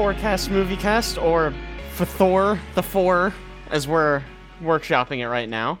Forecast 0.00 0.50
Movie 0.50 0.78
Cast, 0.78 1.18
or 1.18 1.52
for 1.92 2.06
Thor, 2.06 2.58
the 2.74 2.82
Four, 2.82 3.34
as 3.70 3.86
we're 3.86 4.22
workshopping 4.62 5.18
it 5.18 5.28
right 5.28 5.46
now. 5.46 5.78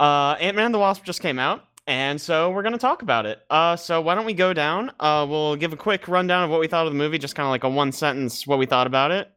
Uh, 0.00 0.34
Ant 0.40 0.56
Man 0.56 0.66
and 0.66 0.74
the 0.74 0.80
Wasp 0.80 1.04
just 1.04 1.20
came 1.20 1.38
out, 1.38 1.62
and 1.86 2.20
so 2.20 2.50
we're 2.50 2.62
going 2.62 2.72
to 2.72 2.78
talk 2.78 3.02
about 3.02 3.24
it. 3.24 3.38
Uh, 3.48 3.76
so 3.76 4.00
why 4.00 4.16
don't 4.16 4.26
we 4.26 4.34
go 4.34 4.52
down? 4.52 4.90
Uh, 4.98 5.24
we'll 5.30 5.54
give 5.54 5.72
a 5.72 5.76
quick 5.76 6.08
rundown 6.08 6.42
of 6.42 6.50
what 6.50 6.58
we 6.58 6.66
thought 6.66 6.88
of 6.88 6.92
the 6.92 6.98
movie, 6.98 7.18
just 7.18 7.36
kind 7.36 7.46
of 7.46 7.50
like 7.50 7.62
a 7.62 7.68
one 7.68 7.92
sentence 7.92 8.48
what 8.48 8.58
we 8.58 8.66
thought 8.66 8.88
about 8.88 9.12
it. 9.12 9.28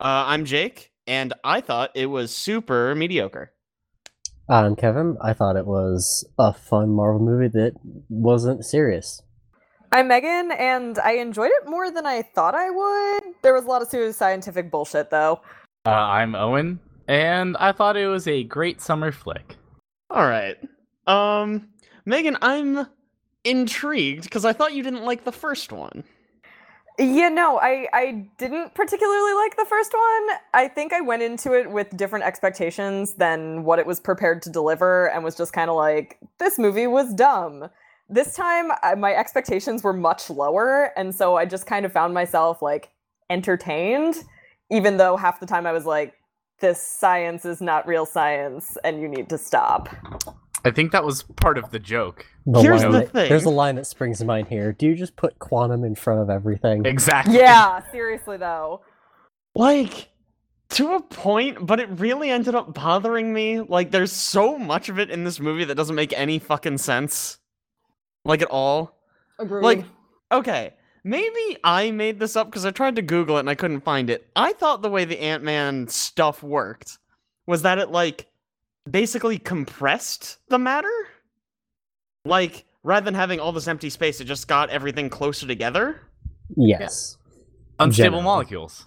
Uh, 0.00 0.24
I'm 0.26 0.46
Jake, 0.46 0.90
and 1.06 1.34
I 1.44 1.60
thought 1.60 1.90
it 1.94 2.06
was 2.06 2.34
super 2.34 2.94
mediocre. 2.94 3.52
I'm 4.48 4.74
Kevin. 4.74 5.18
I 5.22 5.34
thought 5.34 5.56
it 5.56 5.66
was 5.66 6.26
a 6.38 6.54
fun 6.54 6.94
Marvel 6.94 7.20
movie 7.20 7.48
that 7.48 7.74
wasn't 8.08 8.64
serious. 8.64 9.20
I'm 9.92 10.08
Megan, 10.08 10.52
and 10.52 10.98
I 10.98 11.12
enjoyed 11.12 11.50
it 11.52 11.68
more 11.68 11.90
than 11.90 12.06
I 12.06 12.22
thought 12.22 12.54
I 12.54 12.70
would. 12.70 13.34
There 13.42 13.54
was 13.54 13.64
a 13.64 13.68
lot 13.68 13.82
of 13.82 13.88
pseudoscientific 13.88 14.70
bullshit, 14.70 15.10
though. 15.10 15.40
Uh, 15.86 15.90
I'm 15.90 16.34
Owen, 16.34 16.80
and 17.08 17.56
I 17.58 17.72
thought 17.72 17.96
it 17.96 18.08
was 18.08 18.26
a 18.26 18.44
great 18.44 18.80
summer 18.80 19.12
flick. 19.12 19.56
All 20.10 20.26
right. 20.26 20.56
Um, 21.06 21.68
Megan, 22.04 22.36
I'm 22.42 22.86
intrigued 23.44 24.24
because 24.24 24.44
I 24.44 24.52
thought 24.52 24.74
you 24.74 24.82
didn't 24.82 25.04
like 25.04 25.24
the 25.24 25.32
first 25.32 25.72
one. 25.72 26.04
Yeah, 26.98 27.28
no, 27.28 27.58
I, 27.58 27.86
I 27.92 28.26
didn't 28.38 28.74
particularly 28.74 29.34
like 29.34 29.56
the 29.56 29.66
first 29.66 29.92
one. 29.92 30.36
I 30.54 30.66
think 30.66 30.94
I 30.94 31.02
went 31.02 31.22
into 31.22 31.52
it 31.52 31.70
with 31.70 31.94
different 31.94 32.24
expectations 32.24 33.14
than 33.14 33.64
what 33.64 33.78
it 33.78 33.86
was 33.86 34.00
prepared 34.00 34.40
to 34.42 34.50
deliver 34.50 35.10
and 35.10 35.22
was 35.22 35.36
just 35.36 35.52
kind 35.52 35.68
of 35.68 35.76
like, 35.76 36.18
this 36.38 36.58
movie 36.58 36.86
was 36.86 37.12
dumb. 37.12 37.68
This 38.08 38.34
time, 38.34 38.70
I, 38.82 38.94
my 38.94 39.14
expectations 39.14 39.82
were 39.82 39.92
much 39.92 40.30
lower, 40.30 40.92
and 40.96 41.14
so 41.14 41.36
I 41.36 41.44
just 41.44 41.66
kind 41.66 41.84
of 41.84 41.92
found 41.92 42.14
myself 42.14 42.62
like 42.62 42.90
entertained, 43.30 44.16
even 44.70 44.96
though 44.96 45.16
half 45.16 45.40
the 45.40 45.46
time 45.46 45.66
I 45.66 45.72
was 45.72 45.84
like, 45.84 46.14
this 46.60 46.80
science 46.80 47.44
is 47.44 47.60
not 47.60 47.86
real 47.86 48.06
science 48.06 48.78
and 48.84 49.00
you 49.00 49.08
need 49.08 49.28
to 49.28 49.38
stop. 49.38 49.88
I 50.64 50.70
think 50.70 50.92
that 50.92 51.04
was 51.04 51.22
part 51.22 51.58
of 51.58 51.70
the 51.70 51.78
joke. 51.78 52.26
The 52.46 52.60
Here's 52.60 52.82
line 52.82 52.92
the 52.92 53.02
thing. 53.02 53.28
There's 53.28 53.44
a 53.44 53.50
line 53.50 53.76
that 53.76 53.86
springs 53.86 54.18
to 54.18 54.24
mind 54.24 54.48
here. 54.48 54.72
Do 54.72 54.86
you 54.86 54.94
just 54.94 55.16
put 55.16 55.38
quantum 55.38 55.84
in 55.84 55.94
front 55.94 56.20
of 56.20 56.30
everything? 56.30 56.86
Exactly. 56.86 57.36
Yeah, 57.36 57.82
seriously 57.92 58.36
though. 58.36 58.80
Like, 59.54 60.08
to 60.70 60.94
a 60.94 61.02
point, 61.02 61.64
but 61.64 61.78
it 61.78 61.88
really 61.90 62.30
ended 62.30 62.54
up 62.54 62.74
bothering 62.74 63.32
me. 63.32 63.60
Like, 63.60 63.90
there's 63.90 64.12
so 64.12 64.58
much 64.58 64.88
of 64.88 64.98
it 64.98 65.10
in 65.10 65.24
this 65.24 65.38
movie 65.38 65.64
that 65.64 65.76
doesn't 65.76 65.94
make 65.94 66.12
any 66.18 66.38
fucking 66.38 66.78
sense. 66.78 67.38
Like, 68.26 68.42
at 68.42 68.50
all. 68.50 68.98
Agreed. 69.38 69.62
Like, 69.62 69.84
okay, 70.32 70.74
maybe 71.04 71.58
I 71.62 71.90
made 71.90 72.18
this 72.18 72.36
up 72.36 72.48
because 72.48 72.66
I 72.66 72.70
tried 72.70 72.96
to 72.96 73.02
Google 73.02 73.36
it 73.36 73.40
and 73.40 73.50
I 73.50 73.54
couldn't 73.54 73.82
find 73.82 74.10
it. 74.10 74.28
I 74.34 74.52
thought 74.52 74.82
the 74.82 74.90
way 74.90 75.04
the 75.04 75.20
Ant 75.20 75.42
Man 75.42 75.88
stuff 75.88 76.42
worked 76.42 76.98
was 77.46 77.62
that 77.62 77.78
it, 77.78 77.90
like, 77.90 78.26
basically 78.90 79.38
compressed 79.38 80.38
the 80.48 80.58
matter. 80.58 80.92
Like, 82.24 82.64
rather 82.82 83.04
than 83.04 83.14
having 83.14 83.40
all 83.40 83.52
this 83.52 83.68
empty 83.68 83.90
space, 83.90 84.20
it 84.20 84.24
just 84.24 84.48
got 84.48 84.70
everything 84.70 85.08
closer 85.10 85.46
together. 85.46 86.00
Yes. 86.56 87.16
Unstable 87.78 88.18
Generally. 88.18 88.24
molecules. 88.24 88.86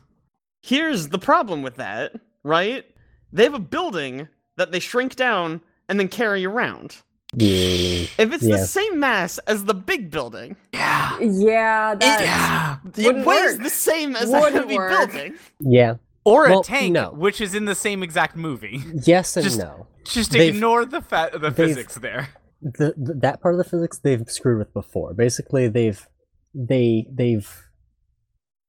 Here's 0.61 1.09
the 1.09 1.19
problem 1.19 1.61
with 1.61 1.75
that, 1.75 2.13
right? 2.43 2.85
They 3.31 3.43
have 3.43 3.53
a 3.53 3.59
building 3.59 4.27
that 4.57 4.71
they 4.71 4.79
shrink 4.79 5.15
down 5.15 5.61
and 5.87 5.99
then 5.99 6.07
carry 6.09 6.45
around. 6.45 6.97
Yeah. 7.35 8.07
If 8.17 8.33
it's 8.33 8.43
the 8.47 8.57
same 8.65 8.99
mass 8.99 9.37
as 9.39 9.65
the 9.65 9.73
big 9.73 10.09
building, 10.09 10.55
Yeah. 10.73 11.19
yeah, 11.19 11.95
that 11.95 12.21
Yeah. 12.21 12.77
it 12.97 13.05
Wouldn't 13.05 13.25
weighs 13.25 13.53
work. 13.55 13.63
the 13.63 13.69
same 13.69 14.15
as 14.15 14.29
a 14.29 14.39
Wouldn't 14.39 14.55
heavy 14.55 14.75
work. 14.77 14.89
building. 15.11 15.35
Yeah. 15.59 15.95
Or 16.25 16.43
Well, 16.49 16.59
a 16.61 16.63
tank, 16.63 16.91
no. 16.93 17.11
which 17.11 17.39
is 17.39 17.53
in 17.55 17.65
the 17.65 17.75
same 17.75 18.03
exact 18.03 18.35
movie. 18.35 18.83
Yes 19.05 19.37
and 19.37 19.43
Just- 19.43 19.59
no. 19.59 19.87
Just 20.05 20.31
They've- 20.31 20.55
ignore 20.55 20.85
the 20.85 21.01
fa- 21.01 21.29
the 21.39 21.51
physics 21.51 21.95
there. 21.95 22.29
The, 22.61 22.93
the 22.97 23.13
that 23.21 23.41
part 23.41 23.53
of 23.53 23.57
the 23.59 23.63
physics 23.63 23.99
they've 23.99 24.23
screwed 24.27 24.57
with 24.57 24.73
before. 24.73 25.13
Basically, 25.13 25.67
they've 25.67 26.05
they 26.53 27.05
they've 27.13 27.49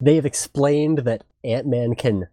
they've 0.00 0.26
explained 0.26 0.98
that 1.00 1.24
Ant 1.44 1.66
Man 1.66 1.94
can 1.94 2.28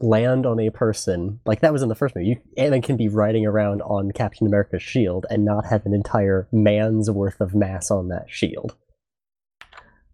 land 0.00 0.46
on 0.46 0.58
a 0.58 0.70
person 0.70 1.40
like 1.44 1.60
that 1.60 1.72
was 1.72 1.82
in 1.82 1.88
the 1.88 1.94
first 1.94 2.16
movie. 2.16 2.40
Man 2.56 2.82
can 2.82 2.96
be 2.96 3.08
riding 3.08 3.46
around 3.46 3.82
on 3.82 4.12
Captain 4.12 4.46
America's 4.46 4.82
shield 4.82 5.26
and 5.30 5.44
not 5.44 5.66
have 5.66 5.86
an 5.86 5.94
entire 5.94 6.48
man's 6.50 7.10
worth 7.10 7.40
of 7.40 7.54
mass 7.54 7.90
on 7.90 8.08
that 8.08 8.26
shield. 8.28 8.76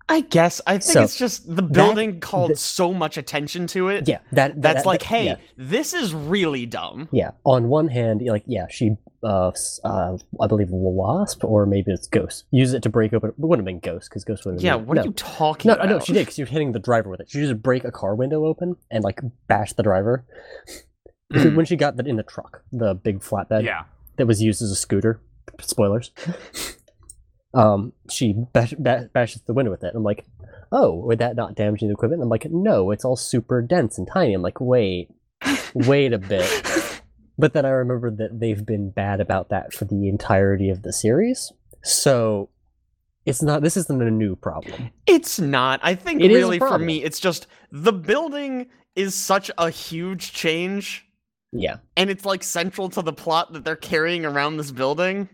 I 0.09 0.21
guess. 0.21 0.61
I 0.69 0.75
think 0.75 0.83
So, 0.84 1.03
it's 1.03 1.17
just 1.17 1.53
the 1.53 1.62
building 1.62 2.21
called 2.21 2.50
th- 2.50 2.59
so 2.59 2.94
much 2.94 3.17
attention 3.17 3.67
to 3.69 3.89
it. 3.89 4.06
Yeah, 4.06 4.19
that, 4.33 4.55
that 4.55 4.62
That's 4.62 4.77
that- 4.83 4.87
like, 4.87 5.00
that- 5.00 5.06
hey, 5.06 5.25
yeah. 5.27 5.37
this 5.56 5.94
is 5.94 6.15
really 6.15 6.65
dumb. 6.67 7.09
Yeah, 7.11 7.33
on 7.44 7.69
one 7.69 7.89
hand, 7.89 8.22
like 8.25 8.45
yeah, 8.47 8.66
she, 8.71 8.93
uh, 9.25 9.50
uh, 9.83 10.16
I 10.41 10.47
believe 10.47 10.69
Wasp 10.71 11.43
or 11.43 11.66
maybe 11.66 11.91
it's 11.91 12.06
Ghost. 12.06 12.45
Use 12.53 12.72
it 12.72 12.84
to 12.84 12.89
break 12.89 13.12
open. 13.15 13.31
It 13.31 13.34
wouldn't 13.39 13.66
have 13.66 13.72
been 13.72 13.81
Ghost 13.81 14.09
because 14.09 14.22
Ghost 14.22 14.45
would 14.47 14.55
have. 14.55 14.62
Yeah, 14.62 14.77
been, 14.77 14.87
what 14.87 14.95
no. 14.95 15.03
are 15.03 15.06
you 15.06 15.12
talking 15.15 15.71
No, 15.71 15.75
about? 15.75 15.89
Know 15.89 15.99
she 15.99 16.12
did 16.12 16.21
because 16.21 16.39
you're 16.39 16.47
hitting 16.47 16.71
the 16.71 16.78
driver 16.78 17.11
with 17.11 17.19
it. 17.21 17.28
She 17.28 17.41
just 17.41 17.61
break 17.61 17.83
a 17.84 17.91
car 17.91 18.15
window 18.15 18.45
open 18.47 18.77
and 18.93 19.03
like 19.03 19.21
bash 19.49 19.72
the 19.72 19.83
driver. 19.83 20.25
Mm. 21.33 21.56
when 21.56 21.66
she 21.66 21.75
got 21.75 21.97
that 21.97 22.06
in 22.06 22.15
the 22.15 22.22
truck, 22.22 22.62
the 22.71 22.95
big 22.95 23.19
flatbed 23.19 23.65
Yeah. 23.65 23.83
that 24.16 24.27
was 24.28 24.41
used 24.41 24.62
as 24.62 24.71
a 24.71 24.77
scooter. 24.77 25.21
Spoilers. 25.61 26.12
Um, 27.56 27.93
she 28.11 28.34
bash, 28.53 28.75
ba- 28.78 29.11
bashes 29.12 29.43
the 29.43 29.55
window 29.55 29.71
with 29.71 29.83
it. 29.84 29.93
I'm 29.94 30.03
like, 30.05 30.25
oh, 30.72 30.94
would 31.06 31.19
that 31.21 31.37
not 31.37 31.55
damage 31.55 31.81
the 31.81 31.91
equipment? 31.91 32.22
I'm 32.22 32.28
like, 32.28 32.47
no, 32.50 32.91
it's 32.91 33.05
all 33.05 33.17
super 33.17 33.62
dense 33.62 33.99
and 33.99 34.06
tiny. 34.06 34.34
I'm 34.34 34.43
like, 34.43 34.61
wait, 34.61 35.09
wait 35.75 36.12
a 36.12 36.19
bit. 36.19 36.49
But 37.39 37.53
then 37.53 37.66
I 37.66 37.69
remember 37.69 38.11
that 38.12 38.41
they've 38.41 38.65
been 38.65 38.89
bad 38.89 39.21
about 39.21 39.50
that 39.50 39.75
for 39.75 39.84
the 39.84 40.09
entirety 40.09 40.71
of 40.71 40.81
the 40.81 40.91
series. 40.91 41.53
So 41.84 42.49
it's 43.27 43.43
not 43.43 43.61
this 43.61 43.77
isn't 43.77 44.00
a 44.03 44.11
new 44.11 44.37
problem. 44.37 44.89
It's 45.06 45.39
not. 45.39 45.81
I 45.83 45.97
think 45.97 46.22
It 46.22 46.28
really 46.28 46.59
for 46.59 46.78
me, 46.78 47.05
it's 47.05 47.21
just 47.21 47.47
the 47.71 47.93
building 47.93 48.69
is 48.95 49.15
such 49.15 49.50
a 49.59 49.69
huge 49.69 50.33
change, 50.33 51.06
Yeah. 51.53 51.77
and 51.95 52.09
it's 52.09 52.25
like 52.25 52.43
central 52.43 52.89
to 52.89 53.03
the 53.03 53.12
plot 53.12 53.53
that 53.53 53.66
they're 53.66 53.77
carrying 53.77 54.25
around 54.25 54.56
this 54.56 54.71
building. 54.71 55.28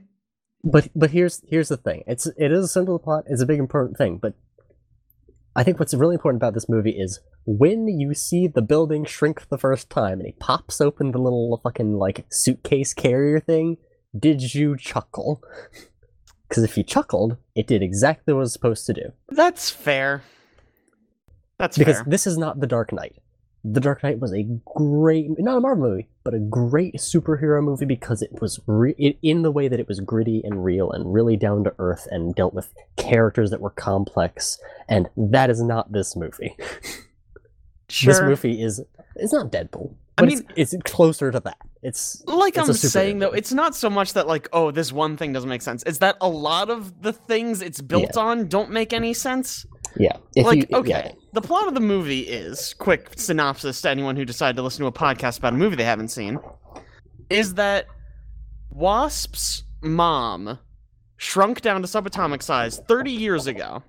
But 0.65 0.89
but 0.95 1.11
here's 1.11 1.43
here's 1.49 1.69
the 1.69 1.77
thing. 1.77 2.05
It's 2.07 2.27
it 2.27 2.53
is 2.53 2.65
a 2.65 2.69
simple 2.69 2.99
plot, 2.99 3.25
it's 3.27 3.43
a 3.43 3.47
big 3.47 3.59
important 3.59 3.97
thing, 3.97 4.19
but 4.19 4.35
I 5.55 5.65
think 5.65 5.79
what's 5.79 5.93
really 5.93 6.15
important 6.15 6.41
about 6.41 6.55
this 6.55 6.69
movie 6.69 6.99
is 6.99 7.21
when 7.45 7.89
you 7.89 8.15
see 8.15 8.47
the 8.47 8.63
building 8.63 9.05
shrink 9.05 9.49
the 9.49 9.59
first 9.59 9.91
time 9.91 10.19
and 10.19 10.27
he 10.27 10.33
pops 10.33 10.81
open 10.81 11.11
the 11.11 11.19
little 11.19 11.61
fucking 11.63 11.99
like 11.99 12.25
suitcase 12.31 12.95
carrier 12.95 13.41
thing, 13.41 13.77
did 14.19 14.55
you 14.55 14.77
chuckle? 14.77 15.43
Because 16.49 16.65
if 16.65 16.77
you 16.77 16.85
chuckled, 16.85 17.39
it 17.55 17.67
did 17.67 17.83
exactly 17.83 18.35
what 18.35 18.41
it 18.41 18.43
was 18.43 18.53
supposed 18.53 18.85
to 18.85 18.93
do. 18.93 19.13
That's 19.31 19.71
fair. 19.71 20.23
That's 21.57 21.79
because 21.79 21.97
fair. 21.97 22.05
this 22.07 22.27
is 22.27 22.37
not 22.37 22.61
The 22.61 22.67
Dark 22.67 22.93
Knight. 22.93 23.15
The 23.65 23.81
Dark 23.81 24.03
Knight 24.03 24.19
was 24.19 24.33
a 24.35 24.43
great, 24.75 25.29
not 25.39 25.57
a 25.57 25.61
Marvel 25.61 25.89
movie, 25.91 26.09
but 26.25 26.35
a 26.35 26.41
great 26.41 26.97
superhero 26.97 27.63
movie 27.63 27.85
because 27.85 28.21
it 28.21 28.41
was 28.41 28.59
re- 28.67 28.95
it, 28.99 29.19
in 29.23 29.43
the 29.43 29.53
way 29.53 29.69
that 29.69 29.79
it 29.79 29.87
was 29.87 30.01
gritty 30.01 30.43
and 30.45 30.65
real 30.65 30.91
and 30.91 31.13
really 31.15 31.37
down 31.37 31.63
to 31.65 31.75
earth 31.79 32.09
and 32.11 32.35
dealt 32.35 32.55
with 32.55 32.75
characters 32.97 33.51
that 33.51 33.61
were 33.61 33.71
complex. 33.71 34.59
And 34.89 35.09
that 35.17 35.49
is 35.49 35.63
not 35.63 35.93
this 35.93 36.17
movie. 36.17 36.57
Sure. 37.89 38.15
This 38.15 38.23
movie 38.23 38.63
is 38.63 38.81
it's 39.17 39.35
not 39.35 39.53
Deadpool. 39.53 39.95
I 40.17 40.25
mean- 40.25 40.47
it's, 40.57 40.73
it's 40.73 40.83
closer 40.85 41.31
to 41.31 41.41
that. 41.41 41.59
It's 41.83 42.23
like 42.27 42.57
it's 42.57 42.69
I'm 42.69 42.75
saying 42.75 43.19
though, 43.19 43.33
it's 43.33 43.53
not 43.53 43.75
so 43.75 43.91
much 43.91 44.15
that 44.15 44.27
like, 44.27 44.49
oh, 44.53 44.71
this 44.71 44.93
one 44.93 45.17
thing 45.19 45.33
doesn't 45.33 45.49
make 45.51 45.61
sense. 45.63 45.83
It's 45.85 45.99
that 45.99 46.17
a 46.21 46.29
lot 46.29 46.71
of 46.71 47.03
the 47.03 47.13
things 47.13 47.61
it's 47.61 47.83
built 47.83 48.17
on 48.17 48.49
don't 48.49 48.71
make 48.71 48.93
any 48.95 49.13
sense. 49.13 49.67
Yeah. 49.97 50.17
If 50.35 50.47
like, 50.47 50.71
you, 50.71 50.77
okay, 50.79 50.89
yeah. 50.91 51.13
the 51.33 51.41
plot 51.41 51.69
of 51.69 51.75
the 51.75 51.81
movie 51.81 52.21
is 52.21 52.75
quick 52.75 53.11
synopsis 53.17 53.81
to 53.83 53.91
anyone 53.91 54.17
who 54.17 54.25
decided 54.25 54.57
to 54.57 54.63
listen 54.63 54.81
to 54.81 54.87
a 54.87 54.93
podcast 54.93 55.39
about 55.39 55.53
a 55.53 55.57
movie 55.57 55.77
they 55.77 55.85
haven't 55.85 56.09
seen. 56.09 56.39
Is 57.31 57.55
that 57.55 57.87
Wasp's 58.71 59.65
mom 59.83 60.59
shrunk 61.17 61.61
down 61.61 61.83
to 61.83 61.89
subatomic 61.89 62.43
size 62.43 62.79
30 62.89 63.11
years 63.11 63.47
ago, 63.47 63.83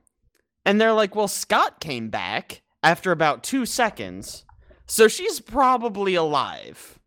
and 0.66 0.80
they're 0.80 0.94
like, 0.94 1.16
well, 1.16 1.28
Scott 1.28 1.80
came 1.80 2.10
back 2.10 2.62
after 2.84 3.12
about 3.12 3.44
two 3.44 3.66
seconds, 3.66 4.46
so 4.88 5.08
she's 5.08 5.40
probably 5.40 6.16
alive. 6.16 7.00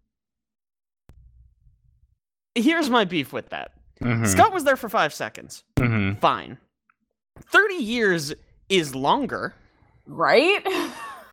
Here's 2.54 2.88
my 2.88 3.04
beef 3.04 3.32
with 3.32 3.50
that. 3.50 3.72
Mhm. 4.00 4.26
Scott 4.26 4.52
was 4.52 4.64
there 4.64 4.76
for 4.76 4.88
five 4.88 5.12
seconds. 5.12 5.64
Mhm. 5.76 6.18
Fine. 6.20 6.58
30 7.40 7.74
years 7.74 8.34
is 8.68 8.94
longer. 8.94 9.54
right? 10.06 10.60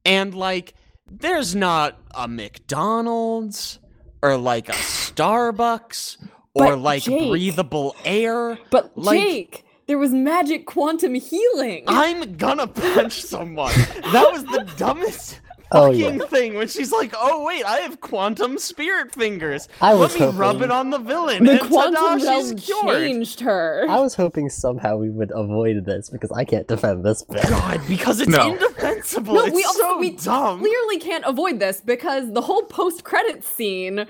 And 0.06 0.33
like, 0.35 0.74
there's 1.09 1.56
not 1.56 1.97
a 2.13 2.27
McDonald's 2.27 3.80
or 4.21 4.38
like 4.38 4.69
a 4.69 4.74
Starbucks 4.74 6.18
or 6.53 6.68
But 6.71 6.80
like 6.80 7.03
Jake- 7.03 7.30
breathable 7.30 7.95
air. 8.03 8.57
But 8.69 8.97
Like- 8.97 9.19
Jake, 9.21 9.65
there 9.88 9.97
was 9.97 10.12
magic 10.12 10.65
quantum 10.65 11.13
healing. 11.15 11.83
I'm 11.88 12.35
gonna 12.38 12.68
punch 12.68 13.21
someone. 13.21 13.74
That 14.12 14.30
was 14.31 14.44
the 14.45 14.69
dumbest 14.77 15.39
Oh, 15.73 15.91
yeah. 15.91 16.05
fucking 16.11 16.27
thing 16.27 16.53
when 16.55 16.67
she's 16.67 16.91
like, 16.91 17.13
"Oh 17.17 17.43
wait, 17.43 17.65
I 17.65 17.77
have 17.79 17.99
quantum 17.99 18.57
spirit 18.57 19.13
fingers. 19.13 19.67
I 19.81 19.93
was 19.95 20.17
Let 20.19 20.33
me 20.33 20.37
rub 20.39 20.61
it 20.61 20.71
on 20.71 20.89
the 20.91 20.99
villain." 20.99 21.43
the 21.45 21.59
and 21.59 21.69
quantum 21.69 21.93
ta-da, 21.95 22.23
realm 22.23 22.57
she's 22.57 22.65
cured. 22.65 22.87
changed 22.97 23.39
her. 23.41 23.85
I 23.89 23.99
was 23.99 24.15
hoping 24.15 24.49
somehow 24.49 24.97
we 24.97 25.09
would 25.09 25.31
avoid 25.33 25.85
this 25.85 26.09
because 26.09 26.31
I 26.31 26.45
can't 26.45 26.67
defend 26.67 27.03
this 27.03 27.23
bit. 27.23 27.43
God, 27.49 27.81
because 27.87 28.19
it's 28.21 28.29
No. 28.29 28.51
indefensible. 28.53 29.33
no, 29.35 29.45
it's 29.45 29.55
we 29.55 29.63
also 29.63 29.79
so 29.79 29.97
we 29.97 30.11
dumb. 30.11 30.59
clearly 30.59 30.99
can't 30.99 31.23
avoid 31.25 31.59
this 31.59 31.81
because 31.81 32.31
the 32.33 32.41
whole 32.41 32.63
post-credit 32.63 33.43
scene, 33.43 34.05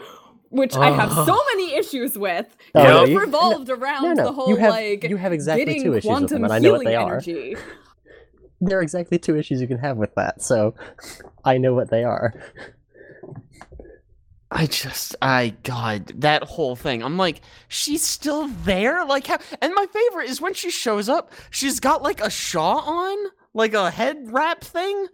which 0.49 0.75
I 0.75 0.91
have 0.91 1.11
so 1.25 1.39
many 1.55 1.73
issues 1.75 2.17
with, 2.17 2.45
Oh, 2.75 2.79
kind 2.81 2.93
no, 2.93 3.03
of 3.03 3.09
you- 3.09 3.19
revolved 3.19 3.69
around 3.69 4.03
no, 4.03 4.13
no, 4.13 4.23
the 4.25 4.31
whole 4.31 4.49
you 4.49 4.55
have- 4.57 4.69
like 4.71 5.03
you 5.05 5.17
have 5.17 5.31
exactly 5.33 5.65
getting 5.65 5.83
two 5.83 5.93
issues 5.93 6.03
with 6.03 6.11
quantum 6.11 6.41
them, 6.41 6.43
and 6.45 6.53
I 6.53 6.59
know 6.59 6.73
what 6.73 6.81
healing 6.81 6.87
they 6.87 6.95
are. 6.95 7.21
Energy. 8.63 8.69
There 8.69 8.79
are 8.79 8.83
exactly 8.83 9.19
two 9.19 9.37
issues 9.37 9.61
you 9.61 9.67
can 9.67 9.79
have 9.79 9.97
with 9.97 10.15
that, 10.15 10.41
so 10.41 10.73
I 11.45 11.57
know 11.57 11.73
what 11.73 11.89
they 11.89 12.03
are. 12.03 12.33
I 14.55 14.67
just, 14.67 15.15
I 15.19 15.55
God, 15.63 16.07
that 16.21 16.43
whole 16.43 16.75
thing. 16.75 17.01
I'm 17.03 17.17
like, 17.17 17.41
she's 17.69 18.03
still 18.03 18.47
there. 18.47 19.03
Like, 19.03 19.25
how? 19.25 19.39
And 19.61 19.73
my 19.75 19.87
favorite 19.87 20.29
is 20.29 20.39
when 20.39 20.53
she 20.53 20.69
shows 20.69 21.09
up. 21.09 21.31
She's 21.49 21.79
got 21.79 22.03
like 22.03 22.21
a 22.21 22.29
shaw 22.29 22.75
on, 22.77 23.17
like 23.55 23.73
a 23.73 23.89
head 23.89 24.17
wrap 24.31 24.63
thing. 24.63 25.07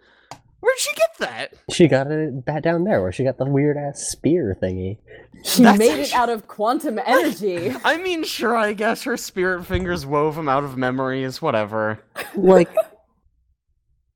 Where'd 0.60 0.78
she 0.78 0.94
get 0.94 1.18
that? 1.20 1.54
She 1.72 1.88
got 1.88 2.12
it 2.12 2.44
back 2.44 2.64
down 2.64 2.84
there 2.84 3.02
where 3.02 3.14
she 3.14 3.24
got 3.24 3.38
the 3.38 3.46
weird 3.46 3.78
ass 3.78 4.02
spear 4.10 4.58
thingy. 4.62 4.98
She 5.46 5.64
That's 5.64 5.80
made 5.80 5.92
actually- 5.92 6.04
it 6.04 6.14
out 6.16 6.28
of 6.30 6.50
quantum 6.50 7.00
energy. 7.06 7.72
I 7.86 7.96
mean, 7.96 8.26
sure, 8.26 8.58
I 8.58 8.74
guess 8.74 9.04
her 9.04 9.16
spirit 9.16 9.66
fingers 9.66 10.06
wove 10.06 10.36
them 10.36 10.50
out 10.50 10.66
of 10.66 10.76
memories. 10.76 11.42
Whatever. 11.42 12.04
Like 12.36 12.70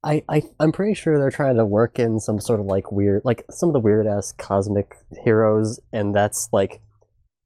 I, 0.04 0.24
I 0.28 0.44
I'm 0.60 0.72
pretty 0.72 0.94
sure 0.96 1.18
they're 1.18 1.32
trying 1.32 1.58
to 1.58 1.66
work 1.66 1.98
in 2.00 2.20
some 2.20 2.40
sort 2.40 2.60
of 2.60 2.66
like 2.66 2.92
weird 2.92 3.22
like 3.24 3.46
some 3.50 3.70
of 3.70 3.74
the 3.74 3.80
weird 3.80 4.06
ass 4.08 4.34
cosmic 4.38 4.96
heroes 5.24 5.80
and 5.92 6.14
that's 6.14 6.50
like 6.52 6.82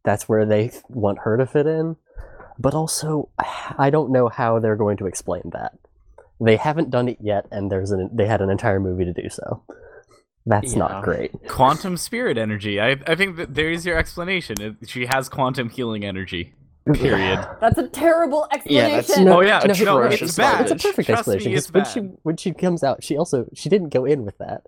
that's 0.04 0.28
where 0.30 0.46
they 0.46 0.72
want 0.90 1.20
her 1.20 1.38
to 1.38 1.46
fit 1.46 1.68
in. 1.68 1.98
But 2.60 2.74
also 2.74 3.30
I 3.78 3.90
don't 3.90 4.12
know 4.12 4.30
how 4.30 4.60
they're 4.60 4.76
going 4.76 4.98
to 4.98 5.06
explain 5.08 5.44
that. 5.54 5.74
They 6.40 6.56
haven't 6.56 6.90
done 6.92 7.10
it 7.10 7.18
yet 7.22 7.46
and 7.52 7.72
there's 7.72 7.92
an 7.92 8.10
they 8.14 8.26
had 8.28 8.42
an 8.42 8.50
entire 8.50 8.80
movie 8.80 9.06
to 9.06 9.14
do 9.14 9.30
so. 9.30 9.64
That's 10.46 10.74
Yeah. 10.74 10.80
not 10.80 11.04
great. 11.04 11.32
Quantum 11.48 11.98
spirit 11.98 12.38
energy. 12.38 12.80
I, 12.80 12.92
I 13.06 13.16
think 13.16 13.36
that 13.36 13.54
there's 13.54 13.86
your 13.86 13.98
explanation. 13.98 14.78
She 14.86 15.06
has 15.06 15.28
quantum 15.30 15.70
healing 15.70 16.06
energy. 16.06 16.54
Period. 16.94 17.48
That's 17.62 17.78
a 17.78 17.88
terrible 17.88 18.48
explanation. 18.52 18.90
Yeah, 18.92 18.98
explanation. 18.98 19.26
that's- 19.26 19.26
No, 19.26 19.38
oh 19.38 19.42
yeah, 19.42 19.60
no, 19.60 19.86
no, 19.98 19.98
atrocious 20.04 20.30
it's 20.30 20.38
bad. 20.38 20.62
It's 20.62 20.72
a 20.72 20.88
perfect 20.88 21.08
Trust 21.08 21.28
me, 21.28 21.34
explanation 21.36 21.54
it's 21.54 21.68
because 21.68 21.74
when 21.96 22.04
bad. 22.06 22.12
she 22.12 22.20
when 22.24 22.38
she 22.38 22.52
comes 22.54 22.84
out, 22.84 23.04
she 23.04 23.18
also 23.18 23.48
she 23.54 23.70
didn't 23.70 23.90
go 23.90 24.06
in 24.06 24.24
with 24.26 24.38
that, 24.38 24.64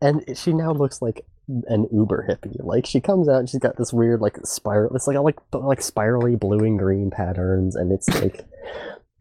and 0.00 0.24
she 0.36 0.52
now 0.52 0.72
looks 0.72 1.00
like 1.02 1.24
an 1.66 1.86
uber 1.92 2.26
hippie. 2.28 2.56
Like 2.64 2.86
she 2.86 3.00
comes 3.00 3.28
out 3.28 3.40
and 3.40 3.48
she's 3.50 3.60
got 3.60 3.76
this 3.76 3.92
weird 3.92 4.20
like 4.20 4.38
spiral. 4.44 4.94
It's 4.94 5.06
like 5.06 5.16
like 5.18 5.38
like 5.52 5.82
spirally 5.82 6.36
blue 6.36 6.60
and 6.60 6.78
green 6.78 7.10
patterns, 7.10 7.76
and 7.76 7.92
it's 7.92 8.08
like 8.20 8.44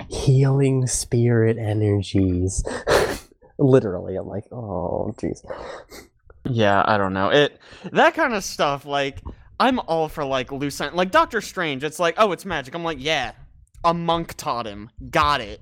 healing 0.10 0.88
spirit 0.88 1.58
energies. 1.58 2.64
Literally, 3.58 4.16
I'm 4.16 4.28
like, 4.28 4.46
oh 4.52 5.14
jeez. 5.18 5.40
Yeah, 6.46 6.84
I 6.86 6.98
don't 6.98 7.14
know. 7.14 7.30
It 7.30 7.60
that 7.92 8.14
kind 8.16 8.34
of 8.34 8.44
stuff. 8.44 8.86
Like, 8.86 9.22
I'm 9.62 9.80
all 9.80 10.10
for 10.10 10.26
like 10.26 10.52
loose. 10.52 10.80
Like 10.80 11.12
Doctor 11.12 11.40
Strange. 11.40 11.84
It's 11.84 12.00
like, 12.00 12.16
oh, 12.18 12.32
it's 12.32 12.46
magic. 12.46 12.74
I'm 12.74 12.84
like, 12.84 12.98
yeah, 13.00 13.34
a 13.84 13.94
monk 13.94 14.34
taught 14.36 14.66
him. 14.66 14.90
Got 15.12 15.40
it. 15.42 15.62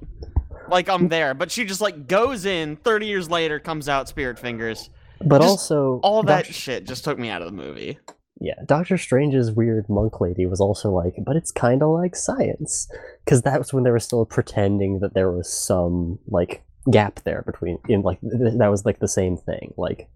Like 0.69 0.88
I'm 0.88 1.10
there. 1.10 1.34
But 1.34 1.51
she 1.51 1.66
just 1.66 1.81
like 1.81 2.07
goes 2.07 2.46
in. 2.46 2.78
Thirty 2.78 3.07
years 3.07 3.30
later, 3.30 3.60
comes 3.60 3.90
out 3.90 4.07
spirit 4.07 4.40
fingers. 4.40 4.90
But 5.22 5.42
Just 5.42 5.50
also, 5.50 6.00
All 6.01 6.24
that 6.24 6.46
Doc- 6.46 6.54
shit 6.54 6.86
just 6.86 7.04
took 7.04 7.19
me 7.19 7.30
out 7.30 7.42
of 7.42 7.48
the 7.48 7.51
movie. 7.51 8.00
Yeah, 8.40 8.54
Doctor 8.66 8.98
Strange's 8.98 9.51
weird 9.51 9.90
monk 9.90 10.22
lady 10.22 10.45
was 10.45 10.62
also 10.62 10.92
like, 10.92 11.16
but 11.25 11.36
it's 11.36 11.52
kind 11.52 11.84
of 11.84 11.90
like 11.90 12.16
science, 12.16 12.88
because 13.25 13.42
that 13.42 13.57
was 13.60 13.74
when 13.74 13.84
they 13.84 13.92
were 13.92 14.00
still 14.00 14.25
pretending 14.25 15.00
that 15.02 15.13
there 15.13 15.30
was 15.30 15.52
some 15.52 16.19
like 16.30 16.63
gap 16.90 17.19
there 17.25 17.44
between 17.45 17.80
in 17.90 18.02
like 18.02 18.22
th- 18.22 18.54
that 18.60 18.72
was 18.72 18.86
like 18.86 19.00
the 19.00 19.10
same 19.10 19.36
thing. 19.36 19.74
Like 19.75 20.07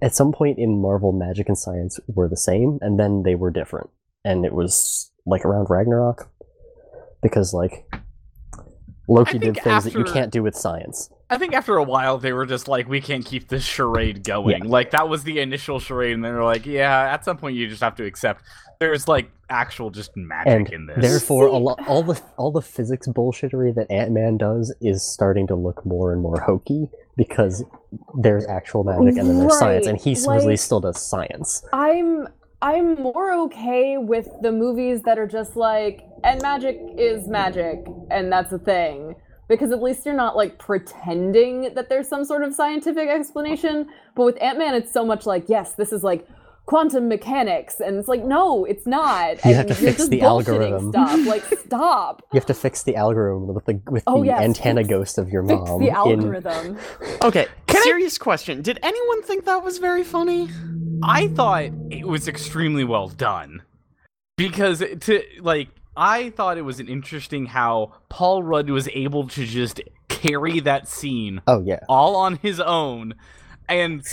at 0.00 0.14
some 0.14 0.32
point 0.32 0.58
in 0.58 0.80
Marvel, 0.80 1.12
magic 1.12 1.48
and 1.48 1.58
science 1.58 1.98
were 2.08 2.28
the 2.28 2.36
same, 2.36 2.78
and 2.80 2.98
then 2.98 3.22
they 3.22 3.34
were 3.34 3.50
different, 3.50 3.90
and 4.24 4.44
it 4.44 4.52
was 4.52 5.10
like 5.26 5.44
around 5.44 5.68
Ragnarok, 5.68 6.30
because 7.22 7.52
like 7.52 7.86
Loki 9.08 9.38
did 9.38 9.56
things 9.56 9.84
that 9.84 9.94
you 9.94 10.04
can't 10.04 10.32
do 10.32 10.42
with 10.42 10.54
science. 10.54 11.10
I 11.30 11.36
think 11.38 11.52
after 11.54 11.76
a 11.76 11.82
while 11.84 12.18
they 12.18 12.32
were 12.32 12.46
just 12.46 12.68
like, 12.68 12.88
we 12.88 13.00
can't 13.00 13.24
keep 13.24 13.48
this 13.48 13.62
charade 13.64 14.24
going. 14.24 14.64
Like 14.64 14.92
that 14.92 15.08
was 15.08 15.24
the 15.24 15.40
initial 15.40 15.78
charade, 15.78 16.12
and 16.14 16.24
they 16.24 16.30
were 16.30 16.44
like, 16.44 16.64
yeah, 16.66 17.12
at 17.12 17.24
some 17.24 17.36
point 17.36 17.56
you 17.56 17.68
just 17.68 17.82
have 17.82 17.94
to 17.96 18.04
accept 18.04 18.42
there's 18.80 19.08
like 19.08 19.28
actual 19.50 19.90
just 19.90 20.16
magic 20.16 20.52
and 20.52 20.72
in 20.72 20.86
this. 20.86 20.98
therefore 21.00 21.46
a 21.48 21.52
lo- 21.56 21.74
all 21.88 22.02
the 22.04 22.20
all 22.36 22.52
the 22.52 22.62
physics 22.62 23.08
bullshittery 23.08 23.74
that 23.74 23.90
ant-man 23.90 24.36
does 24.36 24.72
is 24.80 25.02
starting 25.02 25.48
to 25.48 25.56
look 25.56 25.84
more 25.84 26.12
and 26.12 26.22
more 26.22 26.38
hokey 26.40 26.88
because 27.16 27.64
there's 28.20 28.46
actual 28.46 28.84
magic 28.84 29.16
and 29.18 29.28
then 29.28 29.38
there's 29.40 29.58
science 29.58 29.86
and 29.88 29.98
he 30.00 30.10
Right, 30.10 30.18
supposedly 30.18 30.52
like- 30.52 30.60
still 30.60 30.78
does 30.80 31.00
science 31.04 31.64
I'm 31.72 32.28
I'm 32.62 32.94
more 33.02 33.32
okay 33.46 33.96
with 33.98 34.28
the 34.42 34.52
movies 34.52 35.02
that 35.06 35.18
are 35.18 35.26
just 35.26 35.56
like 35.56 36.02
and 36.22 36.40
magic 36.42 36.78
is 36.96 37.26
magic 37.26 37.84
and 38.12 38.30
that's 38.30 38.52
a 38.52 38.58
thing 38.60 39.16
because 39.48 39.70
at 39.72 39.82
least 39.82 40.04
you're 40.06 40.14
not 40.14 40.36
like 40.36 40.58
pretending 40.58 41.74
that 41.74 41.88
there's 41.88 42.08
some 42.08 42.24
sort 42.24 42.42
of 42.44 42.54
scientific 42.54 43.08
explanation. 43.08 43.88
But 44.14 44.24
with 44.24 44.42
Ant-Man 44.42 44.74
it's 44.74 44.92
so 44.92 45.04
much 45.04 45.26
like 45.26 45.44
yes 45.48 45.72
this 45.72 45.92
is 45.92 46.02
like 46.04 46.26
quantum 46.66 47.08
mechanics. 47.08 47.80
And 47.80 47.96
it's 47.96 48.08
like 48.08 48.22
no 48.24 48.64
it's 48.66 48.86
not. 48.86 49.36
You 49.44 49.52
and 49.52 49.54
have 49.56 49.66
to 49.68 49.72
you're 49.82 49.92
fix 49.92 49.98
just 49.98 50.10
the 50.10 50.20
algorithm. 50.22 50.90
stuff. 50.92 51.26
Like 51.26 51.44
stop. 51.60 52.22
You 52.32 52.36
have 52.38 52.46
to 52.46 52.54
fix 52.54 52.82
the 52.82 52.96
algorithm 52.96 53.54
with 53.54 53.64
the 53.64 53.80
with 53.90 54.04
Oh, 54.06 54.20
the 54.20 54.26
yes, 54.26 54.40
antenna 54.42 54.80
fix- 54.82 54.88
ghost 54.90 55.18
of 55.18 55.30
your 55.30 55.42
fix 55.42 55.60
mom 55.68 55.80
the 55.80 55.88
in 55.88 55.94
algorithm. 55.94 56.78
Okay, 57.22 57.46
Can 57.66 57.78
I- 57.80 57.84
serious 57.84 58.18
question. 58.18 58.60
Did 58.62 58.78
anyone 58.82 59.22
think 59.22 59.44
that 59.46 59.64
was 59.64 59.78
very 59.78 60.04
funny? 60.04 60.48
I 61.02 61.28
thought 61.28 61.70
it 61.90 62.06
was 62.06 62.28
extremely 62.28 62.84
well 62.84 63.08
done. 63.08 63.62
Because 64.36 64.82
to 65.00 65.22
like 65.40 65.68
I 65.98 66.30
thought 66.30 66.58
it 66.58 66.62
was 66.62 66.78
an 66.78 66.86
interesting 66.86 67.46
how 67.46 67.94
Paul 68.08 68.44
Rudd 68.44 68.70
was 68.70 68.88
able 68.94 69.26
to 69.28 69.44
just 69.44 69.80
carry 70.08 70.60
that 70.60 70.86
scene 70.86 71.42
oh 71.48 71.60
yeah. 71.60 71.80
all 71.88 72.14
on 72.14 72.36
his 72.36 72.60
own. 72.60 73.14
And 73.68 74.04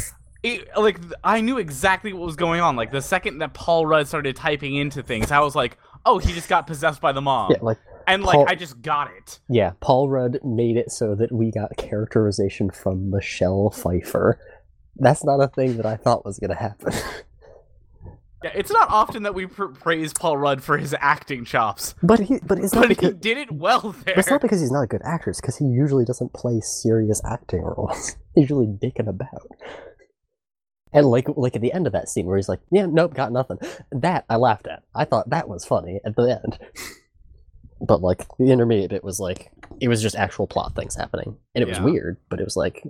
it, 0.41 0.67
like 0.75 0.99
I 1.23 1.41
knew 1.41 1.59
exactly 1.59 2.11
what 2.11 2.25
was 2.25 2.35
going 2.35 2.59
on. 2.59 2.75
Like 2.75 2.91
the 2.91 3.03
second 3.03 3.37
that 3.37 3.53
Paul 3.53 3.85
Rudd 3.85 4.07
started 4.07 4.35
typing 4.35 4.75
into 4.75 5.03
things 5.03 5.31
I 5.31 5.39
was 5.39 5.55
like 5.55 5.77
oh 6.07 6.17
he 6.17 6.33
just 6.33 6.49
got 6.49 6.65
possessed 6.67 7.01
by 7.01 7.11
the 7.11 7.21
mom 7.21 7.51
yeah 7.51 7.57
like 7.61 7.77
and 8.07 8.23
like 8.23 8.47
I 8.47 8.55
just 8.55 8.81
got 8.81 9.11
it. 9.15 9.39
Yeah 9.47 9.73
paul 9.79 10.09
rudd 10.09 10.39
made 10.43 10.77
it 10.77 10.91
so 10.91 11.15
that 11.15 11.31
we 11.31 11.51
got 11.51 11.77
characterization 11.77 12.69
from 12.71 13.11
michelle 13.11 13.69
pfeiffer. 13.69 14.39
That's 14.97 15.23
not 15.23 15.39
a 15.39 15.47
thing 15.47 15.77
that 15.77 15.85
i 15.85 15.97
thought 15.97 16.25
was 16.25 16.39
going 16.39 16.51
to 16.51 16.55
happen 16.55 16.93
yeah, 18.45 18.51
it's 18.53 18.71
not 18.71 18.89
often 18.89 19.23
that 19.23 19.33
we 19.33 19.47
pr- 19.47 19.65
praise 19.65 20.13
Paul 20.13 20.37
Rudd 20.37 20.61
for 20.61 20.77
his 20.77 20.95
acting 20.99 21.45
chops 21.45 21.95
but 22.03 22.19
he 22.19 22.39
but 22.43 22.59
it's 22.59 22.73
not 22.73 22.87
but 22.87 22.99
he 22.99 23.11
did 23.11 23.37
it 23.39 23.51
well 23.51 23.95
there 24.05 24.17
it's 24.19 24.29
not 24.29 24.41
because 24.41 24.61
he's 24.61 24.71
not 24.71 24.83
a 24.83 24.87
good 24.87 25.01
actor. 25.03 25.31
It's 25.31 25.41
because 25.41 25.57
he 25.57 25.65
usually 25.65 26.05
doesn't 26.05 26.33
play 26.33 26.61
serious 26.61 27.21
acting 27.25 27.63
roles. 27.63 28.15
He's 28.35 28.43
usually 28.43 28.67
dicking 28.67 29.07
about. 29.07 29.47
And 30.93 31.07
like 31.07 31.27
like 31.35 31.55
at 31.55 31.61
the 31.61 31.73
end 31.73 31.87
of 31.87 31.93
that 31.93 32.07
scene 32.07 32.25
where 32.25 32.37
he's 32.37 32.47
like, 32.49 32.59
"Yeah, 32.71 32.85
nope, 32.85 33.13
got 33.13 33.31
nothing." 33.31 33.57
That 33.91 34.25
I 34.29 34.35
laughed 34.35 34.67
at. 34.67 34.83
I 34.93 35.05
thought 35.05 35.29
that 35.29 35.49
was 35.49 35.65
funny 35.65 35.99
at 36.05 36.15
the 36.15 36.39
end. 36.43 36.59
But 37.81 38.01
like 38.01 38.25
the 38.39 38.51
intermediate 38.51 38.89
bit 38.91 39.03
was 39.03 39.19
like 39.19 39.51
it 39.81 39.89
was 39.89 40.01
just 40.01 40.15
actual 40.15 40.47
plot 40.47 40.75
things 40.75 40.95
happening, 40.95 41.35
and 41.53 41.61
it 41.61 41.67
was 41.67 41.79
weird. 41.79 42.17
But 42.29 42.39
it 42.39 42.45
was 42.45 42.55
like 42.55 42.81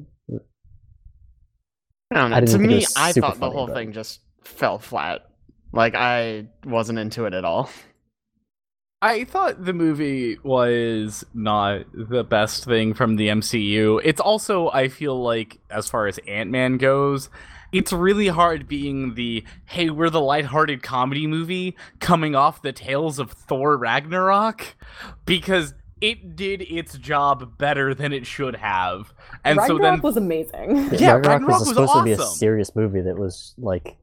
I 2.11 2.15
don't 2.15 2.29
know. 2.29 2.35
I 2.37 2.41
to 2.41 2.59
me, 2.59 2.85
I 2.95 3.11
super 3.11 3.27
thought 3.27 3.39
the 3.39 3.49
whole 3.49 3.65
but- 3.67 3.73
thing 3.73 3.93
just 3.93 4.21
fell 4.43 4.77
flat. 4.77 5.25
Like 5.75 5.93
I 5.93 6.47
wasn't 6.65 6.99
into 6.99 7.25
it 7.25 7.33
at 7.33 7.45
all. 7.45 7.69
I 9.01 9.23
thought 9.25 9.63
the 9.63 9.73
movie 9.73 10.39
was 10.43 11.23
not 11.33 11.85
the 11.93 12.23
best 12.23 12.65
thing 12.65 12.95
from 12.95 13.17
the 13.17 13.27
MCU. 13.27 14.01
It's 14.03 14.21
also, 14.21 14.71
I 14.71 14.87
feel 14.87 15.21
like, 15.21 15.59
as 15.69 15.87
far 15.87 16.07
as 16.07 16.17
Ant 16.27 16.49
Man 16.49 16.77
goes, 16.77 17.29
it's 17.71 17.93
really 17.93 18.29
hard 18.29 18.67
being 18.67 19.13
the 19.13 19.43
hey, 19.65 19.89
we're 19.89 20.09
the 20.09 20.21
lighthearted 20.21 20.81
comedy 20.81 21.27
movie 21.27 21.75
coming 21.99 22.35
off 22.35 22.61
the 22.61 22.71
tails 22.71 23.19
of 23.19 23.31
Thor 23.31 23.77
Ragnarok 23.77 24.75
because 25.25 25.75
it 26.01 26.35
did 26.35 26.61
its 26.63 26.97
job 26.97 27.57
better 27.57 27.93
than 27.93 28.13
it 28.13 28.25
should 28.25 28.55
have. 28.55 29.13
And 29.43 29.59
so 29.67 29.73
Ragnarok 29.73 29.81
then 29.81 30.01
was 30.01 30.17
amazing 30.17 30.75
Yeah, 30.93 31.13
Ragnarok 31.13 31.25
Ragnarok 31.25 31.47
was 31.47 31.59
was 31.59 31.69
supposed 31.69 31.93
to 31.93 32.03
be 32.03 32.11
a 32.13 32.17
serious 32.17 32.75
movie 32.75 33.01
that 33.01 33.17
was 33.17 33.53
like 33.57 33.97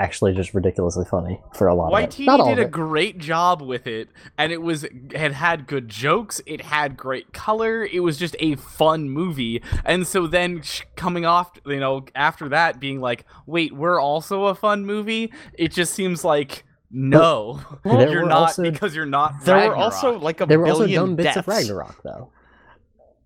actually 0.00 0.32
just 0.32 0.54
ridiculously 0.54 1.04
funny 1.04 1.40
for 1.54 1.68
a 1.68 1.74
lot 1.74 1.92
of 1.92 1.98
it. 2.02 2.10
Waititi 2.10 2.26
Not 2.26 2.40
all 2.40 2.48
did 2.48 2.58
of 2.58 2.66
a 2.66 2.70
great 2.70 3.18
job 3.18 3.60
with 3.62 3.86
it, 3.86 4.08
and 4.38 4.50
it 4.50 4.62
was 4.62 4.86
had 5.14 5.32
had 5.32 5.66
good 5.66 5.88
jokes. 5.88 6.40
It 6.46 6.62
had 6.62 6.96
great 6.96 7.32
color. 7.32 7.84
It 7.84 8.00
was 8.00 8.16
just 8.16 8.34
a 8.40 8.56
fun 8.56 9.10
movie. 9.10 9.62
And 9.84 10.06
so 10.06 10.26
then 10.26 10.62
sh- 10.62 10.82
coming 10.96 11.24
off, 11.26 11.52
you 11.66 11.78
know, 11.78 12.06
after 12.14 12.48
that, 12.48 12.80
being 12.80 13.00
like, 13.00 13.26
"Wait, 13.46 13.74
we're 13.74 14.00
also 14.00 14.46
a 14.46 14.54
fun 14.54 14.86
movie." 14.86 15.32
It 15.52 15.72
just 15.72 15.92
seems 15.92 16.24
like 16.24 16.64
no, 16.90 17.60
There 17.84 18.08
you're 18.10 18.26
not 18.26 18.38
also- 18.48 18.62
because 18.62 18.96
you're 18.96 19.06
not. 19.06 19.44
There 19.44 19.68
were 19.68 19.76
also 19.76 20.18
like 20.18 20.40
a 20.40 20.46
There 20.46 20.58
were 20.58 20.66
also 20.66 20.80
billion 20.80 21.00
dumb 21.00 21.16
bits 21.16 21.36
of 21.36 21.46
Ragnarok 21.46 22.02
though. 22.02 22.32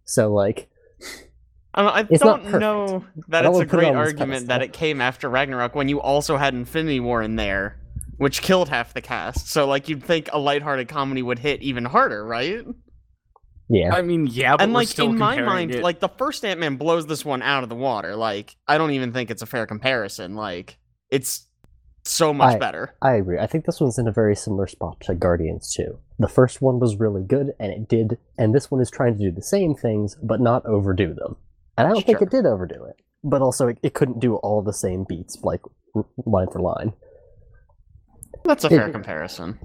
So 0.04 0.34
like, 0.34 0.68
I, 1.74 1.82
don't, 1.82 1.92
I 1.96 2.06
It's 2.08 2.22
don't 2.22 2.58
know 2.60 3.04
that 3.28 3.42
don't 3.42 3.50
it's 3.50 3.56
a 3.56 3.58
wanna 3.58 3.62
it 3.62 3.68
great 3.70 3.94
argument 3.94 4.46
that 4.48 4.62
it 4.62 4.72
came 4.72 5.00
after 5.00 5.28
Ragnarok 5.28 5.74
when 5.74 5.88
you 5.88 6.00
also 6.00 6.36
had 6.36 6.54
Infinity 6.54 7.00
War 7.00 7.22
in 7.22 7.36
there, 7.36 7.78
which 8.16 8.42
killed 8.42 8.68
half 8.68 8.94
the 8.94 9.00
cast. 9.00 9.48
So 9.48 9.66
like 9.66 9.88
you'd 9.88 10.02
think 10.04 10.28
a 10.32 10.38
lighthearted 10.38 10.88
comedy 10.88 11.22
would 11.22 11.40
hit 11.40 11.62
even 11.62 11.84
harder, 11.84 12.24
right? 12.24 12.64
yeah, 13.68 13.94
I 13.94 14.02
mean, 14.02 14.26
yeah, 14.26 14.56
but 14.56 14.62
and 14.64 14.72
we're 14.72 14.80
like 14.80 14.88
still 14.88 15.10
in 15.10 15.18
my 15.18 15.40
mind, 15.40 15.74
it- 15.74 15.82
like 15.82 15.98
the 16.00 16.08
first 16.08 16.44
Ant 16.44 16.60
Man 16.60 16.76
blows 16.76 17.06
this 17.06 17.24
one 17.24 17.42
out 17.42 17.62
of 17.62 17.68
the 17.68 17.74
water. 17.74 18.14
Like 18.14 18.56
I 18.68 18.78
don't 18.78 18.92
even 18.92 19.12
think 19.12 19.30
it's 19.30 19.42
a 19.42 19.46
fair 19.46 19.66
comparison. 19.66 20.36
Like 20.36 20.76
it's 21.10 21.46
so 22.04 22.34
much 22.34 22.56
I- 22.56 22.58
better. 22.58 22.94
I 23.02 23.14
agree. 23.14 23.38
I 23.38 23.46
think 23.46 23.64
this 23.64 23.80
one's 23.80 23.98
in 23.98 24.06
a 24.06 24.12
very 24.12 24.36
similar 24.36 24.66
spot 24.66 25.00
to 25.02 25.14
Guardians 25.14 25.72
2. 25.74 25.98
The 26.18 26.28
first 26.28 26.62
one 26.62 26.78
was 26.78 26.96
really 26.96 27.24
good, 27.24 27.54
and 27.58 27.72
it 27.72 27.88
did, 27.88 28.18
and 28.38 28.54
this 28.54 28.70
one 28.70 28.80
is 28.80 28.90
trying 28.90 29.14
to 29.18 29.24
do 29.24 29.32
the 29.32 29.42
same 29.42 29.74
things, 29.74 30.16
but 30.22 30.40
not 30.40 30.64
overdo 30.66 31.12
them. 31.14 31.36
And 31.76 31.86
I 31.88 31.90
don't 31.90 32.04
think 32.06 32.22
it 32.22 32.30
did 32.30 32.46
overdo 32.46 32.84
it, 32.84 32.96
but 33.22 33.42
also 33.42 33.68
it, 33.68 33.78
it 33.82 33.94
couldn't 33.94 34.20
do 34.20 34.36
all 34.36 34.62
the 34.62 34.72
same 34.72 35.04
beats, 35.08 35.38
like 35.42 35.60
line 36.24 36.46
for 36.52 36.60
line. 36.60 36.92
That's 38.44 38.64
a 38.64 38.66
it- 38.68 38.70
fair 38.70 38.90
comparison. 38.90 39.58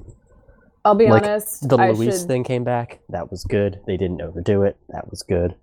I'll 0.86 0.96
be 0.96 1.08
Like, 1.08 1.24
honest. 1.24 1.68
The 1.68 1.76
I 1.78 1.92
Luis 1.92 2.20
should, 2.20 2.28
thing 2.30 2.44
came 2.46 2.64
back. 2.64 3.02
That 3.10 3.30
was 3.30 3.44
good. 3.44 3.82
They 3.86 3.98
didn't 3.98 4.22
overdo 4.22 4.64
it. 4.64 4.78
That 4.88 5.10
was 5.10 5.24
good. 5.24 5.56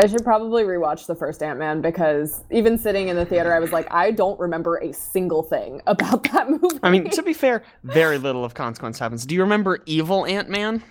I 0.00 0.06
should 0.06 0.24
probably 0.24 0.64
rewatch 0.64 1.06
the 1.06 1.14
first 1.14 1.42
Ant 1.42 1.58
Man 1.58 1.80
because 1.80 2.42
even 2.50 2.78
sitting 2.78 3.08
in 3.08 3.16
the 3.16 3.24
theater, 3.24 3.54
I 3.54 3.60
was 3.60 3.72
like, 3.72 3.92
I 3.92 4.10
don't 4.10 4.38
remember 4.40 4.76
a 4.78 4.92
single 4.92 5.42
thing 5.42 5.82
about 5.86 6.24
that 6.32 6.48
movie. 6.50 6.78
I 6.82 6.90
mean, 6.90 7.10
to 7.10 7.22
be 7.22 7.32
fair, 7.32 7.62
very 7.82 8.18
little 8.18 8.44
of 8.44 8.54
consequence 8.54 8.98
happens. 8.98 9.26
Do 9.26 9.34
you 9.34 9.42
remember 9.42 9.80
Evil 9.86 10.24
Ant 10.26 10.48
Man? 10.48 10.82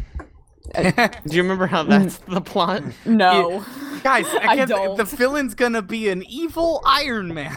Do 0.76 1.36
you 1.36 1.42
remember 1.42 1.68
how 1.68 1.84
mm. 1.84 1.90
that's 1.90 2.18
the 2.20 2.42
plot? 2.42 2.84
no. 3.06 3.64
guys, 4.04 4.26
I 4.42 4.54
again, 4.54 4.70
don't. 4.70 4.98
the 4.98 5.04
villain's 5.04 5.56
gonna 5.56 5.82
be 5.82 6.10
an 6.10 6.24
evil 6.24 6.82
Iron 6.86 7.34
Man. 7.34 7.56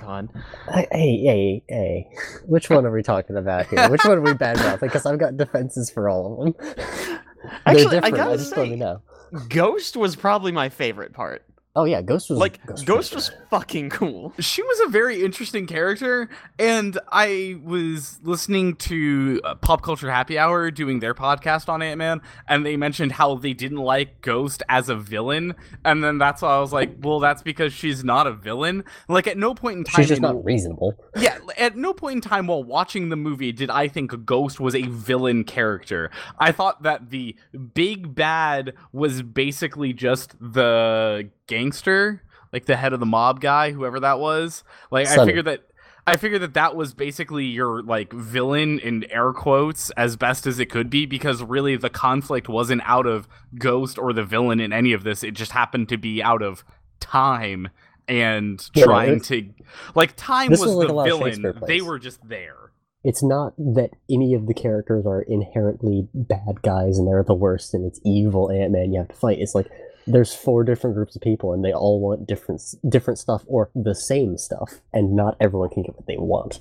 God. 0.00 0.28
Hey, 0.72 0.88
hey, 0.90 1.16
hey, 1.22 1.62
hey. 1.68 2.08
Which 2.46 2.68
one 2.70 2.84
are 2.86 2.90
we 2.90 3.02
talking 3.02 3.36
about 3.36 3.66
here? 3.66 3.88
Which 3.88 4.04
one 4.04 4.18
are 4.18 4.20
we 4.20 4.34
bad 4.34 4.56
mouthing? 4.56 4.88
Because 4.88 5.06
I've 5.06 5.18
got 5.18 5.36
defenses 5.36 5.90
for 5.90 6.08
all 6.08 6.42
of 6.48 6.54
them. 6.54 6.76
Actually, 7.66 7.66
I 7.66 7.74
They're 7.74 8.00
different. 8.00 8.16
gotta 8.16 8.36
just 8.38 8.56
let 8.56 8.62
me 8.64 8.70
say- 8.70 8.76
know. 8.76 9.02
Ghost 9.48 9.96
was 9.96 10.14
probably 10.16 10.52
my 10.52 10.68
favorite 10.68 11.12
part. 11.12 11.44
Oh 11.74 11.84
yeah, 11.84 12.02
Ghost 12.02 12.28
was 12.28 12.38
Like 12.38 12.64
Ghost, 12.66 12.84
Ghost 12.86 13.14
was 13.14 13.30
was 13.30 13.38
fucking 13.50 13.88
cool. 13.90 14.32
she 14.40 14.62
was 14.62 14.80
a 14.80 14.88
very 14.88 15.22
interesting 15.24 15.66
character 15.66 16.28
and 16.58 16.98
i 17.10 17.56
was 17.62 18.18
listening 18.22 18.74
to 18.76 19.40
uh, 19.44 19.54
pop 19.56 19.82
culture 19.82 20.10
happy 20.10 20.38
hour 20.38 20.70
doing 20.70 21.00
their 21.00 21.12
podcast 21.14 21.68
on 21.68 21.82
ant-man 21.82 22.20
and 22.48 22.64
they 22.64 22.76
mentioned 22.76 23.12
how 23.12 23.34
they 23.34 23.52
didn't 23.52 23.78
like 23.78 24.20
ghost 24.22 24.62
as 24.70 24.88
a 24.88 24.96
villain 24.96 25.54
and 25.84 26.02
then 26.02 26.16
that's 26.18 26.40
why 26.42 26.56
i 26.56 26.58
was 26.58 26.72
like 26.72 26.90
well 27.00 27.20
that's 27.20 27.42
because 27.42 27.72
she's 27.72 28.02
not 28.02 28.26
a 28.26 28.32
villain 28.32 28.82
like 29.08 29.26
at 29.26 29.36
no 29.36 29.54
point 29.54 29.76
in 29.78 29.84
time 29.84 29.96
She's 30.02 30.08
just 30.08 30.18
in- 30.18 30.22
not 30.22 30.42
reasonable. 30.44 30.94
yeah 31.16 31.38
at 31.58 31.76
no 31.76 31.92
point 31.92 32.16
in 32.16 32.20
time 32.22 32.46
while 32.46 32.64
watching 32.64 33.10
the 33.10 33.16
movie 33.16 33.52
did 33.52 33.68
i 33.70 33.86
think 33.86 34.24
ghost 34.24 34.58
was 34.58 34.74
a 34.74 34.82
villain 34.82 35.44
character 35.44 36.10
i 36.38 36.50
thought 36.50 36.82
that 36.82 37.10
the 37.10 37.36
big 37.74 38.14
bad 38.14 38.72
was 38.92 39.22
basically 39.22 39.92
just 39.92 40.34
the 40.40 41.28
gangster 41.52 42.22
like 42.52 42.66
the 42.66 42.76
head 42.76 42.92
of 42.92 43.00
the 43.00 43.06
mob 43.06 43.40
guy 43.40 43.72
whoever 43.72 44.00
that 44.00 44.18
was 44.18 44.64
like 44.90 45.06
i 45.06 45.24
figured 45.24 45.44
that 45.44 45.60
I 46.04 46.16
figured 46.16 46.42
that 46.42 46.54
that 46.54 46.74
was 46.74 46.94
basically 46.94 47.44
your 47.44 47.80
like 47.82 48.12
villain 48.12 48.80
in 48.80 49.04
air 49.04 49.32
quotes 49.32 49.90
as 49.90 50.16
best 50.16 50.48
as 50.48 50.58
it 50.58 50.66
could 50.66 50.90
be 50.90 51.06
because 51.06 51.44
really 51.44 51.76
the 51.76 51.90
conflict 51.90 52.48
wasn't 52.48 52.82
out 52.84 53.06
of 53.06 53.28
Ghost 53.56 53.98
or 53.98 54.12
the 54.12 54.24
villain 54.24 54.58
in 54.58 54.72
any 54.72 54.92
of 54.92 55.04
this. 55.04 55.22
It 55.22 55.34
just 55.34 55.52
happened 55.52 55.88
to 55.90 55.96
be 55.96 56.20
out 56.20 56.42
of 56.42 56.64
time 56.98 57.68
and 58.08 58.68
Yeah, 58.74 58.84
trying 58.84 59.20
to 59.20 59.50
like 59.94 60.14
time 60.16 60.50
was 60.50 60.60
was 60.60 60.74
like 60.74 60.88
the 60.88 60.92
a 60.92 60.94
lot 60.94 61.08
of 61.08 61.18
villain. 61.18 61.62
They 61.68 61.80
were 61.80 62.00
just 62.00 62.28
there. 62.28 62.72
It's 63.04 63.22
not 63.22 63.54
that 63.56 63.90
any 64.10 64.34
of 64.34 64.46
the 64.46 64.54
characters 64.54 65.06
are 65.06 65.22
inherently 65.22 66.08
bad 66.14 66.62
guys 66.62 66.98
and 66.98 67.06
they're 67.06 67.22
the 67.22 67.34
worst 67.34 67.74
and 67.74 67.86
it's 67.86 68.00
evil 68.04 68.50
Ant 68.50 68.72
Man 68.72 68.92
you 68.92 68.98
have 68.98 69.08
to 69.08 69.14
fight. 69.14 69.38
It's 69.38 69.54
like 69.54 69.70
there's 70.06 70.34
four 70.34 70.64
different 70.64 70.96
groups 70.96 71.14
of 71.16 71.22
people 71.22 71.52
and 71.52 71.64
they 71.64 71.72
all 71.72 72.00
want 72.00 72.26
different 72.26 72.60
different 72.88 73.18
stuff 73.18 73.42
or 73.46 73.70
the 73.74 73.94
same 73.94 74.36
stuff, 74.36 74.80
and 74.92 75.14
not 75.14 75.36
everyone 75.40 75.70
can 75.70 75.82
get 75.82 75.96
what 75.96 76.06
they 76.06 76.16
want. 76.16 76.60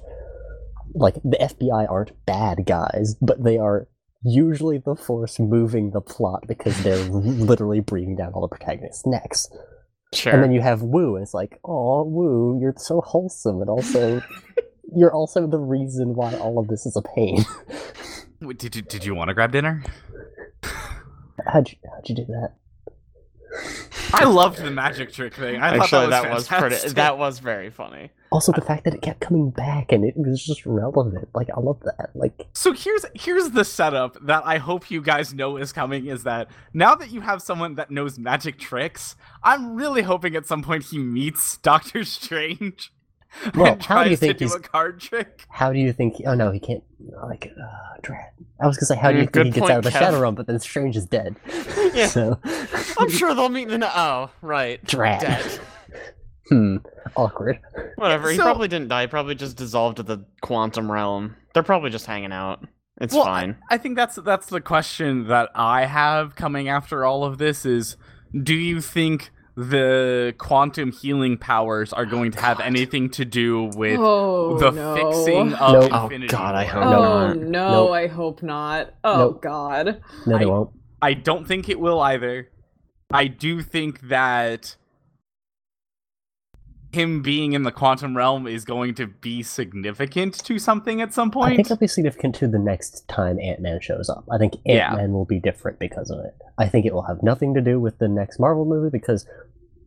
Like 0.94 1.16
the 1.24 1.38
FBI 1.40 1.90
aren't 1.90 2.26
bad 2.26 2.66
guys, 2.66 3.16
but 3.22 3.44
they 3.44 3.58
are 3.58 3.88
usually 4.24 4.78
the 4.78 4.96
force 4.96 5.40
moving 5.40 5.92
the 5.92 6.02
plot 6.02 6.46
because 6.48 6.82
they're 6.84 7.04
literally 7.10 7.80
breathing 7.80 8.16
down 8.16 8.34
all 8.34 8.42
the 8.42 8.56
protagonists' 8.56 9.06
necks. 9.06 9.48
Sure. 10.14 10.34
And 10.34 10.44
then 10.44 10.52
you 10.52 10.62
have 10.62 10.82
Woo, 10.82 11.16
and 11.16 11.24
it's 11.24 11.34
like, 11.34 11.60
oh, 11.64 12.04
Woo, 12.04 12.60
you're 12.62 12.74
so 12.78 13.02
wholesome, 13.02 13.62
and 13.62 13.70
also 13.70 14.22
you're 14.96 15.14
also 15.14 15.48
the 15.48 15.58
reason 15.58 16.16
why 16.16 16.36
all 16.36 16.60
of 16.60 16.68
this 16.68 16.86
is 16.86 16.98
a 16.98 17.02
pain. 17.02 17.46
Wait, 18.42 18.58
Did 18.58 18.76
you 18.76 18.82
did 18.82 19.06
you 19.06 19.16
want 19.16 19.30
to 19.30 19.34
grab 19.34 19.52
dinner? 19.52 19.84
how'd 21.48 21.70
you 21.70 21.78
how'd 21.92 22.08
you 22.10 22.16
do 22.16 22.26
that? 22.26 22.56
I 24.14 24.26
loved 24.26 24.60
the 24.60 24.72
magic 24.72 25.12
trick 25.14 25.34
thing. 25.34 25.62
I 25.62 25.70
Actually, 25.70 25.88
thought 25.88 26.10
that 26.10 26.24
that 26.24 26.34
was 26.34 26.50
was, 26.50 26.60
pretty. 26.60 26.94
That 26.94 27.18
was 27.18 27.40
very 27.40 27.70
funny. 27.70 28.12
Also, 28.32 28.52
the 28.54 28.62
fact 28.62 28.86
that 28.86 28.94
it 28.94 29.02
kept 29.02 29.20
coming 29.20 29.50
back 29.50 29.92
and 29.92 30.06
it 30.06 30.16
was 30.16 30.44
just 30.44 30.66
relevant. 30.66 31.28
Like, 31.34 31.50
I 31.50 31.60
love 31.60 31.82
that. 31.82 32.12
Like, 32.14 32.48
So 32.54 32.72
here's 32.72 33.06
here's 33.14 33.50
the 33.52 33.66
setup 33.66 34.18
that 34.26 34.44
I 34.46 34.58
hope 34.58 34.90
you 34.90 35.02
guys 35.02 35.34
know 35.34 35.58
is 35.58 35.74
coming 35.74 36.08
is 36.08 36.24
that 36.24 36.50
now 36.74 36.96
that 36.96 37.12
you 37.12 37.22
have 37.22 37.42
someone 37.42 37.76
that 37.76 37.92
knows 37.92 38.18
magic 38.18 38.58
tricks, 38.58 39.16
I'm 39.44 39.76
really 39.76 40.02
hoping 40.04 40.36
at 40.36 40.46
some 40.46 40.62
point 40.64 40.86
he 40.86 40.98
meets 40.98 41.58
Doctor 41.62 42.04
Strange 42.04 42.94
Well, 43.56 43.74
and 43.74 43.84
how 43.84 44.04
do 44.04 44.10
you 44.10 44.18
think 44.18 44.40
he's- 44.40 44.54
a 44.54 44.60
card 44.60 45.00
trick. 45.00 45.46
how 45.50 45.72
do 45.74 45.80
you 45.80 45.94
think? 45.94 46.16
Oh 46.26 46.34
no, 46.36 46.52
he 46.52 46.60
can't. 46.60 46.84
Like, 47.24 47.52
uh, 47.60 47.98
Drat. 48.02 48.34
I 48.62 48.68
was 48.68 48.78
gonna 48.78 48.86
say, 48.88 48.96
how 48.98 49.12
do 49.12 49.18
you 49.20 49.28
Mm, 49.28 49.34
think 49.34 49.46
he 49.48 49.52
gets 49.52 49.60
point, 49.62 49.72
out 49.72 49.78
of 49.80 49.84
the 49.86 49.90
Kev. 49.90 50.00
Shadow 50.00 50.20
Realm? 50.20 50.36
But 50.36 50.48
then 50.48 50.60
Strange 50.60 50.96
is 50.98 51.06
dead. 51.06 51.36
Yeah. 51.94 52.08
So, 52.08 52.40
I'm 52.98 53.10
sure 53.10 53.34
they'll 53.36 53.50
meet 53.50 53.70
in 53.70 53.82
the. 53.82 54.00
Oh, 54.00 54.30
right. 54.42 54.82
Drat. 54.86 55.20
Dead. 55.22 55.60
hmm, 56.50 56.78
awkward. 57.18 57.60
Whatever. 57.98 58.30
He 58.30 58.38
So- 58.38 58.44
probably 58.44 58.68
didn't 58.70 58.88
die. 58.88 59.02
He 59.02 59.08
probably 59.08 59.36
just 59.36 59.58
dissolved 59.58 59.98
to 59.98 60.04
the 60.04 60.26
quantum 60.42 60.90
realm. 60.92 61.36
They're 61.54 61.64
probably 61.64 61.90
just 61.90 62.06
hanging 62.06 62.32
out. 62.32 62.66
It's 63.02 63.14
Well, 63.14 63.26
fine. 63.26 63.58
I 63.70 63.78
think 63.78 63.98
that's 63.98 64.16
that's 64.18 64.48
the 64.48 64.62
question 64.62 65.28
that 65.28 65.50
I 65.56 65.86
have 65.86 66.36
coming 66.36 66.70
after 66.70 67.04
all 67.04 67.24
of 67.26 67.40
this 67.40 67.66
is 67.66 67.98
do 68.42 68.54
you 68.56 68.80
think 68.80 69.32
the 69.70 70.34
quantum 70.38 70.92
healing 70.92 71.38
powers 71.38 71.94
are 71.94 72.06
going 72.06 72.32
to 72.32 72.42
have 72.42 72.60
anything 72.60 73.10
to 73.12 73.26
do 73.26 73.66
with 73.76 74.00
oh, 74.00 74.58
the 74.58 74.72
no. 74.72 74.96
fixing 74.96 75.54
of 75.54 75.74
Nope. 75.74 75.92
Oh, 75.94 76.28
God, 76.28 76.56
I 76.56 76.66
hope 76.66 76.84
Oh 76.84 76.90
not. 77.28 77.38
no, 77.38 77.70
Nope. 77.86 77.92
I 77.92 78.08
hope 78.08 78.42
not. 78.42 78.94
Oh 79.04 79.18
Nope. 79.18 79.42
god. 79.42 80.02
No, 80.26 80.36
I- 80.38 80.46
won't. 80.46 80.70
I 81.02 81.14
don't 81.14 81.48
think 81.48 81.68
it 81.70 81.80
will 81.80 82.00
either. 82.00 82.50
I 83.12 83.28
do 83.28 83.62
think 83.62 84.02
that 84.10 84.76
him 86.94 87.22
being 87.22 87.54
in 87.54 87.64
the 87.64 87.72
quantum 87.72 88.16
realm 88.18 88.46
is 88.48 88.66
going 88.66 88.94
to 88.96 89.08
be 89.08 89.42
significant 89.44 90.34
to 90.46 90.60
something 90.60 91.02
at 91.02 91.14
some 91.14 91.32
point. 91.32 91.54
I 91.54 91.56
think 91.56 91.68
it'll 91.68 91.78
be 91.78 91.88
significant 91.88 92.36
to 92.36 92.48
the 92.48 92.60
next 92.60 93.08
time 93.08 93.40
Ant 93.40 93.62
Man 93.62 93.80
shows 93.82 94.10
up. 94.10 94.26
I 94.32 94.38
think 94.38 94.56
Ant 94.66 94.98
Man 94.98 95.14
will 95.14 95.26
be 95.26 95.40
different 95.40 95.80
because 95.80 96.10
of 96.12 96.20
it. 96.26 96.36
I 96.58 96.68
think 96.68 96.86
it 96.86 96.94
will 96.94 97.04
have 97.04 97.24
nothing 97.24 97.54
to 97.54 97.62
do 97.62 97.80
with 97.80 97.98
the 98.00 98.08
next 98.10 98.40
Marvel 98.40 98.66
movie 98.66 98.90
because 98.90 99.26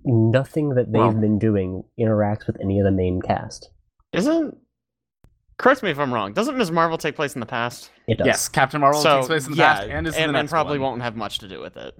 nothing 0.05 0.71
that 0.71 0.87
they've 0.93 1.01
Well- 1.01 1.13
been 1.13 1.39
doing 1.39 1.85
interacts 1.99 2.47
with 2.47 2.57
any 2.61 2.79
of 2.79 2.85
the 2.85 2.91
main 2.93 3.21
cast. 3.23 3.71
Isn't. 4.13 4.57
Correct 5.57 5.83
me 5.83 5.91
if 5.91 5.99
I'm 5.99 6.13
wrong. 6.13 6.33
Doesn't 6.33 6.57
Ms. 6.59 6.71
Marvel 6.73 6.99
take 6.99 7.15
place 7.15 7.35
in 7.35 7.41
the 7.41 7.47
past? 7.47 7.91
It 8.09 8.19
does. 8.19 8.27
yes, 8.27 8.49
Captain 8.49 8.81
Marvel 8.81 9.01
so 9.01 9.17
takes 9.19 9.27
place 9.29 9.47
in 9.47 9.53
the 9.53 9.59
yeah, 9.59 9.75
past 9.77 9.89
and 9.89 10.07
is 10.07 10.15
in 10.15 10.19
the 10.19 10.23
Ant-Man 10.25 10.43
next 10.45 10.51
probably 10.51 10.79
one. 10.79 10.91
won't 10.93 11.03
have 11.03 11.15
much 11.17 11.39
to 11.39 11.49
do 11.49 11.61
with 11.61 11.77
it. 11.77 11.95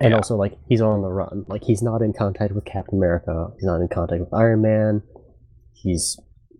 And 0.00 0.10
Yeah. 0.10 0.16
also, 0.16 0.36
like, 0.36 0.58
he's 0.68 0.82
on 0.82 1.00
the 1.00 1.08
run. 1.08 1.46
Like, 1.48 1.64
he's 1.64 1.82
not 1.82 2.02
in 2.02 2.12
contact 2.12 2.52
with 2.54 2.66
Captain 2.66 2.98
America. 2.98 3.48
He's 3.56 3.64
not 3.64 3.80
in 3.80 3.88
contact 3.88 4.20
with 4.20 4.34
Iron 4.34 4.60
Man. 4.62 5.02
He's. 5.72 6.18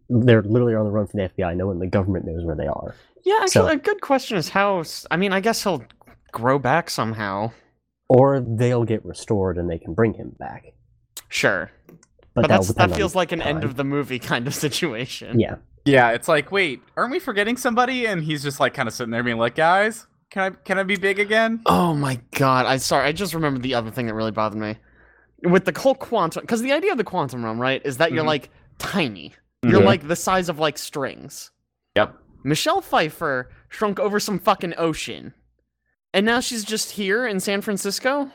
They're 0.09 0.43
literally 0.43 0.75
on 0.75 0.85
the 0.87 0.91
run 0.91 1.07
from 1.07 1.19
the 1.19 1.25
FBI. 1.25 1.55
No 1.57 1.67
one 1.67 1.77
in 1.77 1.81
the 1.81 1.87
government 1.89 2.25
knows 2.27 2.45
where 2.47 2.55
they 2.57 2.67
are. 2.67 2.95
Yeah, 3.25 3.35
actually, 3.43 3.49
So- 3.51 3.69
a 3.69 3.77
good 3.77 4.01
question 4.01 4.39
is 4.39 4.49
how. 4.51 4.83
I 5.11 5.17
mean, 5.19 5.33
I 5.33 5.41
guess 5.41 5.63
he'll 5.63 5.83
grow 6.33 6.59
back 6.59 6.89
somehow. 6.89 7.51
Or 8.09 8.41
they'll 8.41 8.85
get 8.85 9.05
restored 9.05 9.59
and 9.59 9.69
they 9.69 9.79
can 9.79 9.95
bring 9.95 10.15
him 10.15 10.35
back. 10.39 10.67
Sure, 11.29 11.71
but, 11.87 11.97
but, 12.35 12.43
that'll 12.43 12.57
that's, 12.59 12.69
depend 12.69 12.93
that 12.93 12.97
feels 12.97 13.15
like 13.15 13.33
an 13.33 13.43
end 13.43 13.65
of 13.65 13.77
the 13.77 13.85
movie 13.85 14.19
kind 14.19 14.47
of 14.47 14.55
situation. 14.67 15.41
Yeah, 15.41 15.57
Yeah, 15.85 16.11
it's 16.13 16.29
like, 16.29 16.53
wait, 16.53 16.83
aren't 16.97 17.11
we 17.11 17.19
forgetting 17.19 17.57
somebody? 17.57 18.07
And 18.07 18.23
he's 18.23 18.43
just 18.43 18.61
like 18.61 18.75
kind 18.75 18.87
of 18.89 18.95
sitting 18.95 19.11
there 19.11 19.23
being 19.25 19.39
like, 19.39 19.57
guys, 19.57 20.07
can 20.31 20.43
I 20.53 20.57
can 20.65 20.79
I 20.79 20.83
be 20.85 20.97
big 20.97 21.19
again? 21.19 21.63
Oh 21.67 21.95
my 21.95 22.21
god! 22.33 22.67
I 22.67 22.77
sorry. 22.77 23.07
I 23.09 23.13
just 23.13 23.35
remembered 23.35 23.63
the 23.63 23.75
other 23.75 23.91
thing 23.91 24.07
that 24.07 24.15
really 24.15 24.31
bothered 24.33 24.59
me 24.61 24.77
with 25.43 25.65
the 25.65 25.79
whole 25.79 25.95
quantum. 25.95 26.43
Because 26.43 26.63
the 26.63 26.73
idea 26.73 26.93
of 26.93 26.99
the 26.99 27.05
quantum 27.05 27.45
realm, 27.45 27.61
right, 27.61 27.81
is 27.85 27.97
that 27.99 28.13
you're 28.13 28.25
Mhm. 28.25 28.29
like 28.29 28.51
tiny. 28.79 29.33
You're 29.63 29.81
Mhm. 29.81 29.85
like 29.87 30.09
the 30.09 30.17
size 30.17 30.49
of 30.49 30.59
like 30.59 30.79
strings. 30.79 31.51
Yep. 31.97 32.15
Michelle 32.45 32.81
Pfeiffer 32.81 33.51
shrunk 33.69 33.99
over 33.99 34.21
some 34.21 34.39
fucking 34.39 34.75
ocean, 34.79 35.33
and 36.17 36.25
now 36.25 36.41
she's 36.41 36.65
just 36.65 36.93
here 36.93 37.27
in 37.27 37.39
San 37.41 37.61
Francisco. 37.61 38.31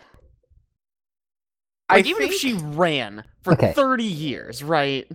I 1.89 1.95
Like 1.97 2.05
even 2.05 2.21
if 2.23 2.33
she 2.33 2.53
ran 2.53 3.23
for 3.41 3.53
Okay. 3.53 3.73
thirty 3.73 4.05
years, 4.05 4.63
right? 4.63 5.09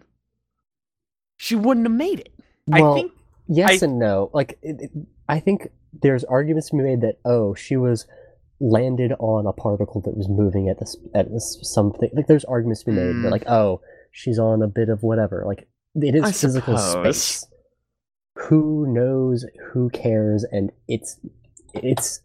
She 1.39 1.55
wouldn't 1.55 1.87
have 1.87 1.97
made 1.97 2.21
it. 2.21 2.33
well, 2.67 2.93
I 2.93 2.95
think 3.01 3.13
yes 3.47 3.83
I- 3.83 3.87
and 3.87 3.99
no. 3.99 4.31
Like, 4.35 4.59
it, 4.63 4.77
it- 4.81 4.91
I 5.29 5.41
think 5.41 5.69
there's 6.03 6.25
arguments 6.25 6.71
to 6.71 6.77
be 6.77 6.83
made 6.83 7.01
that 7.01 7.19
oh, 7.25 7.55
she 7.55 7.77
was 7.77 8.07
landed 8.61 9.13
on 9.19 9.47
a 9.47 9.53
particle 9.53 10.01
that 10.03 10.17
was 10.17 10.29
moving 10.29 10.69
at 10.69 10.79
this 10.79 10.97
at 11.15 11.31
this 11.33 11.59
something. 11.63 12.11
Like, 12.13 12.27
there's 12.27 12.45
arguments 12.45 12.81
to 12.83 12.87
be 12.91 12.97
made 12.97 13.15
Mm. 13.15 13.23
that 13.23 13.31
like 13.31 13.47
oh, 13.49 13.81
she's 14.11 14.39
on 14.39 14.61
a 14.63 14.69
bit 14.69 14.89
of 14.89 15.03
whatever. 15.03 15.45
Like, 15.47 15.69
it 15.95 16.15
is 16.15 16.23
I 16.25 16.33
physical 16.33 16.77
suppose. 16.77 17.17
space. 17.17 17.47
Who 18.49 18.87
knows? 18.93 19.47
Who 19.73 19.89
cares? 19.91 20.45
And 20.51 20.73
it's 20.89 21.19
it's 21.75 22.21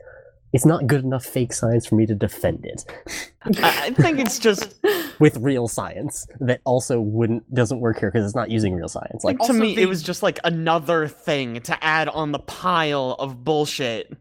it's 0.54 0.66
not 0.66 0.86
good 0.88 1.04
enough 1.04 1.26
fake 1.26 1.54
science 1.54 1.86
for 1.86 1.96
me 1.96 2.06
to 2.06 2.14
defend 2.16 2.66
it 2.66 2.84
I, 3.44 3.88
I 3.88 3.90
think 3.92 4.20
it's 4.20 4.38
just 4.40 4.76
with 5.20 5.38
real 5.38 5.68
science 5.68 6.28
that 6.40 6.62
also 6.66 7.00
wouldn't 7.00 7.54
doesn't 7.54 7.80
work 7.80 8.00
here 8.00 8.12
because 8.12 8.26
it's 8.26 8.36
not 8.36 8.50
using 8.52 8.74
real 8.76 8.88
science. 8.88 9.24
Like 9.24 9.40
like 9.40 9.48
to 9.48 9.54
me, 9.54 9.76
they- 9.76 9.84
it 9.84 9.90
was 9.90 10.04
just 10.04 10.22
like 10.24 10.40
another 10.44 11.08
thing 11.08 11.62
to 11.62 11.84
add 11.84 12.08
on 12.10 12.32
the 12.32 12.40
pile 12.40 13.16
of 13.20 13.44
bullshit 13.44 14.12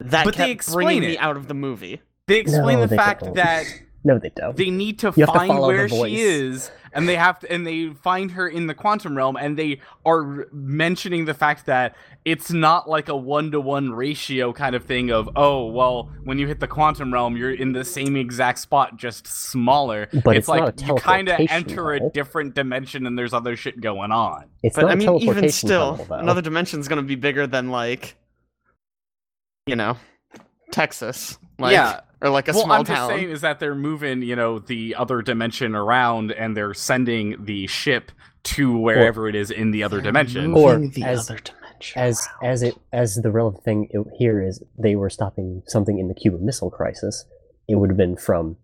that 0.00 0.24
But 0.24 0.34
they 0.34 0.44
kept 0.44 0.50
explain 0.50 0.86
bringing 0.86 1.02
me 1.10 1.18
out 1.18 1.36
of 1.36 1.48
the 1.48 1.54
movie. 1.54 2.02
they 2.26 2.38
explain 2.38 2.76
No, 2.78 2.82
the 2.82 2.86
they 2.88 2.96
fact 2.96 3.22
don't. 3.24 3.34
that 3.34 3.64
no, 4.04 4.18
they 4.20 4.30
don't. 4.36 4.56
they 4.56 4.70
need 4.70 5.00
to 5.00 5.12
You 5.16 5.24
have 5.26 5.32
to 5.32 5.38
find 5.40 5.50
the 5.56 5.60
where 5.60 5.88
she 5.88 6.20
is 6.20 6.70
and 6.92 7.08
they 7.08 7.16
have 7.16 7.38
to 7.40 7.50
and 7.52 7.66
they 7.66 7.88
find 7.90 8.30
her 8.32 8.48
in 8.48 8.66
the 8.66 8.74
quantum 8.74 9.16
realm 9.16 9.36
and 9.36 9.58
they 9.58 9.80
are 10.04 10.46
mentioning 10.52 11.24
the 11.24 11.34
fact 11.34 11.66
that 11.66 11.96
it's 12.24 12.50
not 12.50 12.88
like 12.88 13.08
a 13.08 13.16
one-to-one 13.16 13.92
ratio 13.92 14.52
kind 14.52 14.74
of 14.74 14.84
thing 14.84 15.10
of 15.10 15.28
oh 15.36 15.66
well 15.66 16.10
when 16.24 16.38
you 16.38 16.46
hit 16.46 16.60
the 16.60 16.66
quantum 16.68 17.12
realm 17.12 17.36
you're 17.36 17.52
in 17.54 17.72
the 17.72 17.84
same 17.84 18.16
exact 18.16 18.58
spot 18.58 18.96
just 18.96 19.26
smaller 19.26 20.08
But 20.24 20.36
it's, 20.36 20.44
it's 20.44 20.48
like 20.48 20.80
you 20.86 20.94
kind 20.96 21.28
of 21.28 21.36
teleportation 21.36 21.70
enter 21.70 21.92
a 21.94 22.10
different 22.10 22.54
dimension 22.54 23.06
and 23.06 23.18
there's 23.18 23.32
other 23.34 23.56
shit 23.56 23.80
going 23.80 24.12
on 24.12 24.46
It's 24.62 24.76
But 24.76 24.82
not 24.82 24.90
I 24.90 24.94
a 24.94 24.96
mean, 24.96 25.20
even 25.22 25.48
still, 25.50 25.92
tunnel, 25.92 26.06
though. 26.06 26.14
another 26.16 26.42
dimension's 26.42 26.88
gonna 26.88 27.02
be 27.02 27.14
bigger 27.16 27.46
than 27.46 27.70
like, 27.70 28.16
you 29.66 29.76
know, 29.76 29.96
Texas. 30.72 31.38
Like, 31.58 31.72
Yeah. 31.72 32.00
Or 32.22 32.30
like 32.30 32.48
a 32.48 32.52
well 32.52 32.64
small 32.64 32.76
i'm 32.78 32.84
just 32.84 32.96
town. 32.96 33.08
saying 33.10 33.30
is 33.30 33.40
that 33.42 33.60
they're 33.60 33.74
moving 33.74 34.22
you 34.22 34.34
know 34.36 34.58
the 34.58 34.94
other 34.94 35.22
dimension 35.22 35.74
around 35.74 36.32
and 36.32 36.56
they're 36.56 36.74
sending 36.74 37.44
the 37.44 37.66
ship 37.66 38.10
to 38.42 38.76
wherever 38.78 39.28
it 39.28 39.34
is 39.34 39.50
in 39.50 39.70
the 39.72 39.82
other 39.82 40.00
dimension 40.00 40.54
Or 40.54 40.78
the 40.78 41.02
as- 41.02 41.28
other 41.30 41.38
dimension. 41.40 42.00
as 42.00 42.26
around. 42.42 42.50
as 42.52 42.62
it 42.62 42.74
as 42.92 43.14
the 43.16 43.30
relevant 43.30 43.64
thing 43.64 43.88
here 44.18 44.40
is 44.42 44.62
they 44.78 44.94
were 44.96 45.10
stopping 45.10 45.62
something 45.66 45.98
in 45.98 46.08
the 46.08 46.14
Cuban 46.14 46.44
Missile 46.46 46.70
Crisis. 46.70 47.24
It 47.68 47.74
would 47.74 47.90
have 47.90 47.96
been 47.98 48.16
from 48.16 48.56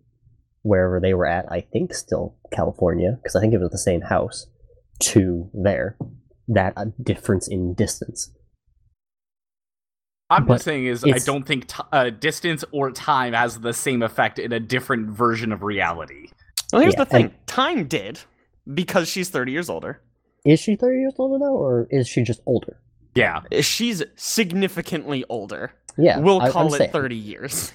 wherever 0.63 0.99
they 1.01 1.13
were 1.13 1.25
at. 1.27 1.45
I 1.51 1.59
think 1.61 1.93
still 1.93 2.35
California 2.51 3.17
because 3.21 3.35
I 3.35 3.41
think 3.41 3.53
it 3.53 3.59
was 3.59 3.69
the 3.71 3.77
same 3.77 4.01
house 4.01 4.47
to 4.99 5.49
there. 5.53 5.97
That 6.47 6.73
uh, 6.77 6.85
difference 7.01 7.47
in 7.47 7.73
distance. 7.73 8.31
I'm 10.37 10.45
But 10.45 10.55
just 10.55 10.65
saying 10.65 10.85
is 10.85 11.03
I 11.03 11.17
don't 11.19 11.43
think 11.45 11.67
t- 11.67 11.83
uh, 11.91 12.09
distance 12.09 12.63
or 12.71 12.91
time 12.91 13.33
has 13.33 13.59
the 13.59 13.73
same 13.73 14.01
effect 14.01 14.39
in 14.39 14.51
a 14.51 14.59
different 14.59 15.09
version 15.09 15.51
of 15.51 15.63
reality. 15.63 16.27
well, 16.71 16.81
here's 16.81 16.93
yeah, 16.95 17.03
the 17.03 17.09
thing: 17.09 17.25
and- 17.25 17.47
time 17.47 17.87
did 17.87 18.19
because 18.73 19.07
she's 19.09 19.29
30 19.29 19.51
years 19.51 19.69
older. 19.69 20.01
Is 20.45 20.59
she 20.59 20.75
thirty 20.75 20.99
years 20.99 21.13
older 21.17 21.39
now, 21.39 21.51
or 21.53 21.87
is 21.89 22.07
she 22.07 22.21
just 22.23 22.41
older? 22.45 22.77
Yeah, 23.15 23.41
She's 23.61 24.03
significantly 24.15 25.23
older. 25.29 25.71
Yeah, 25.97 26.17
we'll 26.19 26.41
I- 26.41 26.45
I'm 26.47 26.51
call 26.51 26.73
it 26.73 26.77
saying. 26.79 26.91
30 26.91 27.15
years. 27.15 27.71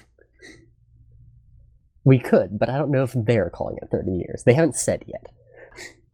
We 2.03 2.19
could, 2.19 2.57
but 2.59 2.69
I 2.69 2.77
don't 2.77 2.91
know 2.91 3.03
if 3.03 3.13
they're 3.15 3.49
calling 3.49 3.77
it 3.81 3.89
thirty 3.91 4.11
years. 4.11 4.43
They 4.45 4.53
haven't 4.53 4.75
said 4.75 5.03
yet. 5.07 5.27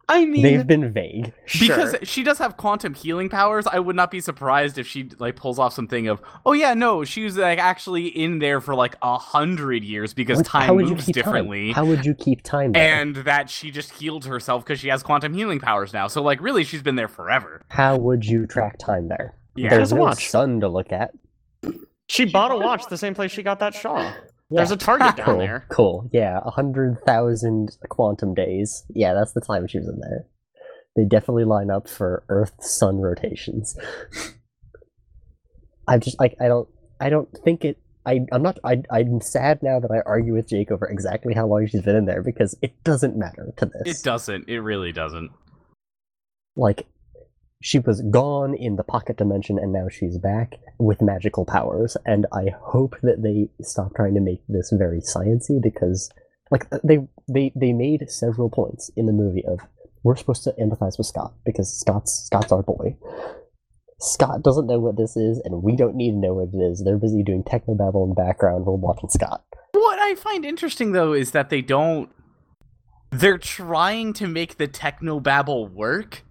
I 0.08 0.24
mean, 0.24 0.42
They've 0.44 0.64
been 0.66 0.92
vague. 0.92 1.32
because 1.58 1.90
sure. 1.90 1.98
she 2.04 2.22
does 2.22 2.38
have 2.38 2.56
quantum 2.56 2.94
healing 2.94 3.28
powers. 3.28 3.66
I 3.66 3.80
would 3.80 3.96
not 3.96 4.12
be 4.12 4.20
surprised 4.20 4.78
if 4.78 4.86
she 4.86 5.10
like 5.18 5.34
pulls 5.34 5.58
off 5.58 5.72
something 5.72 6.06
of, 6.06 6.20
oh 6.44 6.52
yeah, 6.52 6.74
no, 6.74 7.02
she 7.02 7.24
was 7.24 7.36
like 7.36 7.58
actually 7.58 8.06
in 8.06 8.38
there 8.38 8.60
for 8.60 8.76
like 8.76 8.94
a 9.02 9.18
hundred 9.18 9.82
years 9.82 10.14
because 10.14 10.36
What- 10.36 10.46
time 10.46 10.66
how 10.68 10.74
would 10.74 10.84
you 10.88 10.94
moves 10.94 11.06
keep 11.06 11.14
differently. 11.16 11.72
Time? 11.72 11.74
How 11.74 11.84
would 11.86 12.06
you 12.06 12.14
keep 12.14 12.42
time? 12.42 12.70
there? 12.72 13.00
and 13.00 13.16
that 13.16 13.50
she 13.50 13.72
just 13.72 13.92
healed 13.94 14.26
herself 14.26 14.64
because 14.64 14.78
she 14.78 14.86
has 14.88 15.02
quantum 15.02 15.34
healing 15.34 15.58
powers 15.58 15.92
now. 15.92 16.06
So 16.06 16.22
like 16.22 16.40
really 16.40 16.62
she's 16.62 16.82
been 16.82 16.94
there 16.96 17.08
forever. 17.08 17.62
how 17.68 17.96
would 17.96 18.24
you 18.24 18.46
track 18.46 18.78
time 18.78 19.08
there? 19.08 19.34
Yeah. 19.56 19.70
There's 19.70 19.90
There's 19.90 19.92
a 19.92 19.94
no 19.96 20.00
watch. 20.02 20.28
sun 20.28 20.60
to 20.60 20.68
look 20.68 20.92
at. 20.92 21.10
she 22.06 22.26
bought 22.26 22.52
a 22.52 22.56
watch 22.56 22.86
the 22.86 22.98
same 22.98 23.14
place 23.14 23.32
she 23.32 23.42
got 23.42 23.58
that 23.58 23.74
shawl. 23.74 24.12
Yeah. 24.50 24.58
There's 24.58 24.70
a 24.70 24.76
Target 24.76 25.16
down 25.16 25.26
cool, 25.26 25.38
there. 25.38 25.66
Cool. 25.70 26.10
Yeah, 26.12 26.40
a 26.44 26.50
hundred 26.50 26.98
thousand 27.04 27.76
quantum 27.88 28.32
days. 28.34 28.84
Yeah, 28.88 29.12
that's 29.12 29.32
the 29.32 29.40
time 29.40 29.66
she 29.66 29.78
was 29.78 29.88
in 29.88 29.98
there. 30.00 30.26
They 30.94 31.04
definitely 31.04 31.44
line 31.44 31.70
up 31.70 31.88
for 31.88 32.24
Earth 32.28 32.54
Sun 32.60 32.98
rotations. 32.98 33.76
I 35.88 35.98
just 35.98 36.18
like 36.20 36.36
I 36.40 36.48
don't 36.48 36.68
I 37.00 37.10
don't 37.10 37.28
think 37.44 37.64
it. 37.64 37.78
I 38.06 38.20
I'm 38.32 38.42
not 38.42 38.58
I 38.64 38.82
I'm 38.90 39.20
sad 39.20 39.62
now 39.62 39.80
that 39.80 39.90
I 39.90 40.00
argue 40.06 40.34
with 40.34 40.48
Jake 40.48 40.70
over 40.70 40.86
exactly 40.86 41.34
how 41.34 41.46
long 41.46 41.66
she's 41.66 41.82
been 41.82 41.96
in 41.96 42.06
there 42.06 42.22
because 42.22 42.56
it 42.62 42.72
doesn't 42.84 43.16
matter 43.16 43.52
to 43.56 43.66
this. 43.66 44.00
It 44.00 44.04
doesn't. 44.04 44.48
It 44.48 44.60
really 44.60 44.92
doesn't. 44.92 45.32
like 46.56 46.86
she 47.62 47.78
was 47.78 48.02
gone 48.10 48.54
in 48.54 48.76
the 48.76 48.84
pocket 48.84 49.16
dimension 49.16 49.58
and 49.58 49.72
now 49.72 49.88
she's 49.88 50.18
back 50.18 50.54
with 50.78 51.00
magical 51.00 51.44
powers 51.44 51.96
and 52.04 52.26
i 52.32 52.46
hope 52.60 52.96
that 53.02 53.22
they 53.22 53.48
stop 53.64 53.94
trying 53.94 54.14
to 54.14 54.20
make 54.20 54.40
this 54.48 54.72
very 54.72 55.00
sciency 55.00 55.60
because 55.62 56.10
like 56.50 56.66
uh, 56.72 56.78
they 56.84 56.98
they 57.28 57.52
they 57.56 57.72
made 57.72 58.08
several 58.10 58.50
points 58.50 58.90
in 58.96 59.06
the 59.06 59.12
movie 59.12 59.44
of 59.46 59.60
we're 60.02 60.16
supposed 60.16 60.44
to 60.44 60.54
empathize 60.60 60.98
with 60.98 61.06
scott 61.06 61.34
because 61.44 61.72
scott's 61.80 62.24
scott's 62.26 62.52
our 62.52 62.62
boy 62.62 62.96
scott 63.98 64.42
doesn't 64.42 64.66
know 64.66 64.78
what 64.78 64.96
this 64.96 65.16
is 65.16 65.40
and 65.44 65.62
we 65.62 65.74
don't 65.74 65.96
need 65.96 66.10
to 66.10 66.18
know 66.18 66.34
what 66.34 66.48
it 66.52 66.62
is 66.62 66.82
they're 66.84 66.98
busy 66.98 67.22
doing 67.22 67.42
technobabble 67.42 68.04
in 68.04 68.10
the 68.10 68.14
background 68.14 68.66
we're 68.66 68.74
watching 68.74 69.08
scott 69.08 69.42
What 69.76 69.98
I 69.98 70.14
find 70.14 70.44
interesting 70.44 70.92
though 70.92 71.12
is 71.12 71.32
that 71.32 71.50
they 71.50 71.60
don't. 71.60 72.10
They're 73.10 73.38
trying 73.38 74.12
to 74.14 74.26
make 74.26 74.56
the 74.56 74.68
technobabble 74.68 75.70
work. 75.72 76.24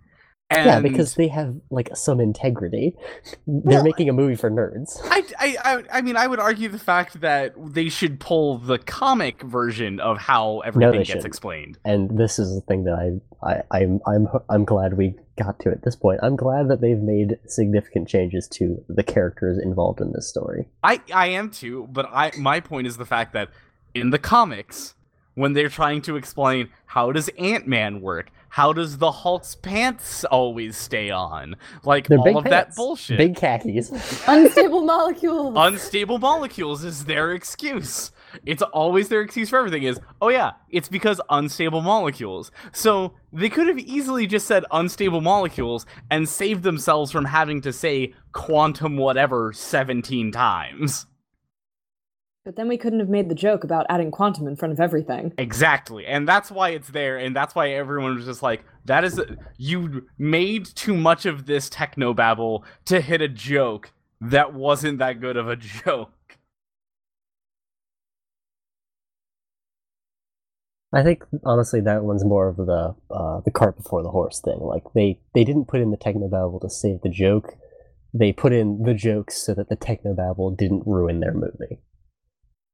And 0.52 0.66
yeah 0.66 0.80
because 0.80 1.16
they 1.16 1.28
have 1.30 1.56
like 1.72 1.90
some 1.96 2.20
integrity 2.20 2.96
they're 3.48 3.78
Well, 3.78 3.84
making 3.84 4.10
a 4.10 4.14
movie 4.14 4.36
for 4.36 4.52
nerds 4.52 5.00
I, 5.06 5.24
I, 5.40 5.84
I, 5.92 6.02
mean, 6.02 6.16
I 6.18 6.28
would 6.28 6.40
argue 6.40 6.70
the 6.70 6.78
fact 6.80 7.22
that 7.22 7.54
they 7.58 7.90
should 7.90 8.20
pull 8.20 8.60
the 8.60 8.78
comic 8.78 9.42
version 9.42 10.00
of 10.00 10.20
how 10.20 10.60
everything 10.60 10.92
they 10.92 10.98
gets 11.00 11.08
shouldn't. 11.10 11.26
explained. 11.26 11.78
and 11.84 12.18
this 12.18 12.38
is 12.38 12.54
the 12.54 12.62
thing 12.62 12.84
that 12.84 12.94
I, 12.94 13.62
I 13.72 13.80
I'm 13.80 14.00
I'm 14.06 14.28
I'm 14.50 14.66
glad 14.66 14.98
we 14.98 15.16
got 15.38 15.60
to 15.62 15.72
at 15.72 15.84
this 15.84 15.96
point. 15.96 16.20
I'm 16.24 16.36
glad 16.36 16.70
that 16.70 16.80
they've 16.80 17.00
made 17.02 17.38
significant 17.48 18.08
changes 18.08 18.48
to 18.50 18.84
the 18.88 19.04
characters 19.04 19.58
involved 19.58 20.00
in 20.00 20.14
this 20.14 20.28
story. 20.30 20.68
I, 20.84 21.02
I 21.14 21.28
am 21.28 21.50
too, 21.50 21.88
but 21.92 22.08
I, 22.12 22.32
my 22.38 22.60
point 22.60 22.88
is 22.88 22.98
the 22.98 23.06
fact 23.06 23.34
that 23.34 23.50
in 23.94 24.12
the 24.12 24.20
comics, 24.20 24.96
when 25.34 25.54
they're 25.54 25.70
trying 25.70 26.02
to 26.04 26.16
explain 26.16 26.70
how 26.86 27.12
does 27.12 27.30
Ant 27.38 27.68
Man 27.68 28.00
work, 28.02 28.30
how 28.56 28.72
does 28.72 29.00
the 29.00 29.12
Hulk's 29.12 29.54
pants 29.54 30.24
always 30.24 30.78
stay 30.78 31.10
on, 31.10 31.58
like 31.84 32.08
They're 32.08 32.18
all 32.20 32.24
big 32.24 32.38
of 32.38 32.44
that 32.46 32.68
pants, 32.68 32.78
bullshit. 32.78 33.18
big 33.18 33.36
khakis. 33.36 33.92
Unstable 34.30 34.84
molecules. 34.84 35.56
unstable 35.58 36.20
molecules 36.20 36.86
is 36.86 37.04
their 37.04 37.34
excuse. 37.34 38.12
It's 38.46 38.62
always 38.62 39.10
their 39.10 39.20
excuse 39.20 39.50
for 39.50 39.60
everything 39.60 39.84
is, 39.84 40.00
oh 40.22 40.30
yeah, 40.30 40.54
it's 40.70 40.88
because 40.88 41.20
unstable 41.30 41.82
molecules. 41.82 42.50
So 42.72 43.16
they 43.34 43.50
could 43.50 43.68
have 43.68 43.78
easily 43.78 44.26
just 44.26 44.48
said 44.48 44.64
unstable 44.72 45.20
molecules 45.20 45.86
and 46.10 46.28
saved 46.30 46.64
themselves 46.64 47.12
from 47.12 47.26
having 47.26 47.60
to 47.60 47.74
say 47.74 48.14
quantum 48.32 48.96
whatever 48.96 49.52
17 49.52 50.32
times. 50.32 51.08
But 52.46 52.56
then 52.56 52.68
we 52.68 52.78
couldn't 52.78 53.00
have 53.00 53.10
made 53.10 53.28
the 53.28 53.36
joke 53.36 53.64
about 53.64 53.88
adding 53.90 54.12
quantum 54.12 54.48
in 54.48 54.56
front 54.56 54.72
of 54.72 54.80
everything. 54.80 55.34
Exactly. 55.40 56.06
And 56.06 56.28
that's 56.28 56.52
why 56.52 56.70
it's 56.70 56.90
there 56.90 57.18
and 57.18 57.36
that's 57.36 57.56
why 57.56 57.72
everyone 57.72 58.16
was 58.16 58.26
just 58.26 58.44
like 58.44 58.64
that 58.86 59.04
is 59.04 59.20
you 59.58 60.08
made 60.20 60.66
too 60.66 60.96
much 60.96 61.26
of 61.26 61.48
this 61.48 61.70
technobabble 61.70 62.64
to 62.86 63.02
hit 63.02 63.22
a 63.22 63.28
joke 63.28 63.92
that 64.22 64.54
wasn't 64.54 65.00
that 65.00 65.20
good 65.20 65.38
of 65.38 65.50
a 65.50 65.56
joke. 65.86 66.12
I 70.94 71.02
think 71.02 71.24
honestly 71.44 71.82
that 71.82 72.04
one's 72.04 72.24
more 72.24 72.48
of 72.48 72.58
the 72.58 72.96
uh, 73.10 73.42
the 73.42 73.52
cart 73.52 73.76
before 73.76 74.04
the 74.04 74.12
horse 74.12 74.40
thing. 74.40 74.60
Like 74.62 74.84
they 74.94 75.20
they 75.34 75.44
didn't 75.44 75.66
put 75.66 75.82
in 75.82 75.90
the 75.90 75.98
techno 75.98 76.30
technobabble 76.30 76.62
to 76.62 76.70
save 76.70 77.02
the 77.02 77.10
joke. 77.10 77.56
They 78.14 78.32
put 78.32 78.54
in 78.54 78.84
the 78.84 78.94
jokes 78.94 79.44
so 79.44 79.56
that 79.56 79.68
the 79.68 79.76
techno 79.76 80.14
technobabble 80.14 80.56
didn't 80.56 80.84
ruin 80.86 81.22
their 81.22 81.34
movie. 81.34 81.80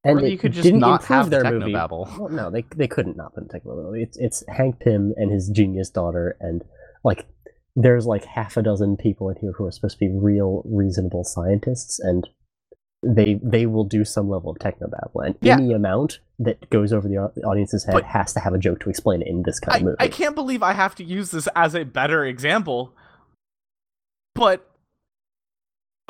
Or 0.03 0.19
it 0.19 0.31
you 0.31 0.37
could 0.37 0.53
just 0.53 0.63
didn't 0.63 0.79
not 0.79 1.01
improve 1.01 1.07
have 1.07 1.29
the 1.29 1.39
their 1.41 1.59
movie. 1.59 1.73
Well, 1.73 2.29
no, 2.31 2.49
they 2.49 2.65
they 2.75 2.87
couldn't 2.87 3.17
not 3.17 3.35
put 3.35 3.43
in 3.43 3.49
technobabble. 3.49 4.01
It's 4.01 4.17
it's 4.17 4.43
Hank 4.47 4.79
Pym 4.79 5.13
and 5.15 5.31
his 5.31 5.49
genius 5.49 5.89
daughter, 5.91 6.37
and 6.39 6.63
like 7.03 7.27
there's 7.75 8.07
like 8.07 8.25
half 8.25 8.57
a 8.57 8.63
dozen 8.63 8.97
people 8.97 9.29
in 9.29 9.35
here 9.37 9.51
who 9.51 9.65
are 9.65 9.71
supposed 9.71 9.99
to 9.99 10.05
be 10.05 10.11
real 10.11 10.63
reasonable 10.65 11.23
scientists, 11.23 11.99
and 11.99 12.27
they 13.03 13.39
they 13.43 13.67
will 13.67 13.83
do 13.83 14.03
some 14.03 14.27
level 14.27 14.49
of 14.49 14.57
technobabble, 14.57 15.23
and 15.23 15.35
Yeah. 15.41 15.57
any 15.57 15.71
amount 15.71 16.19
that 16.39 16.67
goes 16.71 16.91
over 16.91 17.07
the, 17.07 17.31
the 17.35 17.43
audience's 17.43 17.83
head 17.83 17.93
But- 17.93 18.05
has 18.05 18.33
to 18.33 18.39
have 18.39 18.53
a 18.55 18.57
joke 18.57 18.79
to 18.79 18.89
explain 18.89 19.21
it 19.21 19.27
in 19.27 19.43
this 19.43 19.59
kind 19.59 19.75
I, 19.75 19.77
of 19.77 19.83
movie. 19.83 19.95
I 19.99 20.07
can't 20.07 20.33
believe 20.33 20.63
I 20.63 20.73
have 20.73 20.95
to 20.95 21.03
use 21.03 21.29
this 21.29 21.47
as 21.55 21.75
a 21.75 21.83
better 21.83 22.25
example. 22.25 22.95
But 24.33 24.67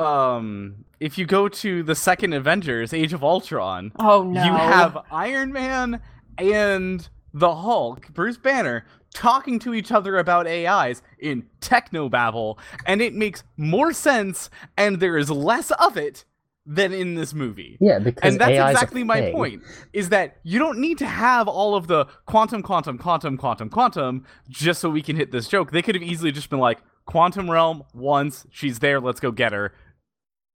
um 0.01 0.85
if 0.99 1.17
you 1.17 1.25
go 1.25 1.47
to 1.47 1.81
the 1.83 1.95
second 1.95 2.33
Avengers, 2.33 2.93
Age 2.93 3.13
of 3.13 3.23
Ultron, 3.23 3.91
Oh 3.99 4.23
no. 4.23 4.43
you 4.43 4.53
have 4.53 4.97
Iron 5.11 5.51
Man 5.51 5.99
and 6.37 7.07
the 7.33 7.55
Hulk, 7.55 8.13
Bruce 8.13 8.37
Banner, 8.37 8.85
talking 9.13 9.57
to 9.59 9.73
each 9.73 9.91
other 9.91 10.17
about 10.17 10.45
AIs 10.47 11.01
in 11.19 11.47
technobabble, 11.59 12.57
and 12.85 13.01
it 13.01 13.13
makes 13.13 13.43
more 13.57 13.93
sense 13.93 14.49
and 14.77 14.99
there 14.99 15.17
is 15.17 15.29
less 15.31 15.71
of 15.71 15.97
it 15.97 16.25
than 16.65 16.93
in 16.93 17.15
this 17.15 17.33
movie. 17.33 17.77
Yeah, 17.81 17.97
because 17.97 18.21
And 18.33 18.39
that's 18.39 18.51
AI 18.51 18.69
is 18.69 18.75
a 18.75 18.77
exactly 18.77 19.03
my 19.03 19.19
thing. 19.21 19.33
point. 19.33 19.63
Is 19.93 20.09
that 20.09 20.37
you 20.43 20.59
don't 20.59 20.77
need 20.77 20.99
to 20.99 21.07
have 21.07 21.47
all 21.47 21.73
of 21.75 21.87
the 21.87 22.05
quantum, 22.27 22.61
quantum, 22.61 22.99
quantum, 22.99 23.35
quantum, 23.37 23.69
quantum 23.69 24.23
just 24.47 24.79
so 24.79 24.89
we 24.89 25.01
can 25.01 25.15
hit 25.15 25.31
this 25.31 25.47
joke. 25.47 25.71
They 25.71 25.81
could 25.81 25.95
have 25.95 26.03
easily 26.03 26.31
just 26.31 26.51
been 26.51 26.59
like, 26.59 26.77
quantum 27.05 27.49
realm 27.49 27.83
once, 27.95 28.45
she's 28.51 28.77
there, 28.79 28.99
let's 28.99 29.19
go 29.19 29.31
get 29.31 29.51
her. 29.53 29.73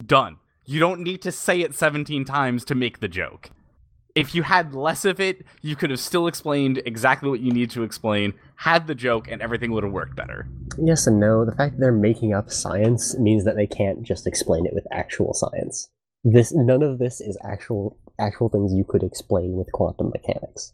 Done. 0.05 0.39
You 0.65 0.81
don't 0.81 1.01
need 1.01 1.23
to 1.23 1.33
say 1.33 1.61
it 1.61 1.75
17 1.75 2.25
times 2.25 2.65
to 2.67 2.75
make 2.75 3.01
the 3.01 3.09
joke. 3.09 3.51
If 4.15 4.35
you 4.35 4.43
had 4.43 4.75
less 4.75 5.05
of 5.05 5.21
it, 5.21 5.45
you 5.63 5.77
could 5.77 5.91
have 5.91 6.01
still 6.01 6.27
explained 6.27 6.83
exactly 6.87 7.29
what 7.29 7.41
you 7.41 7.53
need 7.53 7.71
to 7.73 7.83
explain, 7.83 8.33
had 8.57 8.87
the 8.87 8.95
joke, 8.95 9.29
and 9.31 9.43
everything 9.43 9.73
would 9.73 9.85
have 9.85 9.93
worked 9.93 10.17
better. 10.17 10.49
Yes 10.79 11.07
and 11.07 11.21
no. 11.21 11.45
The 11.45 11.55
fact 11.55 11.75
that 11.75 11.81
they're 11.81 11.93
making 11.93 12.33
up 12.33 12.51
science 12.51 13.17
means 13.19 13.45
that 13.45 13.57
they 13.57 13.67
can't 13.67 14.03
just 14.03 14.27
explain 14.27 14.65
it 14.65 14.75
with 14.75 14.87
actual 14.91 15.35
science. 15.35 15.91
This 16.25 16.53
none 16.53 16.83
of 16.83 16.99
this 16.99 17.21
is 17.21 17.39
actual 17.45 17.99
actual 18.19 18.49
things 18.49 18.73
you 18.75 18.85
could 18.89 19.03
explain 19.03 19.53
with 19.53 19.71
quantum 19.73 20.09
mechanics. 20.09 20.73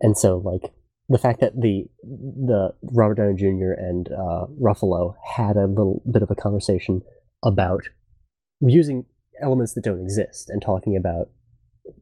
And 0.00 0.16
so, 0.16 0.36
like 0.36 0.72
the 1.08 1.18
fact 1.18 1.40
that 1.40 1.58
the 1.58 1.86
the 2.02 2.74
Robert 2.82 3.14
Downey 3.14 3.34
Jr. 3.34 3.72
and 3.72 4.08
uh, 4.08 4.46
Ruffalo 4.60 5.14
had 5.36 5.56
a 5.56 5.66
little 5.66 6.02
bit 6.10 6.22
of 6.22 6.30
a 6.30 6.36
conversation 6.36 7.02
about 7.42 7.84
using 8.60 9.06
elements 9.40 9.74
that 9.74 9.84
don't 9.84 10.02
exist 10.02 10.50
and 10.50 10.60
talking 10.60 10.96
about 10.96 11.30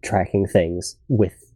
tracking 0.03 0.46
things 0.46 0.96
with 1.09 1.53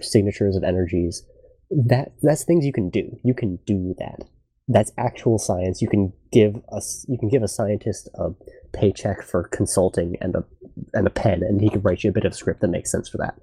signatures 0.00 0.56
of 0.56 0.64
energies 0.64 1.22
that 1.70 2.12
that's 2.22 2.44
things 2.44 2.66
you 2.66 2.72
can 2.72 2.90
do. 2.90 3.16
You 3.24 3.34
can 3.34 3.58
do 3.64 3.94
that. 3.98 4.24
That's 4.68 4.92
actual 4.98 5.38
science. 5.38 5.80
You 5.80 5.88
can 5.88 6.12
give 6.32 6.56
us 6.72 7.06
you 7.08 7.18
can 7.18 7.28
give 7.28 7.42
a 7.42 7.48
scientist 7.48 8.08
a 8.14 8.30
paycheck 8.72 9.22
for 9.22 9.44
consulting 9.48 10.16
and 10.20 10.34
a 10.34 10.44
and 10.92 11.06
a 11.06 11.10
pen 11.10 11.42
and 11.42 11.60
he 11.60 11.70
can 11.70 11.82
write 11.82 12.04
you 12.04 12.10
a 12.10 12.12
bit 12.12 12.24
of 12.24 12.34
script 12.34 12.60
that 12.60 12.68
makes 12.68 12.90
sense 12.90 13.08
for 13.08 13.18
that. 13.18 13.34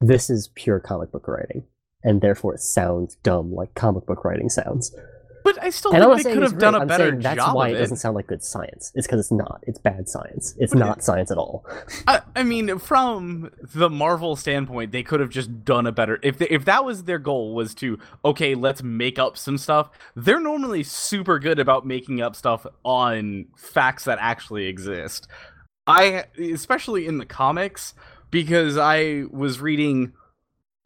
This 0.00 0.28
is 0.28 0.50
pure 0.54 0.80
comic 0.80 1.12
book 1.12 1.26
writing 1.28 1.64
and 2.02 2.20
therefore 2.20 2.54
it 2.54 2.60
sounds 2.60 3.16
dumb 3.22 3.52
like 3.52 3.74
comic 3.74 4.06
book 4.06 4.24
writing 4.24 4.48
sounds 4.48 4.94
But 5.46 5.62
I 5.64 5.70
still 5.70 5.92
and 5.94 6.02
I'm 6.02 6.10
think 6.16 6.24
they 6.24 6.34
could 6.34 6.42
have 6.42 6.58
done 6.58 6.74
a 6.74 6.80
I'm 6.80 6.86
better 6.86 7.10
that's 7.16 7.36
job 7.36 7.54
why 7.56 7.68
of 7.68 7.74
it 7.74 7.76
it. 7.76 7.80
doesn't 7.80 7.96
sound 7.98 8.14
like 8.16 8.26
good 8.26 8.42
science 8.42 8.92
it's 8.94 9.06
because 9.06 9.20
it's 9.20 9.30
not 9.32 9.62
it's 9.66 9.78
bad 9.78 10.08
science 10.08 10.54
it's 10.58 10.72
But 10.74 10.80
it- 10.82 10.84
not 10.84 11.02
science 11.04 11.30
at 11.30 11.38
all 11.38 11.64
I, 12.06 12.20
I 12.34 12.42
mean, 12.42 12.78
from 12.78 13.50
the 13.74 13.88
Marvel 13.88 14.36
standpoint, 14.36 14.92
they 14.92 15.02
could 15.02 15.20
have 15.20 15.30
just 15.30 15.64
done 15.64 15.86
a 15.86 15.92
better. 15.92 16.18
If 16.22 16.38
they, 16.38 16.46
if 16.48 16.64
that 16.66 16.84
was 16.84 17.04
their 17.04 17.18
goal, 17.18 17.54
was 17.54 17.74
to 17.76 17.98
okay, 18.24 18.54
let's 18.54 18.82
make 18.82 19.18
up 19.18 19.36
some 19.38 19.56
stuff. 19.58 19.90
They're 20.14 20.40
normally 20.40 20.82
super 20.82 21.38
good 21.38 21.58
about 21.58 21.86
making 21.86 22.20
up 22.20 22.36
stuff 22.36 22.66
on 22.84 23.46
facts 23.56 24.04
that 24.04 24.18
actually 24.20 24.66
exist. 24.66 25.26
I, 25.86 26.24
especially 26.38 27.06
in 27.06 27.18
the 27.18 27.26
comics, 27.26 27.94
because 28.30 28.76
I 28.76 29.24
was 29.30 29.60
reading. 29.60 30.12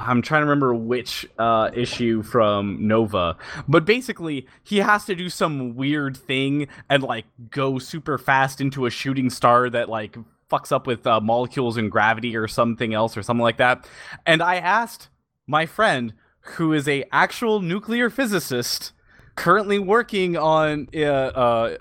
I'm 0.07 0.23
trying 0.23 0.41
to 0.41 0.47
remember 0.47 0.75
which 0.75 1.27
uh, 1.39 1.71
issue 1.75 2.23
from 2.23 2.87
Nova, 2.87 3.37
but 3.69 3.85
basically 3.85 4.47
he 4.63 4.79
has 4.79 5.05
to 5.07 5.15
do 5.15 5.29
some 5.29 5.77
weird 5.77 6.17
thing 6.17 6.69
and 6.89 7.03
like 7.03 7.27
go 7.51 7.79
super 7.79 8.19
fast 8.19 8.61
into 8.61 8.87
a 8.87 8.91
shooting 8.91 9.31
star 9.31 9.71
that 9.71 9.89
like 9.89 10.17
fucks 10.51 10.73
up 10.73 10.87
with 10.87 11.07
uh, 11.07 11.21
molecules 11.21 11.77
and 11.77 11.91
gravity 11.91 12.37
or 12.37 12.49
something 12.49 12.95
else 12.95 13.17
or 13.17 13.23
something 13.23 13.43
like 13.43 13.59
that. 13.59 13.89
And 14.27 14.43
I 14.43 14.57
asked 14.57 15.09
my 15.47 15.67
friend, 15.67 16.13
who 16.43 16.73
is 16.73 16.89
a 16.89 17.05
actual 17.13 17.61
nuclear 17.61 18.11
physicist, 18.11 18.93
currently 19.35 19.79
working 19.79 20.37
on 20.37 20.89
uh, 20.95 21.01
uh, 21.01 21.77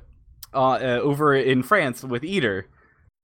uh, 0.53 0.79
over 1.01 1.36
in 1.36 1.63
France 1.63 2.03
with 2.03 2.23
ITER. 2.23 2.67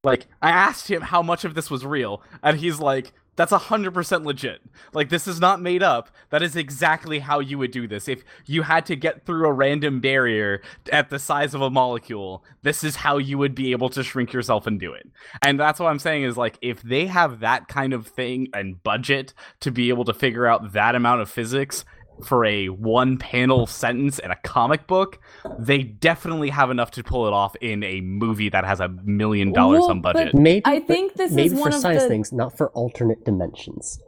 Like 0.04 0.28
I 0.42 0.52
asked 0.52 0.90
him 0.90 1.02
how 1.02 1.22
much 1.22 1.46
of 1.46 1.56
this 1.56 1.72
was 1.72 1.86
real, 1.86 2.22
and 2.44 2.60
he's 2.60 2.80
like, 2.80 3.12
"That's 3.36 3.52
hundred 3.52 3.94
percent 3.94 4.24
legit. 4.24 4.62
Like 4.94 5.10
this 5.10 5.28
is 5.28 5.40
not 5.40 5.62
made 5.62 5.84
up. 5.84 6.10
That 6.30 6.44
is 6.44 6.56
exactly 6.56 7.20
how 7.20 7.40
you 7.40 7.58
would 7.58 7.72
do 7.72 7.88
this. 7.88 8.08
If 8.08 8.24
you 8.46 8.64
had 8.64 8.86
to 8.88 8.96
get 8.96 9.26
through 9.26 9.46
a 9.46 9.52
random 9.52 10.00
barrier 10.00 10.62
at 10.92 11.10
the 11.10 11.20
size 11.20 11.54
of 11.54 11.62
a 11.62 11.70
molecule, 11.70 12.44
this 12.62 12.84
is 12.84 12.98
how 12.98 13.18
you 13.18 13.38
would 13.38 13.56
be 13.56 13.72
able 13.72 13.90
to 13.90 14.04
shrink 14.04 14.34
yourself 14.34 14.68
and 14.68 14.80
do 14.80 14.94
it." 14.94 15.10
And 15.42 15.60
that's 15.60 15.80
what 15.80 15.90
I'm 15.90 16.00
saying 16.00 16.24
is 16.24 16.38
like, 16.38 16.58
if 16.62 16.82
they 16.82 17.08
have 17.08 17.40
that 17.42 17.68
kind 17.68 17.94
of 17.94 18.08
thing 18.08 18.48
and 18.54 18.82
budget 18.84 19.34
to 19.62 19.72
be 19.72 19.90
able 19.90 20.06
to 20.06 20.14
figure 20.14 20.46
out 20.46 20.74
that 20.74 20.96
amount 20.96 21.22
of 21.22 21.30
physics 21.30 21.86
for 22.24 22.46
a 22.46 22.70
one 22.70 23.18
panel 23.18 23.66
sentence 23.68 24.20
in 24.20 24.32
a 24.32 24.36
comic 24.38 24.88
book, 24.88 25.20
they 25.60 25.84
definitely 25.84 26.50
have 26.50 26.72
enough 26.72 26.92
to 26.92 27.04
pull 27.04 27.28
it 27.28 27.34
off 27.34 27.56
in 27.58 27.84
a 27.84 28.02
movie 28.02 28.50
that 28.50 28.64
has 28.66 28.80
a 28.80 28.88
million 29.04 29.52
dollars 29.52 29.82
Well, 29.82 29.92
on 29.92 30.02
budget. 30.02 30.34
maybe 30.34 30.62
I 30.66 30.80
think 30.80 31.14
this 31.16 31.32
is 31.32 31.36
maybe 31.36 31.56
one 31.56 31.72
for 31.72 31.76
of 31.78 31.82
science 31.82 32.04
the- 32.04 32.10
things 32.10 32.32
not 32.32 32.58
for 32.58 32.70
alternate 32.70 33.26
dimensions 33.26 34.00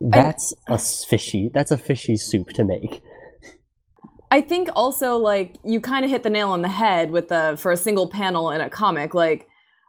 that's 0.00 0.52
a 0.66 0.78
fishy 0.78 1.48
that's 1.54 1.70
a 1.70 1.78
fishy 1.78 2.16
soup 2.16 2.48
to 2.48 2.64
make 2.64 3.02
I 4.32 4.40
think 4.40 4.70
also 4.74 5.16
like 5.18 5.56
you 5.62 5.80
kind 5.80 6.04
of 6.06 6.10
hit 6.10 6.22
the 6.22 6.30
nail 6.30 6.48
on 6.50 6.62
the 6.62 6.68
head 6.68 7.10
with 7.10 7.28
the 7.28 7.54
for 7.58 7.70
a 7.70 7.76
single 7.76 8.08
panel 8.08 8.50
in 8.50 8.62
a 8.62 8.70
comic. 8.70 9.12
Like 9.12 9.46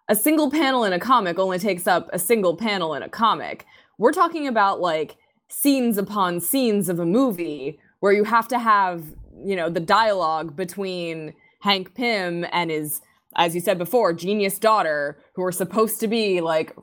a 0.10 0.16
single 0.16 0.52
panel 0.52 0.84
in 0.84 0.92
a 0.92 1.00
comic 1.00 1.40
only 1.40 1.60
takes 1.60 1.88
up 1.88 2.10
a 2.12 2.20
single 2.20 2.58
panel 2.58 2.94
in 2.94 3.04
a 3.04 3.08
comic. 3.10 3.66
We're 3.98 4.12
talking 4.12 4.46
about 4.50 4.82
like 4.82 5.16
scenes 5.54 5.98
upon 5.98 6.40
scenes 6.40 6.90
of 6.90 7.00
a 7.00 7.06
movie 7.06 7.80
where 8.00 8.12
you 8.12 8.24
have 8.24 8.48
to 8.50 8.60
have, 8.60 9.04
you 9.46 9.56
know, 9.56 9.70
the 9.70 9.80
dialogue 9.80 10.56
between 10.56 11.34
Hank 11.62 11.96
Pym 11.96 12.46
and 12.52 12.72
his 12.72 13.02
as 13.36 13.56
you 13.56 13.62
said 13.62 13.78
before, 13.78 14.14
genius 14.14 14.60
daughter 14.60 15.18
who 15.36 15.44
are 15.44 15.52
supposed 15.52 16.00
to 16.00 16.08
be 16.08 16.40
like 16.40 16.76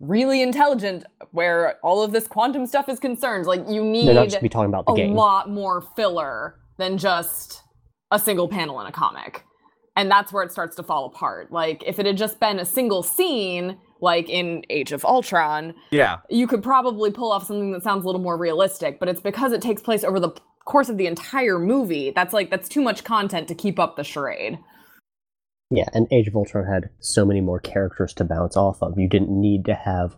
really 0.00 0.42
intelligent 0.42 1.04
where 1.32 1.78
all 1.82 2.02
of 2.02 2.12
this 2.12 2.26
quantum 2.26 2.66
stuff 2.66 2.88
is 2.88 2.98
concerned. 2.98 3.46
Like 3.46 3.68
you 3.68 3.84
need 3.84 4.06
just 4.06 4.40
be 4.40 4.48
talking 4.48 4.70
about 4.70 4.86
the 4.86 4.92
a 4.92 4.96
game 4.96 5.14
lot 5.14 5.50
more 5.50 5.82
filler 5.96 6.54
than 6.78 6.96
just 6.96 7.62
a 8.10 8.18
single 8.18 8.48
panel 8.48 8.80
in 8.80 8.86
a 8.86 8.92
comic. 8.92 9.44
And 9.96 10.10
that's 10.10 10.32
where 10.32 10.44
it 10.44 10.52
starts 10.52 10.76
to 10.76 10.84
fall 10.84 11.06
apart. 11.06 11.50
Like, 11.50 11.82
if 11.84 11.98
it 11.98 12.06
had 12.06 12.16
just 12.16 12.38
been 12.38 12.60
a 12.60 12.64
single 12.64 13.02
scene, 13.02 13.78
like 14.00 14.28
in 14.28 14.64
Age 14.70 14.92
of 14.92 15.04
Ultron, 15.04 15.74
yeah. 15.90 16.18
you 16.28 16.46
could 16.46 16.62
probably 16.62 17.10
pull 17.10 17.32
off 17.32 17.46
something 17.46 17.72
that 17.72 17.82
sounds 17.82 18.04
a 18.04 18.06
little 18.06 18.20
more 18.20 18.36
realistic. 18.36 19.00
But 19.00 19.08
it's 19.08 19.20
because 19.20 19.52
it 19.52 19.62
takes 19.62 19.82
place 19.82 20.04
over 20.04 20.20
the 20.20 20.30
course 20.64 20.88
of 20.88 20.96
the 20.96 21.06
entire 21.06 21.58
movie. 21.58 22.10
That's 22.10 22.32
like, 22.32 22.50
that's 22.50 22.68
too 22.68 22.82
much 22.82 23.04
content 23.04 23.48
to 23.48 23.54
keep 23.54 23.78
up 23.78 23.96
the 23.96 24.04
charade. 24.04 24.58
Yeah, 25.70 25.88
and 25.92 26.06
Age 26.10 26.28
of 26.28 26.36
Ultron 26.36 26.66
had 26.66 26.90
so 27.00 27.26
many 27.26 27.40
more 27.40 27.60
characters 27.60 28.14
to 28.14 28.24
bounce 28.24 28.56
off 28.56 28.82
of. 28.82 28.98
You 28.98 29.08
didn't 29.08 29.28
need 29.30 29.66
to 29.66 29.74
have 29.74 30.16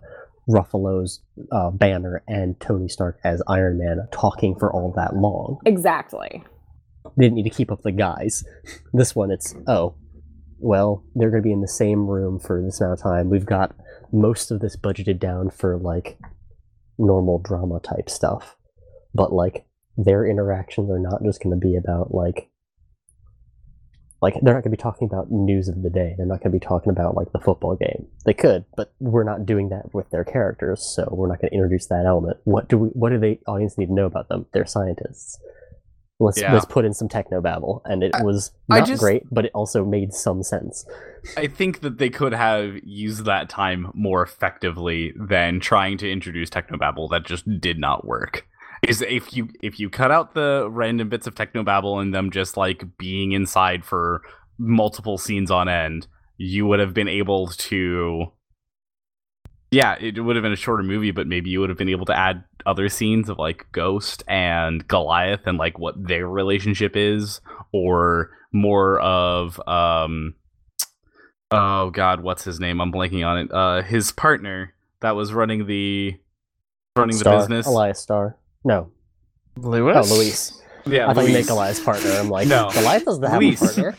Ruffalo's 0.49 1.21
uh, 1.51 1.71
Banner 1.71 2.23
and 2.29 2.59
Tony 2.61 2.89
Stark 2.89 3.19
as 3.25 3.43
Iron 3.49 3.79
Man 3.79 4.07
talking 4.13 4.55
for 4.59 4.73
all 4.73 4.93
that 4.97 5.17
long. 5.17 5.59
Exactly. 5.67 6.45
They 7.17 7.25
didn't 7.25 7.37
need 7.37 7.51
to 7.51 7.51
keep 7.51 7.73
up 7.73 7.83
the 7.83 7.93
guys. 7.93 8.45
This 8.93 9.15
one, 9.15 9.31
it's 9.31 9.55
oh, 9.69 9.95
well, 10.61 11.05
they're 11.15 11.31
going 11.31 11.43
to 11.43 11.47
be 11.47 11.53
in 11.53 11.61
the 11.61 11.69
same 11.69 12.07
room 12.07 12.39
for 12.39 12.63
this 12.63 12.81
amount 12.81 12.99
of 12.99 13.03
time. 13.03 13.31
We've 13.31 13.47
got 13.47 13.75
most 14.13 14.51
of 14.51 14.61
this 14.61 14.77
budgeted 14.77 15.19
down 15.19 15.51
for 15.51 15.77
like 15.77 16.19
normal 16.99 17.39
drama 17.39 17.81
type 17.81 18.09
stuff, 18.09 18.57
but 19.15 19.33
like 19.33 19.67
their 19.97 20.27
interactions 20.27 20.91
are 20.91 20.99
not 20.99 21.23
just 21.25 21.43
going 21.43 21.59
to 21.59 21.67
be 21.67 21.77
about 21.77 22.15
like 22.15 22.51
Like 24.23 24.35
they're 24.43 24.53
not 24.53 24.63
going 24.63 24.73
to 24.73 24.77
be 24.77 24.83
talking 24.83 25.09
about 25.11 25.31
news 25.31 25.69
of 25.69 25.83
the 25.83 25.89
day. 25.89 26.15
They're 26.17 26.27
not 26.27 26.41
going 26.41 26.53
to 26.53 26.59
be 26.59 26.65
talking 26.65 26.91
about 26.91 27.17
like 27.17 27.33
the 27.33 27.41
football 27.41 27.75
game. 27.77 28.07
They 28.27 28.35
could, 28.35 28.67
but 28.77 28.93
we're 29.01 29.25
not 29.25 29.47
doing 29.47 29.71
that 29.71 29.95
with 29.95 30.11
their 30.11 30.25
characters, 30.25 30.83
so 30.95 31.09
we're 31.11 31.29
not 31.29 31.41
going 31.41 31.51
to 31.51 31.57
introduce 31.57 31.87
that 31.87 32.05
element. 32.05 32.37
What 32.45 32.69
do 32.69 32.77
we? 32.77 32.89
What 32.89 33.11
do 33.11 33.19
the 33.19 33.39
audience 33.47 33.79
need 33.79 33.87
to 33.87 33.95
know 33.95 34.05
about 34.05 34.29
them? 34.29 34.45
They're 34.53 34.67
scientists. 34.67 35.39
Let's 36.21 36.41
Yeah. 36.41 36.53
let's 36.53 36.67
put 36.67 36.85
in 36.85 36.93
some 36.93 37.09
techno 37.09 37.41
babble, 37.41 37.83
and 37.87 38.03
it 38.05 38.13
was 38.21 38.53
not 38.69 38.87
just- 38.87 39.01
great, 39.03 39.23
but 39.33 39.47
it 39.47 39.53
also 39.55 39.85
made 39.85 40.13
some 40.13 40.43
sense. 40.43 40.87
I 41.37 41.47
think 41.47 41.81
that 41.81 41.99
they 41.99 42.11
could 42.11 42.35
have 42.35 42.77
used 42.85 43.25
that 43.25 43.49
time 43.49 43.91
more 43.95 44.23
effectively 44.23 45.13
than 45.17 45.61
trying 45.61 45.97
to 45.99 46.11
introduce 46.11 46.51
technobabble 46.51 47.11
that 47.11 47.25
just 47.25 47.61
did 47.61 47.79
not 47.79 48.07
work. 48.07 48.47
Is 48.83 49.03
if 49.03 49.35
you 49.37 49.49
if 49.63 49.81
you 49.81 49.91
cut 49.91 50.11
out 50.11 50.35
the 50.35 50.69
random 50.71 51.09
bits 51.09 51.27
of 51.27 51.35
technobabble 51.35 52.01
and 52.01 52.15
them 52.15 52.31
just 52.31 52.57
like 52.57 52.85
being 52.99 53.33
inside 53.33 53.85
for 53.85 54.23
multiple 54.59 55.19
scenes 55.19 55.51
on 55.51 55.69
end, 55.69 56.07
you 56.37 56.67
would 56.67 56.81
have 56.81 56.95
been 56.95 57.09
able 57.09 57.49
to 57.49 58.27
yeah, 59.71 59.97
it 60.01 60.19
would 60.21 60.37
have 60.37 60.43
been 60.43 60.53
a 60.53 60.57
shorter 60.57 60.83
movie, 60.83 61.11
but 61.13 61.27
maybe 61.27 61.51
you 61.51 61.61
would 61.61 61.69
have 61.69 61.79
been 61.79 61.89
able 61.89 62.07
to 62.07 62.19
add 62.19 62.45
other 62.67 62.89
scenes 62.89 63.29
of 63.29 63.39
like 63.39 63.67
Ghost 63.73 64.23
and 64.29 64.87
Goliath 64.89 65.47
and 65.47 65.59
like 65.59 65.79
what 65.79 65.95
their 66.09 66.27
relationship 66.29 66.97
is, 66.97 67.41
or 67.73 68.31
more 68.53 68.99
of 69.01 69.61
um 69.69 70.35
oh 71.51 71.91
god, 71.91 72.23
what's 72.23 72.45
his 72.45 72.59
name? 72.61 72.81
I'm 72.81 72.93
blanking 72.93 73.27
on 73.27 73.39
it. 73.39 73.53
Uh 73.53 73.83
his 73.83 74.13
partner 74.13 74.75
that 75.01 75.15
was 75.17 75.33
running 75.33 75.67
the 75.67 76.17
running 76.97 77.17
Star, 77.17 77.35
the 77.35 77.39
business. 77.41 77.67
Elias 77.67 78.01
Star. 78.01 78.37
No, 78.65 78.91
Lewis. 79.57 80.11
oh 80.11 80.15
Luis. 80.17 80.61
Yeah, 80.87 81.09
I 81.09 81.15
thought 81.15 81.21
you 81.27 81.33
Luis. 81.35 81.47
meant 81.47 81.51
Elias 81.51 81.81
partner. 81.81 82.11
I'm 82.11 82.29
like, 82.31 82.49
No. 82.49 82.71
Goliath 82.73 83.05
doesn't 83.05 83.23
have 83.23 83.43
a 83.43 83.57
partner. 83.57 83.95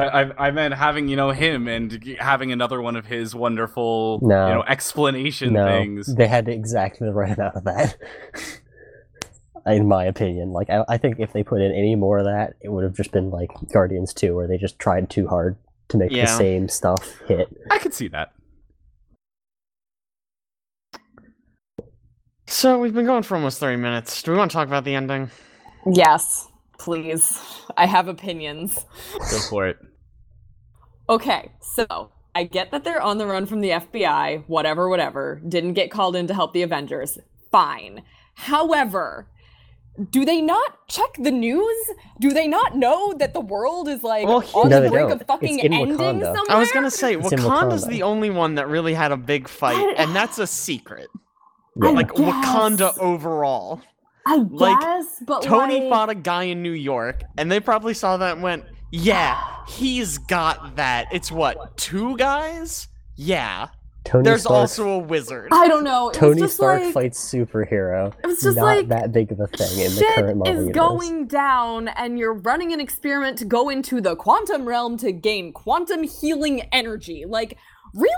I, 0.00 0.22
I 0.22 0.48
I 0.48 0.50
meant 0.50 0.74
having 0.74 1.08
you 1.08 1.16
know 1.16 1.30
him 1.30 1.68
and 1.68 2.16
having 2.18 2.52
another 2.52 2.80
one 2.80 2.96
of 2.96 3.06
his 3.06 3.34
wonderful 3.34 4.20
No. 4.22 4.48
you 4.48 4.54
know 4.54 4.64
explanation 4.66 5.52
no, 5.52 5.66
things. 5.66 6.14
they 6.14 6.26
had 6.26 6.48
exactly 6.48 7.06
the 7.06 7.14
right 7.14 7.32
amount 7.32 7.56
of 7.56 7.64
that. 7.64 7.96
In 9.66 9.86
my 9.86 10.04
opinion, 10.06 10.52
like 10.52 10.70
I, 10.70 10.84
I 10.88 10.96
think 10.96 11.20
if 11.20 11.34
they 11.34 11.44
put 11.44 11.60
in 11.60 11.70
any 11.70 11.94
more 11.94 12.18
of 12.18 12.24
that, 12.24 12.54
it 12.62 12.70
would 12.70 12.82
have 12.82 12.94
just 12.94 13.12
been 13.12 13.28
like 13.30 13.50
Guardians 13.70 14.14
Two, 14.14 14.34
where 14.34 14.48
they 14.48 14.56
just 14.56 14.78
tried 14.78 15.10
too 15.10 15.28
hard 15.28 15.58
to 15.90 15.98
make 15.98 16.10
the 16.10 16.24
same 16.24 16.66
stuff 16.66 17.20
hit. 17.28 17.54
I 17.70 17.78
could 17.78 17.92
see 17.92 18.08
that. 18.08 18.32
So 22.46 22.78
we've 22.78 22.94
been 22.94 23.06
going 23.06 23.22
for 23.22 23.36
almost 23.36 23.60
30 23.60 23.76
minutes. 23.76 24.22
Do 24.22 24.32
we 24.32 24.38
want 24.38 24.50
to 24.50 24.54
talk 24.54 24.66
about 24.66 24.84
the 24.84 24.94
ending? 24.94 25.30
Yes, 25.86 26.48
please. 26.78 27.40
I 27.76 27.86
have 27.86 28.08
opinions. 28.08 28.84
Go 29.30 29.38
for 29.48 29.68
it. 29.68 29.78
Okay, 31.10 31.50
so 31.60 32.10
I 32.34 32.44
get 32.44 32.70
that 32.70 32.84
they're 32.84 33.02
on 33.02 33.18
the 33.18 33.26
run 33.26 33.44
from 33.46 33.60
the 33.60 33.70
FBI, 33.70 34.44
whatever, 34.46 34.88
whatever, 34.88 35.40
didn't 35.48 35.72
get 35.74 35.90
called 35.90 36.14
in 36.16 36.26
to 36.28 36.34
help 36.34 36.52
the 36.54 36.62
Avengers. 36.62 37.18
Fine. 37.50 38.02
However, 38.34 39.26
do 40.10 40.24
they 40.24 40.40
not 40.40 40.86
check 40.88 41.10
the 41.18 41.32
news? 41.32 41.76
Do 42.20 42.30
they 42.30 42.46
not 42.46 42.76
know 42.76 43.12
that 43.14 43.34
the 43.34 43.40
world 43.40 43.88
is 43.88 44.04
like 44.04 44.24
Well, 44.26 44.44
on 44.54 44.70
No, 44.70 44.80
the 44.80 44.88
brink 44.88 45.08
don't. 45.08 45.20
of 45.20 45.26
fucking 45.26 45.58
It's 45.58 45.64
ending 45.64 45.96
Wakanda. 45.96 46.24
somewhere? 46.36 46.44
I 46.48 46.58
was 46.60 46.70
gonna 46.70 46.90
say 46.90 47.16
It's 47.16 47.32
in 47.32 47.40
Wakanda's 47.40 47.84
Wakanda. 47.84 47.88
the 47.90 48.02
only 48.04 48.30
one 48.30 48.54
that 48.54 48.68
really 48.68 48.94
had 48.94 49.10
a 49.10 49.16
big 49.16 49.48
fight, 49.48 49.76
I- 49.76 50.02
and 50.02 50.14
that's 50.14 50.38
a 50.38 50.46
secret. 50.46 51.08
Yeah. 51.82 51.90
Like 51.90 52.14
guess. 52.14 52.20
Wakanda 52.20 52.96
overall. 52.98 53.80
I 54.26 54.36
like, 54.36 54.78
but 55.26 55.42
Tony 55.42 55.80
like, 55.80 55.88
fought 55.90 56.10
a 56.10 56.14
guy 56.14 56.44
in 56.44 56.62
New 56.62 56.70
York, 56.72 57.22
and 57.36 57.50
they 57.50 57.58
probably 57.58 57.94
saw 57.94 58.16
that 58.18 58.34
and 58.34 58.42
went, 58.42 58.64
"Yeah, 58.90 59.38
he's 59.68 60.18
got 60.18 60.76
that." 60.76 61.08
It's 61.12 61.30
what 61.30 61.76
two 61.76 62.16
guys? 62.16 62.88
Yeah. 63.16 63.68
Tony 64.04 64.24
There's 64.24 64.42
Stark, 64.42 64.56
also 64.56 64.88
a 64.88 64.98
wizard. 64.98 65.48
I 65.52 65.68
don't 65.68 65.84
know. 65.84 66.08
It 66.08 66.14
Tony 66.14 66.40
just 66.40 66.56
Stark 66.56 66.82
like, 66.82 66.94
fights 66.94 67.22
superhero. 67.22 68.12
It 68.24 68.26
was 68.26 68.40
just 68.40 68.56
not 68.56 68.64
like 68.64 68.88
that 68.88 69.12
big 69.12 69.30
of 69.30 69.40
a 69.40 69.46
thing 69.46 69.84
in 69.84 69.94
the 69.94 70.12
current 70.16 70.38
Marvel 70.38 70.54
is 70.54 70.66
universe. 70.68 70.74
going 70.74 71.26
down 71.26 71.88
and 71.88 72.18
you're 72.18 72.32
running 72.32 72.72
an 72.72 72.80
experiment 72.80 73.36
to 73.38 73.44
go 73.44 73.68
into 73.68 74.00
the 74.00 74.16
quantum 74.16 74.64
realm 74.64 74.96
to 74.98 75.12
gain 75.12 75.52
quantum 75.52 76.02
healing 76.02 76.62
energy. 76.72 77.26
Like, 77.28 77.58
really? 77.94 78.14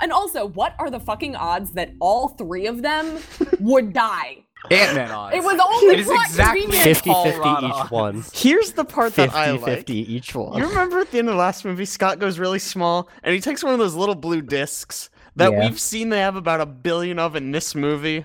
And 0.00 0.12
also, 0.12 0.46
what 0.46 0.76
are 0.78 0.88
the 0.88 1.00
fucking 1.00 1.34
odds 1.34 1.72
that 1.72 1.94
all 2.00 2.28
three 2.28 2.66
of 2.66 2.82
them 2.82 3.18
would 3.60 3.92
die? 3.92 4.44
Ant 4.70 4.94
Man 4.96 5.10
odds. 5.10 5.36
It 5.36 5.42
was 5.42 5.58
only 5.64 5.94
It 5.94 6.00
is 6.00 6.06
plot 6.06 6.26
exactly 6.26 6.66
50 6.66 7.10
50 7.12 7.48
each 7.66 7.90
one. 7.90 8.24
Here's 8.32 8.72
the 8.72 8.84
part 8.84 9.14
that 9.16 9.30
50 9.30 9.38
I 9.38 9.50
like. 9.52 9.64
50 9.64 10.14
each 10.14 10.34
one. 10.34 10.58
You 10.60 10.68
remember 10.68 10.98
at 10.98 11.10
the 11.10 11.18
end 11.18 11.28
of 11.28 11.34
the 11.34 11.38
last 11.38 11.64
movie, 11.64 11.84
Scott 11.84 12.18
goes 12.18 12.38
really 12.38 12.58
small, 12.58 13.08
and 13.22 13.34
he 13.34 13.40
takes 13.40 13.62
one 13.64 13.72
of 13.72 13.78
those 13.78 13.94
little 13.94 14.14
blue 14.14 14.42
discs 14.42 15.10
that 15.36 15.52
Yeah. 15.52 15.60
we've 15.60 15.78
seen 15.80 16.08
they 16.08 16.18
have 16.20 16.36
about 16.36 16.60
a 16.60 16.66
billion 16.66 17.18
of 17.18 17.36
in 17.36 17.52
this 17.52 17.74
movie. 17.74 18.24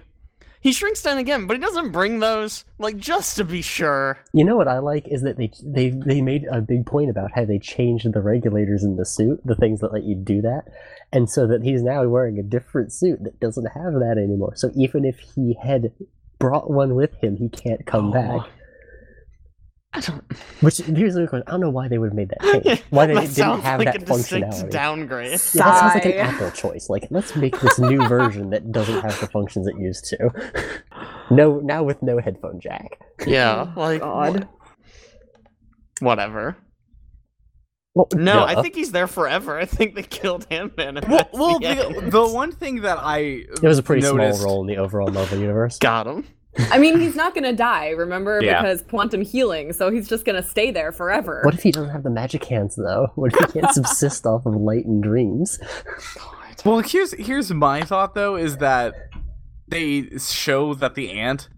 He 0.60 0.72
shrinks 0.72 1.04
down 1.04 1.18
again, 1.18 1.46
but 1.46 1.58
he 1.58 1.62
doesn't 1.62 1.92
bring 1.92 2.20
those, 2.20 2.64
like 2.80 2.96
just 2.96 3.36
to 3.36 3.44
be 3.44 3.62
sure. 3.62 4.18
You 4.32 4.46
know 4.46 4.56
what 4.56 4.70
I 4.70 4.80
like 4.80 5.06
is 5.10 5.22
that 5.24 5.36
they 5.38 5.52
they 5.62 5.90
they 5.90 6.22
made 6.22 6.46
a 6.50 6.62
big 6.62 6.86
point 6.86 7.10
about 7.10 7.32
how 7.36 7.44
they 7.44 7.60
changed 7.60 8.12
the 8.12 8.22
regulators 8.22 8.82
in 8.82 8.96
the 8.96 9.06
suit, 9.06 9.42
the 9.44 9.56
things 9.56 9.82
that 9.82 9.92
let 9.92 10.04
you 10.04 10.16
do 10.16 10.42
that, 10.42 10.64
and 11.12 11.30
so 11.30 11.46
that 11.48 11.64
he's 11.64 11.84
now 11.84 12.08
wearing 12.08 12.40
a 12.40 12.44
different 12.44 12.94
suit 12.94 13.22
that 13.26 13.42
doesn't 13.42 13.66
have 13.76 13.94
that 13.96 14.16
anymore. 14.18 14.54
So 14.56 14.72
even 14.74 15.04
if 15.04 15.20
he 15.36 15.58
had 15.62 15.92
brought 16.44 16.70
one 16.70 16.96
with 16.96 17.14
him, 17.24 17.38
he 17.38 17.48
can't 17.50 17.86
come 17.86 18.10
Oh. 18.10 18.12
back. 18.12 18.50
I 19.96 20.00
don't. 20.00 20.24
Which 20.62 20.78
here's 20.80 21.14
the 21.14 21.28
question: 21.28 21.44
I 21.48 21.52
don't 21.52 21.60
know 21.62 21.70
why 21.70 21.88
they 21.88 22.00
would 22.00 22.08
have 22.10 22.16
made 22.16 22.30
that 22.30 22.42
change. 22.64 22.84
Why 22.90 23.06
they 23.06 23.14
that 23.14 23.34
didn't 23.36 23.62
have 23.62 23.80
like 23.80 23.94
that 23.94 24.02
a 24.02 24.06
functionality. 24.06 24.70
downgrade. 24.72 25.28
Yeah, 25.28 25.38
that 25.38 25.40
sounds 25.40 25.94
like 25.96 26.06
an 26.06 26.14
Apple 26.14 26.52
choice. 26.52 26.90
Like, 26.90 27.08
let's 27.12 27.36
make 27.36 27.60
this 27.62 27.78
new 27.80 28.06
version 28.08 28.50
that 28.50 28.72
doesn't 28.72 29.02
have 29.02 29.20
the 29.20 29.28
functions 29.28 29.68
it 29.68 29.76
used 29.80 30.06
to. 30.06 30.30
No, 31.32 31.60
now 31.60 31.84
with 31.84 32.04
no 32.04 32.20
headphone 32.20 32.60
jack. 32.60 33.00
Yeah, 33.26 33.72
Oh, 33.78 33.80
like 33.80 34.02
God. 34.02 34.48
wh- 36.00 36.04
whatever. 36.04 36.58
Well, 37.96 38.08
No, 38.14 38.44
I 38.44 38.62
think 38.62 38.76
he's 38.76 38.92
there 38.92 39.08
forever. 39.08 39.58
I 39.60 39.66
think 39.66 39.96
they 39.96 40.04
killed 40.04 40.48
Ant 40.50 40.76
Man. 40.78 41.00
well, 41.08 41.30
well 41.34 41.60
the, 41.60 42.10
the 42.10 42.28
one 42.28 42.52
thing 42.52 42.82
that 42.82 42.98
I 43.00 43.18
it 43.18 43.62
was 43.62 43.78
a 43.78 43.84
pretty 43.84 44.02
noticed, 44.02 44.42
small 44.42 44.52
role 44.52 44.62
in 44.62 44.68
the 44.68 44.78
overall 44.78 45.12
Marvel 45.12 45.38
universe. 45.38 45.78
got 45.80 46.08
him. 46.08 46.26
I 46.56 46.78
mean, 46.78 47.00
he's 47.00 47.16
not 47.16 47.34
gonna 47.34 47.54
die, 47.54 47.90
remember? 47.90 48.40
Yeah. 48.42 48.62
Because 48.62 48.84
quantum 48.84 49.22
healing, 49.22 49.74
so 49.74 49.90
he's 49.90 50.08
just 50.08 50.24
gonna 50.24 50.44
stay 50.44 50.70
there 50.70 50.92
forever. 50.92 51.42
What 51.44 51.56
if 51.56 51.64
he 51.64 51.72
doesn't 51.72 51.90
have 51.90 52.04
the 52.04 52.12
magic 52.12 52.46
hands 52.46 52.76
though? 52.76 53.08
What 53.16 53.34
if 53.34 53.40
he 53.54 53.60
can't 53.60 53.72
subsist 53.74 54.26
off 54.26 54.46
of 54.46 54.56
light 54.56 54.86
and 54.86 55.02
dreams? 55.02 55.60
Well, 56.64 56.80
here's 56.80 57.14
here's 57.14 57.52
my 57.52 57.82
thought 57.82 58.14
though 58.14 58.36
is 58.36 58.58
that 58.58 58.94
they 59.68 60.10
show 60.20 60.74
that 60.76 60.94
the 60.96 61.12
ant, 61.12 61.50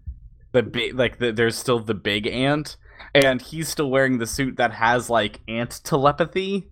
the 0.52 0.62
big 0.62 0.94
like 0.94 1.18
the, 1.18 1.30
there's 1.30 1.56
still 1.56 1.78
the 1.80 1.94
big 1.94 2.26
ant, 2.26 2.76
and 3.14 3.40
he's 3.40 3.68
still 3.68 3.90
wearing 3.90 4.18
the 4.18 4.26
suit 4.26 4.56
that 4.56 4.72
has 4.72 5.08
like 5.10 5.40
ant 5.48 5.80
telepathy. 5.84 6.68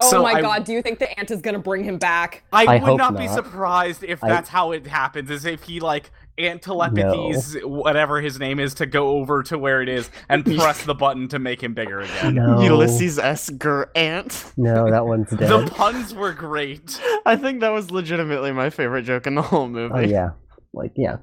oh 0.00 0.10
So 0.10 0.22
my 0.22 0.34
I- 0.34 0.40
god, 0.42 0.64
do 0.64 0.72
you 0.72 0.82
think 0.82 0.98
the 0.98 1.18
ant 1.18 1.30
is 1.30 1.40
gonna 1.40 1.58
bring 1.58 1.84
him 1.84 1.98
back? 1.98 2.44
I, 2.52 2.64
I 2.64 2.74
would 2.74 2.82
hope 2.82 2.98
not, 2.98 3.16
be 3.16 3.28
surprised 3.28 4.04
if 4.04 4.22
I- 4.22 4.28
that's 4.28 4.48
how 4.48 4.72
it 4.72 4.86
happens. 4.86 5.30
Is 5.30 5.44
if 5.44 5.62
he 5.64 5.80
like 5.80 6.10
ant 6.38 6.62
telepathies 6.62 7.64
whatever 7.64 8.20
his 8.20 8.38
name 8.38 8.60
is 8.60 8.72
to 8.74 8.86
go 8.86 9.08
over 9.08 9.42
to 9.42 9.58
where 9.58 9.82
it 9.82 9.88
is 9.88 10.08
and 10.28 10.44
press 10.56 10.84
the 10.84 10.94
button 10.94 11.26
to 11.28 11.38
make 11.40 11.60
him 11.60 11.74
bigger 11.74 12.00
again. 12.00 12.34
No, 12.36 12.60
Ulysses 12.60 13.18
S. 13.18 13.50
Gur 13.50 13.90
Ant. 13.96 14.52
no, 14.56 14.88
that 14.88 15.04
one's 15.04 15.30
dead. 15.36 15.48
The 15.48 15.66
puns 15.70 16.14
were 16.14 16.32
great. 16.32 17.00
I 17.26 17.34
think 17.36 17.60
that 17.60 17.70
was 17.70 17.90
legitimately 17.90 18.52
my 18.52 18.70
favorite 18.70 19.02
joke 19.02 19.26
in 19.26 19.34
the 19.34 19.42
whole 19.42 19.62
oh, 19.62 19.68
movie. 19.68 19.94
Oh 19.94 20.00
yeah, 20.00 20.30
like 20.72 20.92
yeah. 20.96 21.16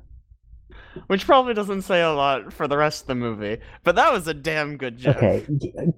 Which 1.08 1.26
probably 1.26 1.54
doesn't 1.54 1.82
say 1.84 2.02
a 2.02 2.12
lot 2.12 2.54
for 2.54 2.68
the 2.68 2.78
rest 2.78 3.02
of 3.02 3.08
the 3.08 3.16
movie, 3.16 3.58
but 3.84 3.96
that 3.96 4.12
was 4.14 4.28
a 4.28 4.34
damn 4.34 4.78
good 4.78 4.98
joke. 4.98 5.18
Okay, 5.18 5.46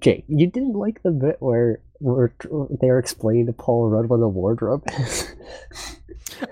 Jake, 0.00 0.24
you 0.28 0.46
didn't 0.46 0.74
like 0.74 1.02
the 1.02 1.10
bit 1.10 1.36
where 1.40 1.80
where 2.00 2.32
they 2.80 2.88
were 2.88 2.98
explaining 2.98 3.46
to 3.46 3.52
Paul 3.52 3.88
Rudd 3.88 4.08
what 4.08 4.16
a 4.16 4.28
wardrobe 4.28 4.84
is. 4.98 5.34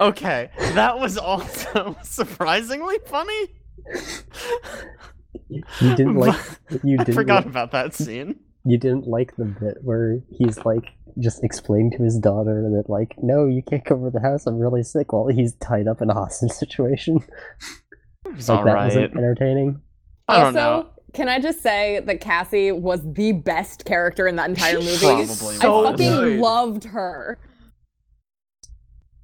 Okay, 0.00 0.50
that 0.74 0.98
was 0.98 1.16
also 1.16 1.96
surprisingly 2.02 2.96
funny. 3.06 3.48
you 5.50 5.94
didn't 5.94 6.14
like. 6.18 6.34
You 6.82 6.96
I 6.98 7.04
didn't. 7.04 7.10
I 7.10 7.12
forgot 7.12 7.36
Like, 7.44 7.46
about 7.46 7.70
that 7.72 7.94
scene. 7.94 8.36
you 8.64 8.78
didn't 8.78 9.06
like 9.06 9.36
the 9.36 9.44
bit 9.44 9.78
where 9.82 10.18
he's 10.30 10.58
like 10.64 10.86
just 11.20 11.44
explaining 11.44 11.92
to 11.92 12.02
his 12.02 12.18
daughter 12.18 12.68
that 12.76 12.90
like, 12.90 13.14
no, 13.22 13.46
you 13.46 13.62
can't 13.62 13.84
come 13.84 13.98
over 14.00 14.10
the 14.10 14.20
house. 14.20 14.46
I'm 14.46 14.58
really 14.58 14.82
sick 14.82 15.12
while 15.12 15.28
he's 15.28 15.54
tied 15.54 15.86
up 15.86 16.02
in 16.02 16.10
a 16.10 16.14
hostage 16.14 16.50
situation. 16.52 17.20
It 18.36 18.40
was 18.40 18.48
like 18.48 18.64
that 18.64 18.68
alright. 18.70 18.84
wasn't 18.86 19.16
entertaining. 19.16 19.80
I 20.28 20.36
don't 20.36 20.56
also, 20.56 20.82
know. 20.82 20.90
can 21.14 21.28
I 21.28 21.40
just 21.40 21.62
say 21.62 22.00
that 22.00 22.20
Cassie 22.20 22.70
was 22.72 23.00
the 23.14 23.32
best 23.32 23.84
character 23.86 24.26
in 24.26 24.36
that 24.36 24.50
entire 24.50 24.80
She 24.82 24.86
movie? 24.86 25.26
probably 25.26 25.56
I 25.56 25.60
fucking 25.60 25.96
good. 25.96 26.38
loved 26.40 26.84
her. 26.84 27.38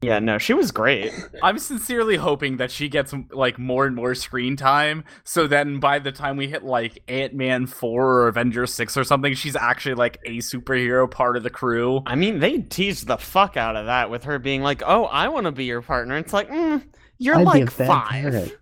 Yeah, 0.00 0.18
no, 0.18 0.38
she 0.38 0.52
was 0.52 0.72
great. 0.72 1.12
I'm 1.44 1.58
sincerely 1.60 2.16
hoping 2.16 2.56
that 2.56 2.72
she 2.72 2.88
gets 2.88 3.14
like 3.30 3.56
more 3.56 3.86
and 3.86 3.94
more 3.94 4.16
screen 4.16 4.56
time, 4.56 5.04
so 5.22 5.46
then 5.46 5.78
by 5.78 6.00
the 6.00 6.10
time 6.10 6.36
we 6.36 6.48
hit 6.48 6.64
like 6.64 7.00
Ant 7.06 7.34
Man 7.34 7.66
four 7.66 8.22
or 8.22 8.26
Avengers 8.26 8.74
six 8.74 8.96
or 8.96 9.04
something, 9.04 9.34
she's 9.34 9.54
actually 9.54 9.94
like 9.94 10.18
a 10.24 10.38
superhero 10.38 11.08
part 11.08 11.36
of 11.36 11.44
the 11.44 11.50
crew. 11.50 12.02
I 12.04 12.16
mean, 12.16 12.40
they 12.40 12.58
teased 12.62 13.06
the 13.06 13.16
fuck 13.16 13.56
out 13.56 13.76
of 13.76 13.86
that 13.86 14.10
with 14.10 14.24
her 14.24 14.40
being 14.40 14.62
like, 14.62 14.82
"Oh, 14.84 15.04
I 15.04 15.28
want 15.28 15.44
to 15.44 15.52
be 15.52 15.66
your 15.66 15.82
partner." 15.82 16.16
It's 16.16 16.32
like, 16.32 16.48
mm, 16.50 16.82
you're 17.22 17.36
I'd 17.36 17.40
be 17.52 17.60
a 17.60 17.64
like 17.64 17.76
bad 17.76 17.86
five. 17.86 18.08
parent. 18.10 18.52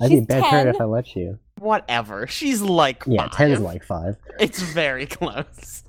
I'd 0.00 0.08
be 0.08 0.14
a 0.16 0.18
She's 0.18 0.26
bad 0.26 0.44
parent 0.44 0.68
if 0.74 0.80
I 0.80 0.84
let 0.84 1.14
you. 1.16 1.38
Whatever. 1.58 2.26
She's 2.26 2.60
like 2.62 3.04
Yeah, 3.06 3.22
five. 3.22 3.32
ten's 3.32 3.60
like 3.60 3.84
five. 3.84 4.16
It's 4.40 4.60
very 4.60 5.06
close. 5.06 5.82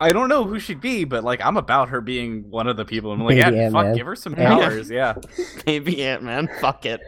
I 0.00 0.10
don't 0.12 0.28
know 0.28 0.44
who 0.44 0.60
she'd 0.60 0.80
be, 0.80 1.04
but 1.04 1.24
like 1.24 1.40
I'm 1.44 1.56
about 1.56 1.88
her 1.88 2.00
being 2.00 2.48
one 2.50 2.68
of 2.68 2.76
the 2.76 2.84
people. 2.84 3.10
I'm 3.12 3.20
like, 3.20 3.36
Maybe 3.36 3.56
yeah, 3.56 3.64
Ant-Man. 3.64 3.84
fuck, 3.86 3.96
give 3.96 4.06
her 4.06 4.14
some 4.16 4.34
powers. 4.34 4.88
Yeah. 4.90 5.14
Maybe 5.66 6.02
Ant 6.04 6.22
Man. 6.22 6.48
Fuck 6.60 6.86
it. 6.86 7.00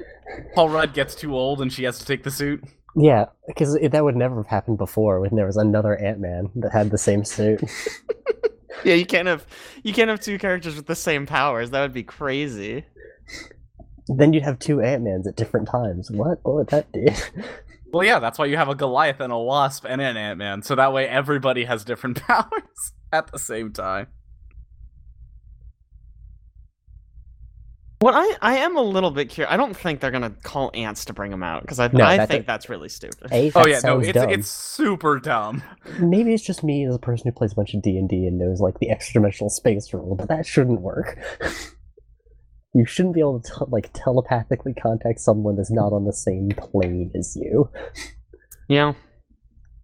Paul 0.55 0.69
Rudd 0.71 0.93
gets 0.93 1.15
too 1.15 1.35
old 1.37 1.61
and 1.63 1.73
she 1.73 1.85
has 1.85 1.99
to 2.01 2.05
take 2.05 2.25
the 2.25 2.31
suit. 2.31 2.65
Yeah, 2.97 3.27
because 3.47 3.79
that 3.81 4.03
would 4.05 4.17
never 4.17 4.37
have 4.37 4.49
happened 4.49 4.79
before 4.79 5.21
when 5.21 5.37
there 5.37 5.47
was 5.47 5.57
another 5.57 5.97
Ant 5.97 6.19
Man 6.19 6.51
that 6.57 6.73
had 6.73 6.91
the 6.91 6.99
same 6.99 7.25
suit. 7.25 7.61
Yeah, 8.83 8.95
you 8.95 9.05
can't 9.05 9.29
have 9.29 9.47
you 9.83 9.93
can't 9.93 10.09
have 10.09 10.21
two 10.21 10.39
characters 10.39 10.75
with 10.75 10.87
the 10.87 10.95
same 10.97 11.27
powers. 11.27 11.69
That 11.71 11.83
would 11.83 11.93
be 11.93 12.03
crazy. 12.03 12.87
Then 14.09 14.33
you'd 14.33 14.43
have 14.43 14.59
two 14.59 14.81
Ant 14.81 15.03
Mans 15.05 15.27
at 15.27 15.37
different 15.37 15.69
times. 15.69 16.11
What? 16.11 16.39
What 16.43 16.55
would 16.57 16.69
that 16.69 16.91
do? 16.93 17.07
Well, 17.93 18.05
yeah, 18.07 18.21
that's 18.21 18.39
why 18.39 18.45
you 18.47 18.57
have 18.57 18.69
a 18.69 18.77
Goliath 18.77 19.19
and 19.19 19.33
a 19.33 19.37
Wasp 19.39 19.85
and 19.85 20.01
an 20.01 20.17
Ant 20.17 20.39
Man, 20.39 20.63
so 20.63 20.77
that 20.77 20.93
way 20.93 21.09
everybody 21.09 21.65
has 21.65 21.83
different 21.85 22.23
powers 22.27 22.93
at 23.13 23.33
the 23.33 23.39
same 23.41 23.73
time. 23.73 24.07
What 27.99 28.15
I 28.15 28.35
I 28.41 28.57
am 28.59 28.77
a 28.77 28.81
little 28.81 29.11
bit 29.11 29.29
curious. 29.29 29.53
I 29.53 29.57
don't 29.59 29.77
think 29.77 30.01
they're 30.01 30.11
gonna 30.13 30.31
call 30.43 30.71
ants 30.73 31.05
to 31.07 31.13
bring 31.13 31.31
them 31.31 31.43
out 31.43 31.63
because 31.63 31.79
I 31.81 31.89
No, 31.93 32.05
I 32.05 32.17
that- 32.17 32.29
think 32.31 32.47
that's 32.47 32.69
really 32.71 32.89
stupid. 32.89 33.29
A, 33.31 33.53
Oh 33.55 33.67
yeah, 33.67 33.81
no, 33.85 33.99
it's 33.99 34.13
dumb. 34.13 34.31
it's 34.31 34.49
super 34.49 35.19
dumb. 35.19 35.63
Maybe 35.99 36.33
it's 36.33 36.43
just 36.45 36.63
me 36.65 36.87
as 36.87 36.95
a 36.95 36.99
person 36.99 37.29
who 37.29 37.33
plays 37.33 37.53
a 37.53 37.57
bunch 37.57 37.75
of 37.75 37.83
D 37.83 37.99
and 37.99 38.09
D 38.09 38.27
and 38.27 38.39
knows 38.39 38.61
like 38.61 38.79
the 38.79 38.89
extra 38.91 39.15
dimensional 39.15 39.51
space 39.51 39.93
rule, 39.93 40.15
but 40.15 40.29
that 40.29 40.47
shouldn't 40.47 40.81
work. 40.81 41.19
You 42.75 42.85
shouldn't 42.87 43.15
be 43.15 43.21
able 43.21 43.41
to 43.41 43.49
tel- 43.51 43.69
like 43.71 43.91
telepathically 43.95 44.75
contact 44.75 45.21
someone 45.21 45.57
that's 45.57 45.71
not 45.73 45.93
on 45.93 46.05
the 46.05 46.13
same 46.13 46.51
plane 46.51 47.11
as 47.17 47.37
you. 47.37 47.69
Yeah. 48.69 48.93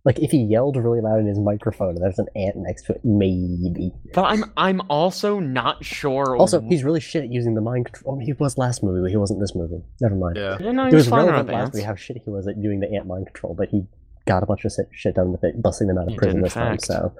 Like 0.04 0.20
if 0.20 0.30
he 0.30 0.38
yelled 0.44 0.76
really 0.76 1.00
loud 1.00 1.18
in 1.18 1.26
his 1.26 1.40
microphone 1.40 1.96
and 1.96 2.02
there's 2.02 2.20
an 2.20 2.28
ant 2.36 2.54
next 2.58 2.84
to 2.84 2.92
it, 2.92 3.00
maybe. 3.04 3.90
But 4.14 4.22
I'm 4.26 4.44
I'm 4.56 4.80
also 4.88 5.40
not 5.40 5.84
sure. 5.84 6.36
Also, 6.36 6.60
he's 6.60 6.84
really 6.84 7.00
shit 7.00 7.24
at 7.24 7.32
using 7.32 7.54
the 7.56 7.60
mind 7.60 7.86
control. 7.86 8.14
Oh, 8.16 8.24
he 8.24 8.32
was 8.34 8.56
last 8.56 8.84
movie, 8.84 9.00
but 9.02 9.10
he 9.10 9.16
wasn't 9.16 9.40
this 9.40 9.56
movie. 9.56 9.82
Never 10.00 10.14
mind. 10.14 10.36
Yeah. 10.36 10.58
yeah, 10.60 10.70
no, 10.70 10.84
It 10.84 10.90
he 10.90 10.94
was 10.94 11.06
was 11.06 11.08
fine 11.08 11.26
relevant 11.26 11.36
around 11.36 11.46
the 11.48 11.52
last 11.64 11.74
movie 11.74 11.84
how 11.84 11.96
shit 11.96 12.18
he 12.24 12.30
was 12.30 12.46
at 12.46 12.62
doing 12.62 12.78
the 12.78 12.92
ant 12.94 13.08
mind 13.08 13.26
control, 13.26 13.56
but 13.58 13.68
he 13.70 13.82
got 14.26 14.44
a 14.44 14.46
bunch 14.46 14.64
of 14.64 14.70
shit, 14.70 14.86
shit 14.92 15.16
done 15.16 15.32
with 15.32 15.42
it, 15.42 15.60
busting 15.60 15.88
them 15.88 15.98
out 15.98 16.04
of 16.04 16.10
He 16.10 16.16
prison 16.16 16.36
in 16.36 16.42
this 16.44 16.54
time. 16.54 16.78
So, 16.78 17.12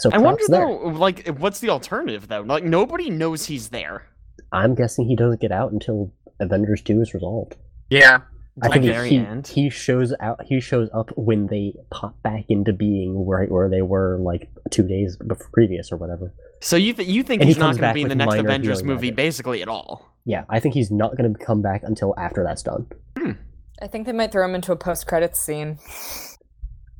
so 0.00 0.10
I 0.12 0.18
wonder 0.18 0.42
there. 0.48 0.66
though, 0.66 0.88
like, 0.88 1.28
what's 1.38 1.60
the 1.60 1.70
alternative 1.70 2.26
though? 2.26 2.40
Like, 2.40 2.64
nobody 2.64 3.10
knows 3.10 3.46
he's 3.46 3.68
there. 3.68 4.06
I'm 4.52 4.74
guessing 4.74 5.06
he 5.08 5.16
doesn't 5.16 5.40
get 5.40 5.50
out 5.52 5.72
until 5.72 6.12
Avengers 6.40 6.82
Two 6.82 7.00
is 7.00 7.14
resolved. 7.14 7.56
Yeah. 7.90 8.20
I 8.62 8.66
Like 8.66 8.72
think 8.74 8.84
he- 8.84 8.90
very 8.90 9.08
he, 9.08 9.16
end? 9.16 9.46
he 9.46 9.70
shows 9.70 10.12
out. 10.20 10.44
He 10.44 10.60
shows 10.60 10.90
up 10.92 11.10
when 11.16 11.46
they 11.46 11.72
pop 11.90 12.22
back 12.22 12.44
into 12.50 12.72
being 12.74 13.26
right 13.26 13.50
where 13.50 13.70
they 13.70 13.80
were 13.80 14.18
like 14.20 14.50
two 14.70 14.86
days 14.86 15.16
before 15.16 15.48
previous 15.54 15.90
or 15.90 15.96
whatever. 15.96 16.34
So 16.60 16.76
you 16.76 16.92
th- 16.92 17.08
you 17.08 17.22
think 17.22 17.40
And 17.40 17.48
he 17.48 17.54
he's 17.54 17.58
not 17.58 17.76
going 17.78 17.88
to 17.88 17.94
be 17.94 18.02
in 18.02 18.08
the 18.10 18.14
next 18.14 18.34
Avengers 18.34 18.84
movie 18.84 19.06
magic. 19.06 19.16
basically 19.16 19.62
at 19.62 19.68
all? 19.68 20.06
Yeah, 20.26 20.44
I 20.50 20.60
think 20.60 20.74
he's 20.74 20.90
not 20.90 21.16
going 21.16 21.32
to 21.32 21.38
come 21.44 21.62
back 21.62 21.82
until 21.82 22.14
after 22.18 22.44
that's 22.44 22.62
done. 22.62 22.86
Hmm. 23.18 23.32
I 23.80 23.86
think 23.88 24.06
they 24.06 24.12
might 24.12 24.30
throw 24.30 24.44
him 24.44 24.54
into 24.54 24.70
a 24.70 24.76
post 24.76 25.06
credits 25.06 25.40
scene. 25.40 25.78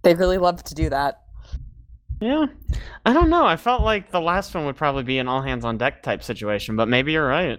They 0.03 0.15
really 0.15 0.39
love 0.39 0.65
to 0.65 0.75
do 0.75 0.89
that. 0.91 1.21
Yeah, 2.23 2.47
I 3.05 3.13
don't 3.13 3.31
know. 3.31 3.45
I 3.45 3.57
felt 3.57 3.83
like 3.83 4.13
the 4.13 4.21
last 4.21 4.55
one 4.55 4.65
would 4.67 4.77
probably 4.77 5.03
be 5.03 5.19
an 5.19 5.27
all 5.27 5.43
hands 5.43 5.65
on 5.65 5.77
deck 5.77 6.05
type 6.05 6.23
situation, 6.23 6.77
but 6.77 6.87
maybe 6.89 7.11
you're 7.13 7.27
right. 7.27 7.59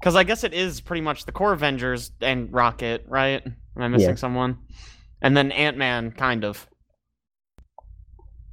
Because 0.00 0.16
I 0.16 0.24
guess 0.24 0.42
it 0.42 0.52
is 0.52 0.80
pretty 0.80 1.00
much 1.00 1.26
the 1.26 1.32
core 1.32 1.52
Avengers 1.52 2.10
and 2.20 2.52
Rocket, 2.52 3.04
right? 3.06 3.44
Am 3.46 3.54
I 3.82 3.86
missing 3.88 4.10
Yeah. 4.10 4.14
someone? 4.16 4.58
And 5.22 5.36
then 5.36 5.52
Ant 5.52 5.76
Man, 5.76 6.10
kind 6.10 6.44
of. 6.44 6.66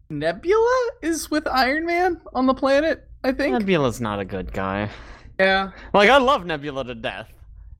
Nebula 0.09 0.89
is 1.01 1.31
with 1.31 1.47
Iron 1.47 1.85
Man 1.85 2.21
on 2.33 2.45
the 2.45 2.53
planet, 2.53 3.07
I 3.23 3.31
think. 3.31 3.57
Nebula's 3.57 3.99
not 3.99 4.19
a 4.19 4.25
good 4.25 4.53
guy. 4.53 4.89
yeah. 5.39 5.71
Like 5.93 6.09
I 6.09 6.17
love 6.17 6.45
Nebula 6.45 6.85
to 6.85 6.95
death. 6.95 7.31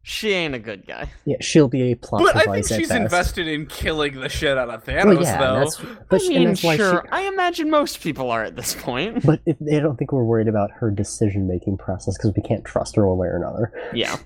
She 0.05 0.31
ain't 0.33 0.53
a 0.53 0.59
good 0.59 0.85
guy. 0.85 1.09
Yeah, 1.23 1.37
she'll 1.39 1.69
be 1.69 1.91
a 1.91 1.95
plot 1.95 2.23
But 2.23 2.35
I 2.35 2.43
think 2.51 2.67
she's 2.67 2.89
best. 2.89 3.01
invested 3.01 3.47
in 3.47 3.67
killing 3.67 4.19
the 4.19 4.27
shit 4.27 4.57
out 4.57 4.69
of 4.69 4.83
Thanos, 4.83 5.05
Well, 5.15 5.23
yeah, 5.23 5.37
though. 5.39 5.59
that's, 5.59 5.77
but 6.09 6.15
I 6.15 6.17
she- 6.17 6.29
mean, 6.37 6.47
that's 6.49 6.59
sure. 6.59 7.03
she, 7.05 7.09
I 7.11 7.21
imagine 7.21 7.69
most 7.69 8.01
people 8.01 8.29
are 8.29 8.43
at 8.43 8.57
this 8.57 8.75
point. 8.75 9.25
But 9.25 9.39
it, 9.45 9.55
I 9.73 9.79
don't 9.79 9.95
think 9.95 10.11
we're 10.11 10.25
worried 10.25 10.49
about 10.49 10.71
her 10.71 10.91
decision 10.91 11.47
making 11.47 11.77
process 11.77 12.17
because 12.17 12.33
we 12.35 12.41
can't 12.43 12.65
trust 12.65 12.97
her 12.97 13.07
one 13.07 13.17
way 13.17 13.27
or 13.27 13.37
another. 13.37 13.71
yeah. 13.93 14.17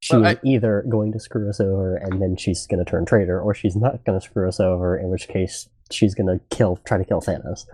She's 0.00 0.18
But 0.18 0.26
I- 0.26 0.40
either 0.48 0.84
going 0.90 1.12
to 1.12 1.20
screw 1.20 1.48
us 1.50 1.60
over 1.60 1.94
and 1.96 2.20
then 2.20 2.36
she's 2.36 2.66
going 2.66 2.82
to 2.82 2.90
turn 2.90 3.04
traitor, 3.04 3.38
or 3.40 3.54
she's 3.54 3.76
not 3.76 4.02
going 4.06 4.18
to 4.18 4.24
screw 4.24 4.48
us 4.48 4.58
over, 4.58 4.96
in 4.98 5.10
which 5.10 5.28
case 5.28 5.68
she's 5.90 6.14
going 6.14 6.26
to 6.26 6.56
kill, 6.56 6.78
try 6.86 6.96
to 6.96 7.04
kill 7.04 7.20
Thanos. 7.20 7.66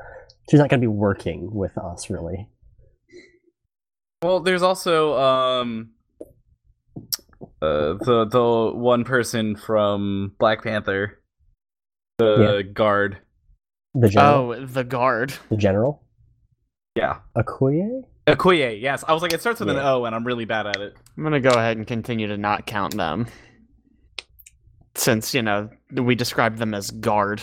She's 0.50 0.58
not 0.58 0.68
going 0.70 0.80
to 0.80 0.84
be 0.84 0.88
working 0.92 1.50
with 1.54 1.78
us, 1.78 2.10
really. 2.10 2.48
Well, 4.22 4.40
there's 4.40 4.62
also 4.62 5.16
um 5.18 5.90
uh 7.62 7.94
the 8.04 8.26
the 8.30 8.72
one 8.74 9.04
person 9.04 9.56
from 9.56 10.32
Black 10.38 10.62
Panther, 10.62 11.20
the 12.18 12.68
guard. 12.72 13.18
The 13.94 14.08
general, 14.10 14.52
Oh, 14.52 14.64
the 14.66 14.84
guard. 14.84 15.32
the 15.50 15.56
general, 15.56 16.02
Yeah. 16.94 17.18
Okoye. 17.36 18.02
Okoye, 18.26 18.80
yes. 18.80 19.02
I 19.08 19.12
was 19.14 19.22
like, 19.22 19.32
it 19.32 19.40
starts 19.40 19.60
with 19.60 19.70
an 19.70 19.76
O, 19.78 20.04
and 20.04 20.14
I'm 20.14 20.24
really 20.26 20.44
bad 20.44 20.66
at 20.66 20.76
it. 20.76 20.94
I'm 21.16 21.22
gonna 21.24 21.40
go 21.40 21.48
ahead 21.50 21.78
and 21.78 21.86
continue 21.86 22.26
to 22.28 22.36
not 22.36 22.66
count 22.66 22.94
them, 22.96 23.26
since 24.94 25.34
you 25.34 25.42
know 25.42 25.70
we 25.92 26.14
described 26.14 26.58
them 26.58 26.74
as 26.74 26.90
guard. 26.90 27.40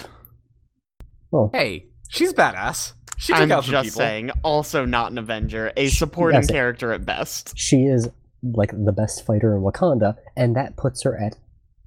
Well, 1.31 1.49
Hey, 1.53 1.87
she's 2.09 2.31
badass. 2.33 2.93
She 3.17 3.33
took 3.33 3.41
I'm 3.43 3.51
out 3.51 3.63
some 3.63 3.71
just 3.71 3.85
people. 3.87 3.97
saying, 3.97 4.31
also 4.43 4.85
not 4.85 5.11
an 5.11 5.17
Avenger, 5.17 5.71
a 5.75 5.87
Sh- 5.87 5.97
supporting 5.97 6.41
yes. 6.41 6.51
character 6.51 6.91
at 6.91 7.05
best. 7.05 7.53
she 7.57 7.85
is 7.85 8.09
like 8.53 8.71
the 8.71 8.91
best 8.91 9.25
fighter 9.25 9.55
in 9.55 9.61
Wakanda, 9.63 10.15
and 10.35 10.55
that 10.55 10.75
puts 10.77 11.03
her 11.03 11.17
at 11.19 11.35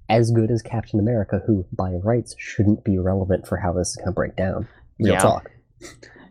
as 0.08 0.30
good 0.30 0.50
as 0.50 0.62
Captain 0.62 0.98
America, 0.98 1.42
who 1.46 1.66
by 1.72 1.92
rights 1.92 2.34
shouldn't 2.38 2.82
be 2.84 2.98
relevant 2.98 3.46
for 3.46 3.58
how 3.58 3.72
this 3.72 3.90
is 3.90 3.98
to 4.04 4.10
break 4.12 4.34
down. 4.36 4.66
Real 4.98 5.12
Yeah. 5.14 5.18
talk. 5.20 5.50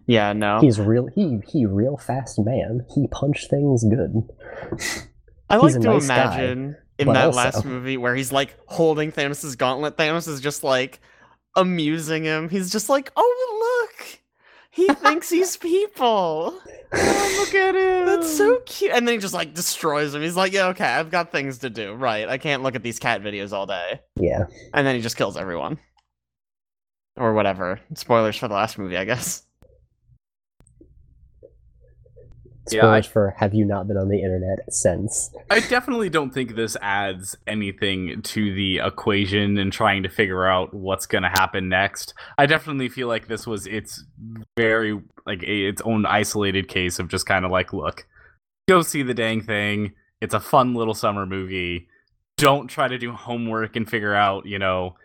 Yeah, 0.08 0.34
no. 0.34 0.60
He's 0.62 0.80
real. 0.80 1.08
He 1.14 1.40
he 1.48 1.66
real 1.66 1.98
fast 1.98 2.40
man. 2.40 2.86
He 2.96 3.08
punch 3.08 3.48
things 3.50 3.84
good. 3.84 4.24
I 5.50 5.58
like 5.58 5.74
to 5.74 5.80
nice 5.80 6.08
guy, 6.08 6.16
imagine 6.16 6.76
in 6.98 7.06
but 7.08 7.14
that 7.14 7.26
also- 7.28 7.38
last 7.38 7.66
movie 7.66 7.98
where 7.98 8.16
he's 8.16 8.32
like 8.32 8.58
holding 8.68 9.12
Thanos' 9.12 9.58
gauntlet. 9.58 9.96
Thanos 9.98 10.28
is 10.28 10.42
just 10.42 10.64
like 10.64 11.00
amusing 11.56 12.24
him. 12.24 12.50
He's 12.50 12.72
just 12.72 12.90
like, 12.90 13.12
"Oh 13.16 13.57
he 14.78 14.88
thinks 14.88 15.30
he's 15.30 15.58
people. 15.58 16.58
Oh, 16.94 17.36
look 17.40 17.54
at 17.54 17.76
him. 17.76 18.06
That's 18.06 18.38
so 18.38 18.60
cute." 18.66 18.94
And 18.94 19.06
then 19.06 19.16
he 19.16 19.20
just 19.20 19.34
like 19.34 19.54
destroys 19.54 20.14
him. 20.16 20.22
He's 20.22 20.36
like, 20.38 20.54
"Yeah, 20.54 20.68
okay, 20.68 20.86
I've 20.86 21.12
got 21.12 21.32
things 21.34 21.58
to 21.60 21.70
do. 21.70 21.94
Right, 21.94 22.30
I 22.30 22.38
can't 22.38 22.64
look 22.64 22.76
at 22.76 22.84
these 22.84 23.00
cat 23.00 23.22
videos 23.22 23.52
all 23.52 23.66
day." 23.66 24.00
Yeah. 24.16 24.46
And 24.74 24.88
then 24.88 24.96
he 24.96 25.02
just 25.02 25.18
kills 25.18 25.36
everyone, 25.36 25.80
or 27.18 27.34
whatever. 27.34 27.82
Spoilers 27.96 28.38
for 28.38 28.48
the 28.48 28.54
last 28.54 28.78
movie, 28.78 28.96
I 28.98 29.04
guess. 29.06 29.44
Yeah, 32.72 32.82
Spoilers 32.82 33.08
I- 33.08 33.10
for 33.10 33.36
have 33.38 33.54
you 33.54 33.66
not 33.66 33.88
been 33.88 33.98
on 33.98 34.10
the 34.10 34.22
internet 34.22 34.60
since? 34.74 35.32
I 35.50 35.60
definitely 35.62 36.10
don't 36.10 36.34
think 36.34 36.56
this 36.56 36.76
adds 36.82 37.36
anything 37.48 38.22
to 38.22 38.54
the 38.54 38.80
equation 38.80 39.58
and 39.58 39.72
trying 39.72 40.04
to 40.04 40.10
figure 40.10 40.46
out 40.46 40.74
what's 40.74 41.06
going 41.06 41.24
to 41.24 41.30
happen 41.30 41.70
next. 41.70 42.14
I 42.38 42.46
definitely 42.46 42.90
feel 42.90 43.08
like 43.08 43.28
this 43.28 43.46
was 43.48 43.68
its 43.68 44.04
very 44.58 45.00
like 45.26 45.44
a, 45.44 45.68
its 45.68 45.82
own 45.84 46.06
isolated 46.06 46.68
case 46.68 47.00
of 47.00 47.08
just 47.08 47.26
kind 47.26 47.46
of 47.46 47.52
like, 47.52 47.74
look, 47.74 48.06
go 48.68 48.82
see 48.82 49.04
the 49.04 49.14
dang 49.14 49.42
thing. 49.42 49.94
It's 50.22 50.34
a 50.34 50.40
fun 50.40 50.74
little 50.74 50.94
summer 50.96 51.26
movie. 51.26 51.88
Don't 52.38 52.68
try 52.68 52.88
to 52.88 52.98
do 52.98 53.12
homework 53.14 53.76
and 53.76 53.90
figure 53.90 54.14
out, 54.16 54.46
you 54.46 54.60
know, 54.60 54.96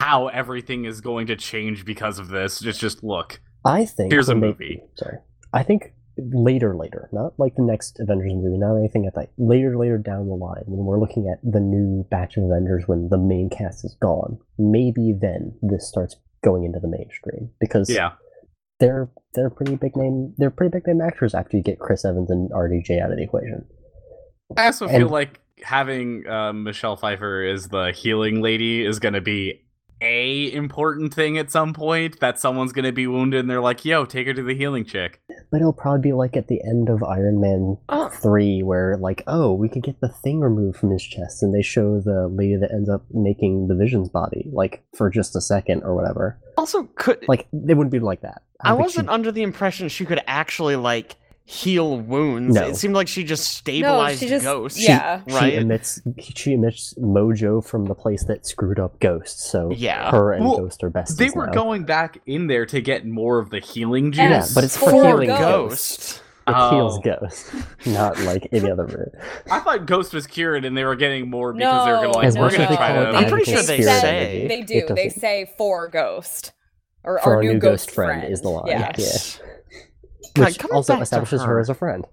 how 0.00 0.28
everything 0.28 0.84
is 0.84 1.00
going 1.00 1.26
to 1.28 1.36
change 1.36 1.84
because 1.84 2.18
of 2.18 2.28
this. 2.28 2.58
Just 2.60 2.80
just 2.80 3.02
look. 3.02 3.40
I 3.64 3.86
think 3.86 4.12
Here's 4.12 4.28
a 4.28 4.34
movie. 4.34 4.82
sorry. 4.96 5.18
I 5.52 5.62
think 5.62 5.93
later, 6.16 6.76
later, 6.76 7.08
not 7.12 7.32
like 7.38 7.54
the 7.56 7.62
next 7.62 7.98
Avengers 8.00 8.32
movie, 8.34 8.58
not 8.58 8.76
anything 8.76 9.06
at 9.06 9.14
that. 9.14 9.30
Later, 9.38 9.76
later 9.76 9.98
down 9.98 10.28
the 10.28 10.34
line, 10.34 10.62
when 10.66 10.84
we're 10.86 11.00
looking 11.00 11.28
at 11.32 11.38
the 11.42 11.60
new 11.60 12.04
batch 12.10 12.36
of 12.36 12.44
Avengers, 12.44 12.84
when 12.86 13.08
the 13.10 13.18
main 13.18 13.48
cast 13.50 13.84
is 13.84 13.96
gone, 14.00 14.38
maybe 14.58 15.12
then 15.18 15.56
this 15.62 15.88
starts 15.88 16.16
going 16.44 16.64
into 16.64 16.78
the 16.80 16.88
mainstream 16.88 17.50
because 17.60 17.88
Yeah. 17.90 18.12
they're 18.80 19.08
they're 19.34 19.50
pretty 19.50 19.76
big 19.76 19.96
name. 19.96 20.34
They're 20.36 20.50
pretty 20.50 20.70
big 20.70 20.86
name 20.86 21.00
actors 21.00 21.34
after 21.34 21.56
you 21.56 21.62
get 21.62 21.78
Chris 21.80 22.04
Evans 22.04 22.30
and 22.30 22.50
RDJ 22.52 23.00
out 23.02 23.10
of 23.10 23.16
the 23.16 23.24
equation. 23.24 23.64
I 24.56 24.66
also 24.66 24.86
feel 24.86 25.08
like 25.08 25.40
having 25.62 26.26
uh, 26.28 26.52
Michelle 26.52 26.96
Pfeiffer 26.96 27.42
as 27.44 27.68
the 27.68 27.92
healing 27.92 28.42
lady 28.42 28.84
is 28.84 28.98
going 29.00 29.14
to 29.14 29.20
be 29.20 29.63
a 30.04 30.52
important 30.52 31.14
thing 31.14 31.38
at 31.38 31.50
some 31.50 31.72
point. 31.72 32.20
That 32.20 32.38
someone's 32.38 32.72
going 32.72 32.84
to 32.84 32.92
be 32.92 33.06
wounded, 33.06 33.40
and 33.40 33.50
they're 33.50 33.60
like, 33.60 33.84
"Yo, 33.84 34.04
take 34.04 34.26
her 34.26 34.34
to 34.34 34.42
the 34.42 34.54
healing 34.54 34.84
chick." 34.84 35.20
But 35.50 35.58
it'll 35.60 35.72
probably 35.72 36.02
be 36.02 36.12
like 36.12 36.36
at 36.36 36.48
the 36.48 36.60
end 36.64 36.88
of 36.88 37.02
Iron 37.02 37.40
Man 37.40 37.78
Oh. 37.88 38.08
three, 38.08 38.62
where 38.62 38.96
like, 38.96 39.22
oh, 39.26 39.52
we 39.54 39.68
could 39.68 39.82
get 39.82 40.00
the 40.00 40.08
thing 40.08 40.40
removed 40.40 40.78
from 40.78 40.90
his 40.90 41.02
chest, 41.02 41.42
and 41.42 41.54
they 41.54 41.62
show 41.62 42.00
the 42.00 42.28
lady 42.28 42.56
that 42.56 42.72
ends 42.72 42.88
up 42.88 43.04
making 43.12 43.68
the 43.68 43.74
Vision's 43.74 44.08
body, 44.08 44.48
like 44.52 44.84
for 44.94 45.10
just 45.10 45.34
a 45.36 45.40
second 45.40 45.82
or 45.84 45.94
whatever. 45.94 46.38
Also, 46.56 46.84
could 46.96 47.24
Like 47.28 47.46
they 47.52 47.74
wouldn't 47.74 47.92
be 47.92 47.98
like 48.00 48.20
that. 48.22 48.42
I 48.60 48.70
don't 48.70 48.80
wasn't 48.80 49.06
she'd- 49.06 49.12
under 49.14 49.32
the 49.32 49.42
impression 49.42 49.88
she 49.88 50.04
could 50.06 50.20
actually 50.26 50.76
like 50.76 51.16
heal 51.46 51.98
wounds. 52.00 52.54
No. 52.54 52.66
It 52.68 52.76
seemed 52.76 52.94
like 52.94 53.06
she 53.06 53.22
just 53.22 53.44
stabilized 53.52 54.20
she 54.20 54.28
just- 54.28 54.44
ghosts. 54.44 54.82
yeah. 54.82 55.20
She 55.28 55.34
right. 55.34 55.54
emits 55.54 56.00
she 56.18 56.54
emits 56.54 56.94
mojo 56.94 57.62
from 57.64 57.84
the 57.84 57.94
place 57.94 58.24
that 58.24 58.46
screwed 58.46 58.78
up 58.78 58.98
Ghost. 59.00 59.40
So 59.40 59.70
Yeah. 59.74 60.10
her 60.10 60.32
and 60.32 60.44
Well, 60.44 60.58
Ghost 60.58 60.82
are 60.82 60.90
besties 60.90 61.16
They 61.18 61.30
were 61.30 61.46
now. 61.46 61.52
going 61.52 61.84
back 61.84 62.18
in 62.26 62.46
there 62.46 62.64
to 62.66 62.80
get 62.80 63.06
more 63.06 63.38
of 63.38 63.50
the 63.50 63.58
healing 63.60 64.10
juice. 64.12 64.20
Yeah, 64.20 64.46
but 64.54 64.64
it's 64.64 64.76
for 64.76 64.90
For 64.90 65.04
healing 65.06 65.28
Ghost. 65.28 65.40
Ghost. 66.00 66.20
It 66.46 66.54
Oh. 66.54 66.70
heals 66.70 66.98
Ghost, 66.98 67.50
not 67.86 68.20
like 68.20 68.48
any 68.52 68.70
other 68.70 68.84
root. 68.84 69.12
I 69.50 69.60
thought 69.60 69.86
Ghost 69.86 70.12
was 70.12 70.26
cured, 70.26 70.66
and 70.66 70.76
they 70.76 70.84
were 70.84 70.94
getting 70.96 71.30
more 71.30 71.54
because 71.54 71.86
they 71.86 71.90
were 71.92 71.96
No, 71.96 72.02
gonna 72.04 72.16
like, 72.18 72.26
As 72.26 72.36
we're 72.38 72.50
gonna 72.50 72.76
try 72.76 72.90
it 72.90 73.12
to. 73.12 73.16
I'm 73.18 73.28
pretty 73.30 73.50
sure 73.50 73.62
they 73.62 73.80
say- 73.80 74.42
energy, 74.42 74.48
They 74.48 74.62
do. 74.62 74.94
They 74.94 75.08
say 75.08 75.50
for 75.56 75.88
Ghost. 75.88 76.52
Or 77.02 77.18
For 77.18 77.30
our 77.30 77.36
our 77.36 77.42
new 77.42 77.54
new 77.54 77.58
ghost, 77.58 77.86
ghost 77.88 77.94
friend 77.94 78.24
is 78.32 78.40
the 78.42 78.48
line. 78.48 78.66
Yeah. 78.66 78.92
Yes. 80.36 80.46
which 80.48 80.58
coming 80.58 80.74
also 80.76 81.00
establishes 81.00 81.42
her. 81.42 81.48
her. 81.54 81.60
as 81.60 81.68
a 81.68 81.74
friend. 81.74 82.04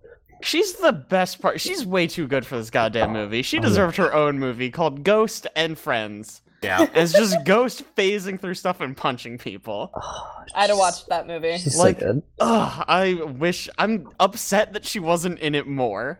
She's 0.43 0.73
the 0.73 0.91
best 0.91 1.39
part. 1.41 1.61
She's 1.61 1.85
way 1.85 2.07
too 2.07 2.27
good 2.27 2.45
for 2.45 2.57
this 2.57 2.69
goddamn 2.69 3.11
oh. 3.11 3.13
movie. 3.13 3.41
She 3.43 3.59
Oh, 3.59 3.61
deserved 3.61 3.97
her 3.97 4.13
own 4.13 4.39
movie 4.39 4.71
called 4.71 5.03
Ghost 5.03 5.47
and 5.55 5.77
Friends. 5.77 6.41
Yeah. 6.63 6.85
It's 6.95 7.13
just 7.13 7.43
Ghost 7.45 7.83
phasing 7.95 8.39
through 8.39 8.53
stuff 8.55 8.81
and 8.81 8.95
punching 8.95 9.37
people. 9.39 9.91
Oh, 9.95 10.31
I 10.55 10.61
had 10.61 10.67
to 10.67 10.73
she's- 10.73 10.79
watch 10.79 11.05
that 11.07 11.27
movie. 11.27 11.57
She's 11.57 11.77
Like- 11.77 11.99
so 11.99 12.13
good. 12.13 12.23
Ugh, 12.39 12.85
I 12.87 13.13
wish. 13.13 13.69
I'm 13.77 14.09
upset 14.19 14.73
that 14.73 14.85
she 14.85 14.99
wasn't 14.99 15.39
in 15.39 15.53
it 15.55 15.67
more. 15.67 16.19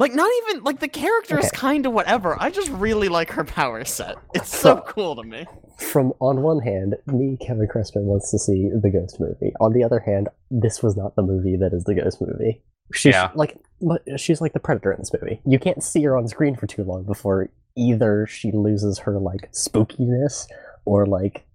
Like, 0.00 0.14
not 0.14 0.30
even. 0.48 0.64
Like, 0.64 0.80
the 0.80 0.88
character 0.88 1.38
is 1.38 1.50
kind 1.52 1.84
of 1.86 1.92
whatever. 1.92 2.36
I 2.40 2.50
just 2.50 2.70
really 2.70 3.08
like 3.08 3.30
her 3.32 3.44
power 3.44 3.84
set. 3.84 4.16
It's 4.34 4.48
so 4.48 4.76
So- 4.76 4.80
cool 4.88 5.14
to 5.16 5.22
me. 5.22 5.46
From 5.78 6.12
on 6.20 6.42
one 6.42 6.60
hand, 6.60 6.96
me, 7.06 7.36
Kevin 7.40 7.66
Cressman, 7.68 8.04
wants 8.06 8.30
to 8.32 8.38
see 8.38 8.68
the 8.70 8.90
Ghost 8.90 9.20
movie. 9.20 9.52
On 9.60 9.72
the 9.72 9.84
other 9.84 9.98
hand, 10.00 10.28
this 10.50 10.82
was 10.82 10.96
not 10.96 11.16
the 11.16 11.22
movie 11.22 11.56
that 11.56 11.72
is 11.72 11.84
the 11.84 11.94
Ghost 11.94 12.20
movie. 12.20 12.62
She's 12.92 13.14
Yeah. 13.14 13.30
like, 13.34 13.56
but 13.80 14.02
she's 14.20 14.40
like 14.40 14.52
the 14.52 14.58
Predator 14.60 14.92
in 14.92 14.98
this 14.98 15.12
movie. 15.12 15.40
You 15.46 15.58
can't 15.58 15.82
see 15.82 16.02
her 16.02 16.16
on 16.16 16.26
screen 16.28 16.54
for 16.56 16.66
too 16.66 16.82
long 16.84 17.04
before 17.04 17.48
either 17.76 18.26
she 18.26 18.50
loses 18.52 18.98
her 19.00 19.18
like 19.18 19.50
spookiness 19.52 20.46
or 20.84 21.06
like 21.06 21.46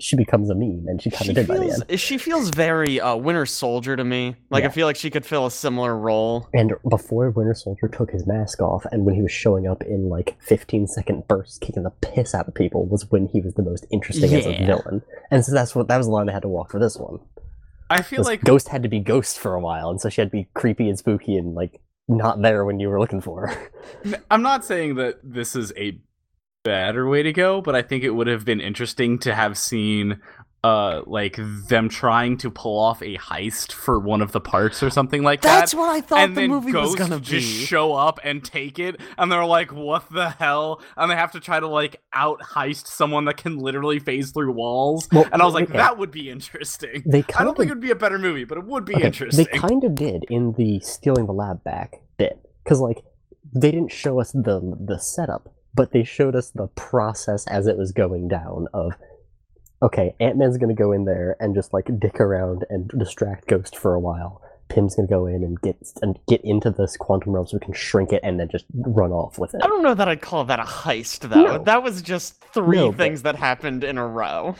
she 0.00 0.16
becomes 0.16 0.48
a 0.48 0.54
meme, 0.54 0.84
and 0.86 1.02
she 1.02 1.10
kind 1.10 1.28
of 1.28 1.34
did 1.34 1.48
by 1.48 1.58
the 1.58 1.84
end. 1.88 2.00
she 2.00 2.18
feels 2.18 2.50
very 2.50 3.00
uh, 3.00 3.16
Winter 3.16 3.46
Soldier 3.46 3.96
to 3.96 4.04
me. 4.04 4.36
Like, 4.48 4.64
I 4.64 4.68
feel 4.68 4.86
like 4.86 4.96
she 4.96 5.10
could 5.10 5.26
fill 5.26 5.46
a 5.46 5.50
similar 5.50 5.96
role. 5.96 6.48
And 6.54 6.74
before 6.88 7.30
Winter 7.30 7.54
Soldier 7.54 7.88
took 7.88 8.10
his 8.10 8.26
mask 8.26 8.60
off, 8.60 8.86
and 8.92 9.04
when 9.04 9.16
he 9.16 9.22
was 9.22 9.32
showing 9.32 9.66
up 9.66 9.82
in 9.82 10.08
like 10.08 10.36
15 10.40 10.86
second 10.86 11.26
bursts, 11.26 11.58
kicking 11.58 11.82
the 11.82 11.90
piss 11.90 12.34
out 12.34 12.46
of 12.46 12.54
people, 12.54 12.86
was 12.86 13.10
when 13.10 13.26
he 13.26 13.40
was 13.40 13.54
the 13.54 13.62
most 13.62 13.86
interesting 13.90 14.32
as 14.34 14.46
a 14.46 14.64
villain. 14.64 15.02
And 15.30 15.44
so 15.44 15.52
that's 15.52 15.74
what 15.74 15.88
that 15.88 15.96
was 15.96 16.06
the 16.06 16.12
line 16.12 16.26
they 16.26 16.32
had 16.32 16.42
to 16.42 16.48
walk 16.48 16.70
for 16.70 16.78
this 16.78 16.96
one. 16.96 17.18
I 17.90 18.02
feel 18.02 18.22
like 18.22 18.44
Ghost 18.44 18.68
had 18.68 18.82
to 18.82 18.88
be 18.88 19.00
Ghost 19.00 19.38
for 19.38 19.54
a 19.54 19.60
while, 19.60 19.90
and 19.90 20.00
so 20.00 20.08
she 20.08 20.20
had 20.20 20.28
to 20.28 20.36
be 20.36 20.48
creepy 20.54 20.88
and 20.88 20.98
spooky 20.98 21.36
and 21.36 21.54
like 21.54 21.80
not 22.06 22.40
there 22.40 22.64
when 22.64 22.80
you 22.80 22.88
were 22.88 23.00
looking 23.00 23.20
for 23.20 23.48
her. 23.48 23.70
I'm 24.30 24.42
not 24.42 24.64
saying 24.64 24.94
that 24.96 25.18
this 25.22 25.56
is 25.56 25.72
a 25.76 25.98
better 26.68 27.08
way 27.08 27.22
to 27.22 27.32
go, 27.32 27.60
but 27.62 27.74
I 27.74 27.82
think 27.82 28.04
it 28.04 28.10
would 28.10 28.26
have 28.26 28.44
been 28.44 28.60
interesting 28.60 29.18
to 29.20 29.34
have 29.34 29.56
seen 29.56 30.20
uh 30.64 31.02
like 31.06 31.38
them 31.68 31.88
trying 31.88 32.36
to 32.36 32.50
pull 32.50 32.80
off 32.80 33.00
a 33.00 33.16
heist 33.16 33.70
for 33.70 34.00
one 34.00 34.20
of 34.20 34.32
the 34.32 34.40
parts 34.40 34.82
or 34.82 34.90
something 34.90 35.22
like 35.22 35.40
That's 35.40 35.54
that. 35.54 35.60
That's 35.60 35.74
what 35.74 35.88
I 35.88 36.00
thought 36.00 36.18
and 36.18 36.36
the 36.36 36.40
then 36.40 36.50
movie 36.50 36.72
was 36.72 36.96
Ghost 36.96 36.98
gonna 36.98 37.20
be. 37.20 37.24
just 37.24 37.48
show 37.68 37.94
up 37.94 38.18
and 38.24 38.44
take 38.44 38.80
it, 38.80 39.00
and 39.16 39.30
they're 39.30 39.44
like, 39.44 39.72
"What 39.72 40.10
the 40.10 40.30
hell?" 40.30 40.82
And 40.96 41.10
they 41.10 41.14
have 41.14 41.30
to 41.32 41.40
try 41.40 41.60
to 41.60 41.68
like 41.68 42.02
out 42.12 42.40
heist 42.40 42.88
someone 42.88 43.24
that 43.26 43.36
can 43.36 43.58
literally 43.58 44.00
phase 44.00 44.32
through 44.32 44.52
walls. 44.52 45.08
Well, 45.12 45.28
and 45.32 45.40
I 45.40 45.44
was 45.44 45.54
like, 45.54 45.68
okay. 45.68 45.78
that 45.78 45.96
would 45.96 46.10
be 46.10 46.28
interesting. 46.28 47.04
They 47.06 47.24
I 47.36 47.44
don't 47.44 47.50
of 47.50 47.56
think 47.56 47.70
it 47.70 47.74
would 47.74 47.80
be 47.80 47.92
a 47.92 47.96
better 47.96 48.18
movie, 48.18 48.44
but 48.44 48.58
it 48.58 48.64
would 48.64 48.84
be 48.84 48.96
okay, 48.96 49.06
interesting. 49.06 49.46
They 49.50 49.58
kind 49.58 49.84
of 49.84 49.94
did 49.94 50.24
in 50.28 50.52
the 50.58 50.80
stealing 50.80 51.26
the 51.26 51.32
lab 51.32 51.62
back 51.62 52.00
bit, 52.16 52.44
because 52.64 52.80
like 52.80 53.04
they 53.54 53.70
didn't 53.70 53.92
show 53.92 54.20
us 54.20 54.32
the 54.32 54.76
the 54.84 54.98
setup, 54.98 55.54
but 55.74 55.92
they 55.92 56.04
showed 56.04 56.34
us 56.34 56.50
the 56.50 56.68
process 56.68 57.46
as 57.48 57.66
it 57.66 57.76
was 57.76 57.92
going 57.92 58.28
down. 58.28 58.68
Of 58.72 58.92
okay, 59.82 60.14
Ant 60.20 60.36
Man's 60.36 60.58
gonna 60.58 60.74
go 60.74 60.92
in 60.92 61.04
there 61.04 61.36
and 61.40 61.54
just 61.54 61.72
like 61.72 61.86
dick 61.98 62.20
around 62.20 62.64
and 62.70 62.88
distract 62.88 63.46
Ghost 63.46 63.76
for 63.76 63.94
a 63.94 64.00
while. 64.00 64.42
Pym's 64.68 64.96
gonna 64.96 65.08
go 65.08 65.26
in 65.26 65.42
and 65.42 65.60
get 65.60 65.76
and 66.02 66.18
get 66.28 66.42
into 66.44 66.70
this 66.70 66.96
quantum 66.96 67.32
realm 67.32 67.46
so 67.46 67.56
we 67.56 67.64
can 67.64 67.74
shrink 67.74 68.12
it 68.12 68.20
and 68.22 68.38
then 68.38 68.48
just 68.48 68.66
run 68.74 69.12
off 69.12 69.38
with 69.38 69.54
it. 69.54 69.60
I 69.62 69.66
don't 69.66 69.82
know 69.82 69.94
that 69.94 70.08
I'd 70.08 70.20
call 70.20 70.44
that 70.44 70.60
a 70.60 70.64
heist, 70.64 71.20
though. 71.20 71.42
No. 71.42 71.58
That 71.58 71.82
was 71.82 72.02
just 72.02 72.42
three 72.52 72.76
No, 72.76 72.92
things 72.92 73.22
that 73.22 73.36
happened 73.36 73.82
in 73.84 73.96
a 73.98 74.06
row. 74.06 74.56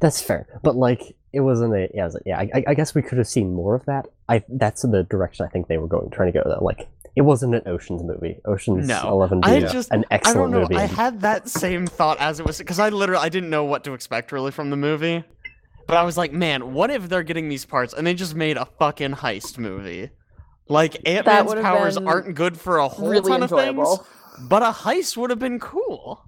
That's 0.00 0.20
fair, 0.20 0.60
but 0.62 0.76
like 0.76 1.16
it 1.32 1.40
wasn't 1.40 1.74
a 1.74 1.88
yeah, 1.94 2.04
was 2.04 2.18
yeah. 2.26 2.38
I, 2.38 2.64
I 2.68 2.74
guess 2.74 2.94
we 2.94 3.02
could 3.02 3.18
have 3.18 3.26
seen 3.26 3.54
more 3.54 3.74
of 3.74 3.84
that. 3.86 4.08
I 4.28 4.42
that's 4.48 4.82
the 4.82 5.04
direction 5.04 5.46
I 5.46 5.48
think 5.48 5.68
they 5.68 5.78
were 5.78 5.86
going 5.86 6.10
trying 6.10 6.32
to 6.32 6.38
go 6.38 6.42
though. 6.44 6.62
Like 6.64 6.88
it 7.16 7.22
wasn't 7.22 7.54
an 7.54 7.62
Ocean's 7.66 8.02
movie. 8.04 8.36
Ocean's 8.44 8.86
No. 8.86 9.00
Eleven 9.08 9.40
I 9.42 9.58
being 9.60 9.72
just- 9.72 9.90
an 9.90 10.04
I 10.10 10.14
excellent 10.16 10.38
don't 10.38 10.50
know. 10.52 10.60
movie. 10.60 10.76
I 10.76 10.86
had 10.86 11.22
that 11.22 11.48
same 11.48 11.86
thought 11.86 12.18
as 12.20 12.38
it 12.40 12.46
was 12.46 12.58
because 12.58 12.78
I 12.78 12.90
literally 12.90 13.24
I 13.24 13.28
didn't 13.30 13.50
know 13.50 13.64
what 13.64 13.82
to 13.84 13.94
expect 13.94 14.32
really 14.32 14.50
from 14.52 14.70
the 14.70 14.76
movie. 14.76 15.24
But 15.88 15.96
I 15.96 16.02
was 16.02 16.16
like, 16.18 16.32
man, 16.32 16.74
what 16.74 16.90
if 16.90 17.08
they're 17.08 17.22
getting 17.22 17.48
these 17.48 17.64
parts 17.64 17.94
and 17.94 18.04
they 18.06 18.12
just 18.14 18.34
made 18.34 18.56
a 18.56 18.64
fucking 18.66 19.12
heist 19.12 19.56
movie? 19.56 20.10
Like 20.68 21.08
Ant 21.08 21.26
Man's 21.26 21.54
powers 21.54 21.96
aren't 21.96 22.34
good 22.34 22.58
for 22.58 22.78
a 22.78 22.88
whole 22.88 23.08
really 23.08 23.28
ton 23.30 23.42
of 23.44 23.52
enjoyable. 23.52 23.96
things, 23.98 24.08
but 24.48 24.62
a 24.62 24.66
heist 24.72 25.16
would 25.16 25.30
have 25.30 25.38
been 25.38 25.60
cool. 25.60 26.24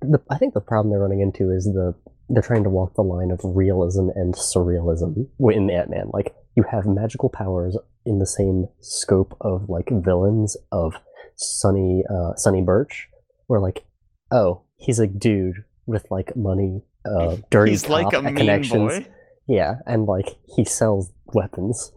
the, 0.00 0.20
I 0.30 0.38
think 0.38 0.54
the 0.54 0.60
problem 0.60 0.90
they're 0.90 1.00
running 1.00 1.20
into 1.20 1.50
is 1.50 1.64
the 1.64 1.94
they're 2.28 2.42
trying 2.44 2.62
to 2.62 2.70
walk 2.70 2.94
the 2.94 3.02
line 3.02 3.32
of 3.32 3.40
realism 3.42 4.08
and 4.14 4.34
surrealism 4.34 5.26
in 5.52 5.68
Ant 5.68 5.90
Man. 5.90 6.10
Like 6.12 6.32
you 6.54 6.62
have 6.70 6.86
magical 6.86 7.28
powers 7.28 7.76
in 8.04 8.18
the 8.18 8.26
same 8.26 8.66
scope 8.80 9.36
of 9.40 9.68
like 9.68 9.88
villains 9.90 10.56
of 10.72 10.94
Sunny 11.36 12.02
uh, 12.10 12.34
Sonny 12.36 12.62
Birch, 12.62 13.08
where 13.46 13.60
like 13.60 13.84
oh 14.30 14.62
he's 14.76 14.98
a 14.98 15.06
dude 15.06 15.64
with 15.86 16.06
like 16.10 16.36
money, 16.36 16.82
uh, 17.04 17.36
dirty 17.50 17.72
He's 17.72 17.88
like 17.88 18.12
a 18.12 18.22
mean 18.22 18.36
connections. 18.36 19.00
boy. 19.00 19.06
Yeah, 19.48 19.76
and 19.86 20.06
like 20.06 20.36
he 20.56 20.64
sells 20.64 21.12
weapons. 21.32 21.92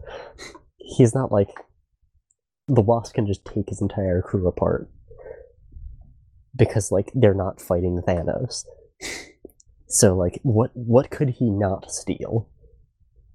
He's 0.76 1.14
not 1.14 1.30
like 1.32 1.50
the 2.68 2.80
Wasp 2.82 3.14
can 3.14 3.26
just 3.26 3.44
take 3.44 3.68
his 3.68 3.80
entire 3.80 4.22
crew 4.22 4.48
apart 4.48 4.90
because 6.56 6.90
like 6.90 7.10
they're 7.14 7.34
not 7.34 7.60
fighting 7.60 8.00
Thanos. 8.06 8.64
So 9.86 10.16
like, 10.16 10.40
what 10.42 10.70
what 10.74 11.10
could 11.10 11.30
he 11.30 11.50
not 11.50 11.90
steal? 11.90 12.48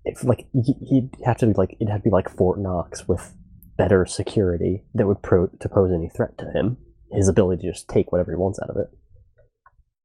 If 0.05 0.23
like 0.23 0.47
he- 0.53 0.85
he'd 0.89 1.09
have 1.25 1.37
to 1.37 1.47
be 1.47 1.53
like 1.53 1.75
it'd 1.79 1.89
have 1.89 2.01
to 2.01 2.09
be 2.09 2.13
like 2.13 2.29
Fort 2.29 2.59
Knox 2.59 3.07
with 3.07 3.33
better 3.77 4.05
security 4.05 4.83
that 4.93 5.07
would 5.07 5.21
pro- 5.21 5.47
to 5.59 5.69
pose 5.69 5.91
any 5.93 6.09
threat 6.09 6.37
to 6.39 6.45
him. 6.51 6.77
His 7.11 7.27
ability 7.27 7.63
to 7.63 7.71
just 7.71 7.87
take 7.89 8.11
whatever 8.11 8.31
he 8.31 8.35
wants 8.37 8.59
out 8.61 8.69
of 8.69 8.77
it. 8.77 8.87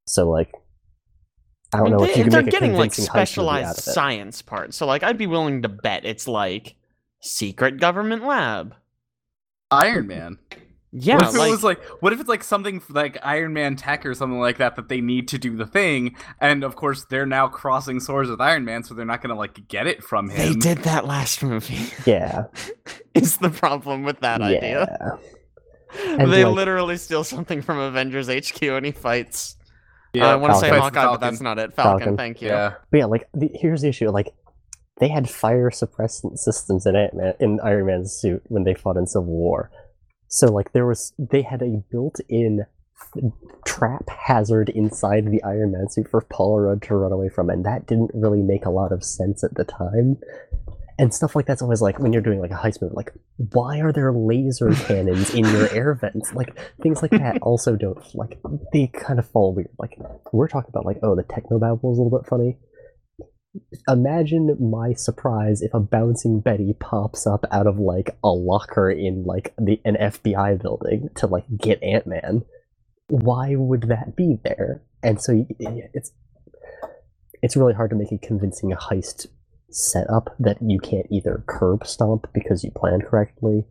So 0.06 0.28
like, 0.30 0.52
I 1.72 1.78
don't 1.78 1.86
I 1.86 1.90
mean, 1.90 1.98
know 1.98 2.04
they, 2.06 2.10
if 2.12 2.16
you 2.18 2.22
can 2.24 2.32
they're 2.32 2.42
make 2.42 2.48
a 2.48 2.50
getting 2.50 2.72
like 2.72 2.92
convincing 2.92 3.04
out 3.04 3.10
specialized 3.12 3.78
of 3.80 3.88
it. 3.88 3.92
science 3.92 4.42
parts. 4.42 4.76
So 4.76 4.86
like 4.86 5.02
I'd 5.02 5.18
be 5.18 5.26
willing 5.26 5.62
to 5.62 5.68
bet 5.68 6.04
it's 6.04 6.26
like 6.28 6.76
secret 7.22 7.78
government 7.80 8.24
lab. 8.24 8.74
Iron 9.70 10.06
Man. 10.06 10.38
Yeah, 10.96 11.16
what 11.16 11.26
if 11.26 11.34
like, 11.34 11.48
it 11.48 11.50
was 11.50 11.64
like 11.64 11.82
what 12.02 12.12
if 12.12 12.20
it's 12.20 12.28
like 12.28 12.44
something 12.44 12.76
f- 12.76 12.88
like 12.88 13.18
Iron 13.22 13.52
Man 13.52 13.74
tech 13.74 14.06
or 14.06 14.14
something 14.14 14.38
like 14.38 14.58
that 14.58 14.76
that 14.76 14.88
they 14.88 15.00
need 15.00 15.26
to 15.28 15.38
do 15.38 15.56
the 15.56 15.66
thing, 15.66 16.14
and 16.40 16.62
of 16.62 16.76
course 16.76 17.04
they're 17.06 17.26
now 17.26 17.48
crossing 17.48 17.98
swords 17.98 18.30
with 18.30 18.40
Iron 18.40 18.64
Man, 18.64 18.84
so 18.84 18.94
they're 18.94 19.04
not 19.04 19.20
gonna 19.20 19.34
like 19.34 19.66
get 19.66 19.88
it 19.88 20.04
from 20.04 20.28
him. 20.30 20.52
they 20.52 20.54
did 20.58 20.78
that 20.84 21.04
last 21.04 21.42
movie. 21.42 21.90
Yeah, 22.06 22.44
is 23.14 23.38
the 23.38 23.50
problem 23.50 24.04
with 24.04 24.20
that 24.20 24.40
idea. 24.40 24.86
yeah. 25.00 26.12
And, 26.18 26.32
they 26.32 26.44
like- 26.44 26.54
literally 26.54 26.96
steal 26.96 27.24
something 27.24 27.60
from 27.62 27.78
Avengers 27.78 28.28
HQ 28.28 28.62
and 28.62 28.86
he 28.86 28.92
fights. 28.92 29.56
Yeah, 30.12 30.26
uh, 30.28 30.32
I 30.32 30.36
want 30.36 30.52
to 30.54 30.58
say 30.60 30.68
Falcon. 30.70 30.94
Hawkeye, 30.94 31.10
but 31.12 31.20
that's 31.20 31.40
not 31.40 31.58
it. 31.58 31.74
Falcon, 31.74 31.98
Falcon. 31.98 32.16
thank 32.16 32.40
you. 32.40 32.48
Yeah, 32.48 32.74
But 32.92 32.98
yeah, 32.98 33.04
like 33.06 33.28
the, 33.34 33.50
here's 33.52 33.82
the 33.82 33.88
issue: 33.88 34.08
like 34.10 34.32
they 35.00 35.08
had 35.08 35.28
fire 35.28 35.70
suppressant 35.70 36.38
systems 36.38 36.86
in 36.86 36.94
Ant 36.94 37.14
Man 37.14 37.34
in 37.40 37.58
Iron 37.60 37.86
Man's 37.86 38.12
suit 38.12 38.42
when 38.46 38.62
they 38.62 38.74
fought 38.74 38.96
in 38.96 39.06
Civil 39.08 39.26
War. 39.26 39.70
So 40.28 40.48
like 40.48 40.72
there 40.72 40.86
was 40.86 41.12
they 41.18 41.42
had 41.42 41.62
a 41.62 41.82
built-in 41.90 42.66
trap 43.64 44.08
hazard 44.08 44.68
inside 44.70 45.26
the 45.26 45.42
Iron 45.42 45.72
Man 45.72 45.88
suit 45.88 46.08
for 46.08 46.20
Paul 46.22 46.60
Rudd 46.60 46.82
to 46.82 46.94
run 46.94 47.12
away 47.12 47.28
from, 47.28 47.50
and 47.50 47.64
that 47.64 47.86
didn't 47.86 48.10
really 48.14 48.42
make 48.42 48.66
a 48.66 48.70
lot 48.70 48.92
of 48.92 49.04
sense 49.04 49.44
at 49.44 49.54
the 49.54 49.64
time. 49.64 50.18
And 50.96 51.12
stuff 51.12 51.34
like 51.34 51.46
that's 51.46 51.60
always 51.60 51.82
like 51.82 51.98
when 51.98 52.12
you're 52.12 52.22
doing 52.22 52.40
like 52.40 52.52
a 52.52 52.54
heist 52.54 52.80
movie, 52.80 52.94
like 52.94 53.12
why 53.52 53.80
are 53.80 53.92
there 53.92 54.12
laser 54.12 54.70
cannons 54.86 55.34
in 55.34 55.44
your 55.44 55.68
air 55.74 55.94
vents? 55.94 56.32
Like 56.32 56.56
things 56.80 57.02
like 57.02 57.10
that 57.10 57.38
also 57.42 57.74
don't 57.74 57.98
like 58.14 58.38
they 58.72 58.86
kind 58.88 59.18
of 59.18 59.28
fall 59.28 59.54
weird. 59.54 59.70
Like 59.78 59.98
we're 60.32 60.46
talking 60.48 60.70
about 60.70 60.86
like 60.86 60.98
oh 61.02 61.16
the 61.16 61.24
techno 61.24 61.58
babble 61.58 61.92
is 61.92 61.98
a 61.98 62.02
little 62.02 62.16
bit 62.16 62.28
funny. 62.28 62.58
Imagine 63.88 64.56
my 64.60 64.94
surprise 64.94 65.62
if 65.62 65.72
a 65.74 65.80
bouncing 65.80 66.40
Betty 66.40 66.74
pops 66.78 67.26
up 67.26 67.44
out 67.52 67.66
of 67.66 67.78
like 67.78 68.16
a 68.24 68.30
locker 68.30 68.90
in 68.90 69.24
like 69.24 69.54
the 69.58 69.80
an 69.84 69.96
FBI 70.00 70.60
building 70.60 71.08
to 71.16 71.26
like 71.26 71.44
get 71.56 71.82
Ant 71.82 72.06
Man. 72.06 72.44
Why 73.08 73.54
would 73.54 73.82
that 73.82 74.16
be 74.16 74.38
there? 74.42 74.82
And 75.02 75.20
so 75.20 75.46
it's 75.58 76.12
it's 77.42 77.56
really 77.56 77.74
hard 77.74 77.90
to 77.90 77.96
make 77.96 78.10
a 78.10 78.18
convincing 78.18 78.70
heist 78.70 79.26
setup 79.70 80.34
that 80.38 80.58
you 80.62 80.78
can't 80.78 81.06
either 81.10 81.44
curb 81.46 81.86
stomp 81.86 82.26
because 82.32 82.64
you 82.64 82.70
planned 82.70 83.04
correctly, 83.04 83.64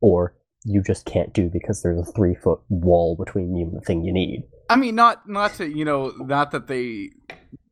or 0.00 0.34
you 0.64 0.82
just 0.82 1.06
can't 1.06 1.32
do 1.32 1.48
because 1.48 1.82
there's 1.82 2.00
a 2.00 2.12
three 2.12 2.34
foot 2.34 2.60
wall 2.68 3.16
between 3.16 3.54
you 3.54 3.66
and 3.66 3.76
the 3.76 3.80
thing 3.80 4.04
you 4.04 4.12
need. 4.12 4.42
I 4.72 4.76
mean, 4.76 4.94
not 4.94 5.28
not 5.28 5.52
to 5.56 5.68
you 5.68 5.84
know, 5.84 6.14
not 6.16 6.50
that 6.52 6.66
they 6.66 7.10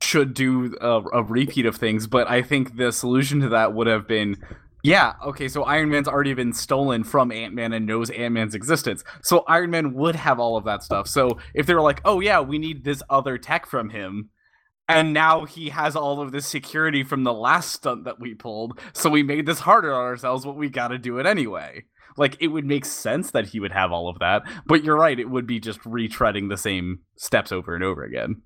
should 0.02 0.34
do 0.34 0.76
a, 0.82 1.00
a 1.00 1.22
repeat 1.22 1.64
of 1.64 1.76
things, 1.76 2.06
but 2.06 2.28
I 2.28 2.42
think 2.42 2.76
the 2.76 2.92
solution 2.92 3.40
to 3.40 3.48
that 3.50 3.72
would 3.72 3.86
have 3.86 4.06
been, 4.06 4.36
yeah, 4.82 5.14
okay, 5.24 5.48
so 5.48 5.62
Iron 5.62 5.88
Man's 5.88 6.08
already 6.08 6.34
been 6.34 6.52
stolen 6.52 7.04
from 7.04 7.32
Ant 7.32 7.54
Man 7.54 7.72
and 7.72 7.86
knows 7.86 8.10
Ant 8.10 8.34
Man's 8.34 8.54
existence, 8.54 9.02
so 9.22 9.44
Iron 9.48 9.70
Man 9.70 9.94
would 9.94 10.14
have 10.14 10.38
all 10.38 10.58
of 10.58 10.64
that 10.64 10.82
stuff. 10.82 11.08
So 11.08 11.38
if 11.54 11.64
they 11.64 11.74
were 11.74 11.80
like, 11.80 12.02
oh 12.04 12.20
yeah, 12.20 12.40
we 12.40 12.58
need 12.58 12.84
this 12.84 13.02
other 13.08 13.38
tech 13.38 13.64
from 13.64 13.88
him. 13.88 14.28
And 14.86 15.14
now 15.14 15.44
he 15.44 15.68
has 15.68 15.94
all 15.96 16.20
of 16.20 16.32
this 16.32 16.46
security 16.46 17.04
from 17.04 17.22
the 17.22 17.32
last 17.32 17.72
stunt 17.72 18.04
that 18.04 18.20
we 18.20 18.34
pulled, 18.34 18.78
so 18.92 19.08
we 19.08 19.22
made 19.22 19.46
this 19.46 19.60
harder 19.60 19.94
on 19.94 20.02
ourselves, 20.02 20.44
but 20.44 20.56
we 20.56 20.68
gotta 20.68 20.98
do 20.98 21.18
it 21.18 21.24
anyway. 21.24 21.84
Like 22.16 22.36
it 22.40 22.48
would 22.48 22.64
make 22.64 22.84
sense 22.84 23.30
that 23.32 23.48
he 23.48 23.60
would 23.60 23.72
have 23.72 23.92
all 23.92 24.08
of 24.08 24.18
that, 24.18 24.42
but 24.66 24.84
you're 24.84 24.96
right, 24.96 25.18
it 25.18 25.30
would 25.30 25.46
be 25.46 25.60
just 25.60 25.80
retreading 25.80 26.48
the 26.48 26.56
same 26.56 27.00
steps 27.16 27.52
over 27.52 27.74
and 27.74 27.84
over 27.84 28.04
again. 28.04 28.42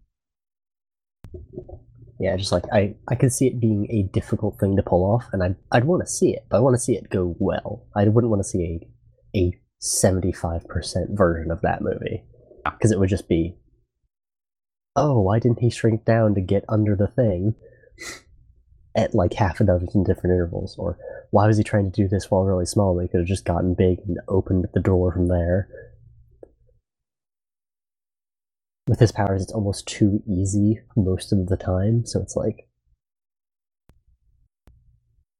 Yeah, 2.21 2.37
just 2.37 2.53
like 2.53 2.65
I, 2.73 2.95
I 3.09 3.17
can 3.17 3.31
see 3.31 3.47
it 3.47 3.61
being 3.61 3.87
a 3.91 4.09
difficult 4.13 4.59
thing 4.61 4.77
to 4.77 4.83
pull 4.83 5.05
off, 5.05 5.27
and 5.33 5.43
I'd, 5.43 5.57
I'd 5.73 5.85
want 5.85 6.03
to 6.03 6.11
see 6.11 6.31
it, 6.31 6.47
but 6.49 6.59
I 6.59 6.61
want 6.61 6.75
to 6.75 6.81
see 6.81 6.95
it 6.95 7.11
go 7.11 7.35
well. 7.39 7.87
I 7.97 8.05
wouldn't 8.05 8.31
want 8.31 8.41
to 8.43 8.49
see 8.49 8.81
a 9.35 9.39
a 9.39 9.61
seventy 9.81 10.33
five 10.33 10.67
percent 10.69 11.11
version 11.13 11.51
of 11.51 11.61
that 11.63 11.83
movie 11.83 12.25
because 12.65 12.93
it 12.93 12.99
would 12.99 13.09
just 13.09 13.29
be, 13.29 13.57
oh, 14.97 15.21
why 15.23 15.39
didn't 15.39 15.61
he 15.61 15.71
shrink 15.71 16.05
down 16.05 16.35
to 16.35 16.41
get 16.41 16.65
under 16.69 16.95
the 16.97 17.09
thing 17.09 17.55
at 18.97 19.15
like 19.15 19.35
half 19.35 19.61
a 19.61 19.65
dozen 19.65 20.05
different 20.05 20.35
intervals, 20.35 20.77
or 20.79 20.99
why 21.31 21.47
was 21.47 21.57
he 21.57 21.65
trying 21.65 21.91
to 21.91 22.03
do 22.03 22.09
this 22.09 22.31
while 22.31 22.45
really 22.45 22.67
small? 22.67 22.95
They 22.95 23.09
could 23.09 23.21
have 23.21 23.29
just 23.29 23.45
gotten 23.45 23.75
big 23.75 23.99
and 24.07 24.19
opened 24.29 24.67
the 24.73 24.81
door 24.81 25.13
from 25.13 25.29
there. 25.29 25.69
with 28.87 29.01
his 29.01 29.13
powers, 29.13 29.43
it's 29.43 29.53
almost 29.53 29.87
too 29.87 30.23
easy 30.27 30.81
most 30.97 31.33
of 31.33 31.47
the 31.47 31.57
time. 31.57 32.05
So 32.05 32.21
it's 32.21 32.37
like, 32.37 32.69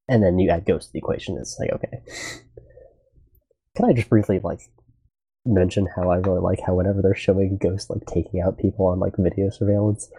and 0.09 0.23
then 0.23 0.39
you 0.39 0.51
add 0.51 0.67
Ghost 0.67 0.89
to 0.89 0.93
the 0.93 0.99
equation. 0.99 1.37
It's 1.39 1.59
like, 1.59 1.73
okay, 1.73 2.03
can 3.77 3.87
I 3.87 3.93
just 3.93 4.09
briefly 4.09 4.41
like 4.43 4.61
mention 5.45 5.87
how 5.95 6.11
I 6.11 6.17
really 6.17 6.41
like 6.41 6.61
how 6.67 6.75
whenever 6.75 7.03
they're 7.03 7.15
showing 7.15 7.59
ghosts 7.59 7.91
like 7.91 8.07
taking 8.07 8.41
out 8.41 8.59
people 8.59 8.87
on 8.87 8.99
like 8.99 9.15
video 9.19 9.51
surveillance, 9.51 10.11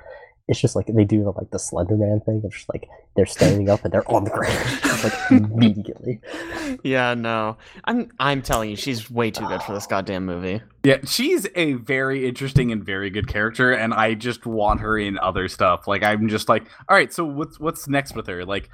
it's 0.47 0.59
just 0.59 0.75
like 0.75 0.85
they 0.87 1.03
do 1.03 1.23
the, 1.23 1.31
like 1.31 1.49
the 1.49 1.57
Slender 1.57 1.97
Man 1.97 2.19
thing. 2.19 2.41
It's 2.43 2.55
just 2.55 2.69
like 2.69 2.87
they're 3.15 3.25
standing 3.25 3.69
up 3.69 3.83
and 3.83 3.91
they're 3.91 4.09
on 4.11 4.25
the 4.25 4.29
ground 4.29 4.57
like 5.03 5.31
immediately. 5.31 6.21
Yeah, 6.83 7.15
no. 7.15 7.57
I'm 7.85 8.11
I'm 8.19 8.43
telling 8.43 8.69
you, 8.69 8.75
she's 8.75 9.09
way 9.09 9.31
too 9.31 9.47
good 9.47 9.63
for 9.63 9.73
this 9.73 9.87
goddamn 9.87 10.25
movie. 10.25 10.61
Yeah, 10.83 10.97
she's 11.05 11.47
a 11.55 11.73
very 11.73 12.27
interesting 12.27 12.71
and 12.71 12.85
very 12.85 13.09
good 13.09 13.27
character, 13.27 13.71
and 13.71 13.91
I 13.91 14.13
just 14.13 14.45
want 14.45 14.81
her 14.81 14.99
in 14.99 15.17
other 15.17 15.47
stuff. 15.47 15.87
Like 15.87 16.03
I'm 16.03 16.29
just 16.29 16.47
like, 16.47 16.67
all 16.87 16.95
right, 16.95 17.11
so 17.11 17.25
what's 17.25 17.59
what's 17.59 17.87
next 17.87 18.15
with 18.15 18.27
her? 18.27 18.45
Like, 18.45 18.69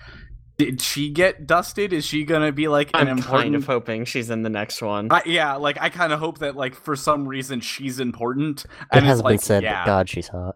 did 0.65 0.79
she 0.81 1.09
get 1.09 1.47
dusted? 1.47 1.91
Is 1.91 2.05
she 2.05 2.23
gonna 2.23 2.51
be 2.51 2.67
like 2.67 2.89
an 2.93 3.07
I'm 3.07 3.17
important? 3.17 3.41
kind 3.41 3.55
of 3.55 3.65
hoping 3.65 4.05
she's 4.05 4.29
in 4.29 4.43
the 4.43 4.49
next 4.49 4.79
one. 4.81 5.07
I, 5.11 5.23
yeah, 5.25 5.55
like 5.55 5.77
I 5.81 5.89
kind 5.89 6.13
of 6.13 6.19
hope 6.19 6.37
that 6.37 6.55
like 6.55 6.75
for 6.75 6.95
some 6.95 7.27
reason 7.27 7.61
she's 7.61 7.99
important. 7.99 8.63
It 8.65 8.69
And 8.91 8.99
it's 8.99 9.07
hasn't 9.07 9.25
like, 9.25 9.33
been 9.33 9.39
said, 9.39 9.63
yeah, 9.63 9.81
but 9.83 9.85
God, 9.87 10.09
she's 10.09 10.27
hot. 10.27 10.55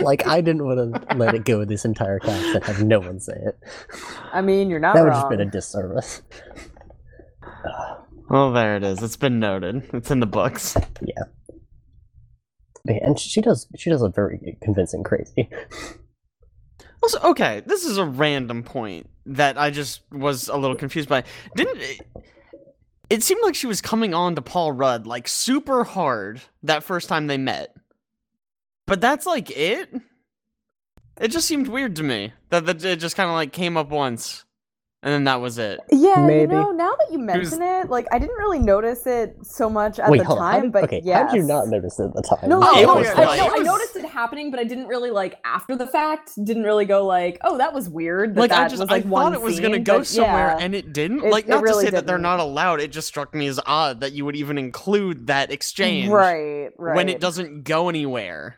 like 0.00 0.26
I 0.26 0.40
didn't 0.40 0.64
want 0.64 0.94
to 1.10 1.16
let 1.16 1.34
it 1.34 1.44
go 1.44 1.66
this 1.66 1.84
entire 1.84 2.18
cast 2.18 2.54
and 2.54 2.64
have 2.64 2.82
no 2.82 3.00
one 3.00 3.20
say 3.20 3.34
it. 3.36 3.58
I 4.32 4.40
mean, 4.40 4.70
you're 4.70 4.80
not 4.80 4.94
that 4.94 5.02
would 5.02 5.08
wrong. 5.10 5.20
have 5.20 5.30
been 5.30 5.40
a 5.46 5.50
disservice. 5.50 6.22
Well, 8.30 8.52
there 8.52 8.76
it 8.76 8.84
is. 8.84 9.02
It's 9.02 9.16
been 9.16 9.40
noted. 9.40 9.90
It's 9.92 10.08
in 10.12 10.20
the 10.20 10.26
books. 10.26 10.76
Yeah, 11.02 11.24
and 12.86 13.18
she 13.18 13.40
does. 13.40 13.66
She 13.76 13.90
does 13.90 14.02
a 14.02 14.08
very 14.08 14.56
convincing 14.62 15.02
crazy. 15.02 15.50
Also, 17.02 17.18
okay, 17.20 17.62
this 17.66 17.84
is 17.84 17.96
a 17.96 18.04
random 18.04 18.62
point 18.62 19.08
that 19.26 19.56
I 19.58 19.70
just 19.70 20.02
was 20.12 20.48
a 20.48 20.56
little 20.56 20.76
confused 20.76 21.08
by. 21.08 21.24
Didn't 21.56 21.78
it, 21.78 22.00
it 23.08 23.22
seemed 23.22 23.42
like 23.42 23.54
she 23.54 23.66
was 23.66 23.80
coming 23.80 24.14
on 24.14 24.34
to 24.34 24.42
Paul 24.42 24.72
Rudd 24.72 25.06
like 25.06 25.26
super 25.26 25.84
hard 25.84 26.40
that 26.62 26.84
first 26.84 27.08
time 27.08 27.26
they 27.26 27.38
met. 27.38 27.74
But 28.86 29.00
that's 29.00 29.26
like 29.26 29.50
it? 29.50 29.92
It 31.20 31.28
just 31.28 31.46
seemed 31.46 31.68
weird 31.68 31.96
to 31.96 32.02
me 32.02 32.32
that, 32.50 32.66
that 32.66 32.84
it 32.84 32.96
just 32.96 33.16
kind 33.16 33.28
of 33.28 33.34
like 33.34 33.52
came 33.52 33.76
up 33.76 33.90
once 33.90 34.44
and 35.02 35.12
then 35.14 35.24
that 35.24 35.40
was 35.40 35.56
it. 35.56 35.80
Yeah, 35.90 36.26
Maybe. 36.26 36.52
you 36.52 36.60
know, 36.60 36.72
now 36.72 36.94
that 36.98 37.08
you 37.10 37.18
mention 37.18 37.62
it, 37.62 37.88
like 37.88 38.06
I 38.12 38.18
didn't 38.18 38.36
really 38.36 38.58
notice 38.58 39.06
it 39.06 39.34
so 39.42 39.70
much 39.70 39.98
at 39.98 40.10
Wait, 40.10 40.18
the 40.18 40.24
hold 40.24 40.40
on. 40.40 40.52
Time, 40.52 40.62
did, 40.64 40.72
but 40.72 40.84
okay, 40.84 41.00
yes. 41.02 41.22
how 41.22 41.32
did 41.32 41.40
you 41.40 41.46
not 41.48 41.68
notice 41.68 41.98
it 41.98 42.04
at 42.04 42.14
the 42.14 42.22
time? 42.22 42.48
No, 42.50 42.60
Oh, 42.62 42.76
I, 42.76 42.80
it 42.82 42.86
noticed, 42.86 43.16
was 43.16 43.28
I, 43.28 43.36
no, 43.36 43.46
it 43.54 43.60
I 43.60 43.62
noticed 43.62 43.96
it 43.96 44.04
happening, 44.04 44.50
but 44.50 44.60
I 44.60 44.64
didn't 44.64 44.88
really 44.88 45.10
like 45.10 45.36
after 45.44 45.74
the 45.74 45.86
fact. 45.86 46.32
Didn't 46.44 46.64
really 46.64 46.84
go 46.84 47.06
like, 47.06 47.38
oh, 47.44 47.56
that 47.56 47.72
was 47.72 47.88
weird. 47.88 48.34
That 48.34 48.40
like 48.40 48.50
that 48.50 48.60
I 48.66 48.68
just 48.68 48.80
was 48.80 48.90
like 48.90 49.06
I 49.06 49.08
thought 49.08 49.32
it 49.32 49.40
was 49.40 49.58
gonna 49.58 49.78
go 49.78 49.98
but 49.98 50.06
somewhere 50.06 50.56
yeah. 50.58 50.64
and 50.64 50.74
it 50.74 50.92
didn't. 50.92 51.24
It- 51.24 51.30
like 51.30 51.44
it 51.44 51.50
not 51.50 51.62
really 51.62 51.84
to 51.86 51.90
say 51.90 51.96
that 51.96 52.06
they're 52.06 52.18
not 52.18 52.38
allowed. 52.40 52.80
It 52.80 52.92
just 52.92 53.08
struck 53.08 53.34
me 53.34 53.46
as 53.46 53.58
odd 53.64 54.00
that 54.00 54.12
you 54.12 54.24
would 54.26 54.36
even 54.36 54.58
include 54.58 55.28
that 55.28 55.50
exchange 55.50 56.10
right, 56.10 56.68
right. 56.76 56.94
when 56.94 57.08
it 57.08 57.20
doesn't 57.20 57.62
go 57.64 57.88
anywhere. 57.88 58.56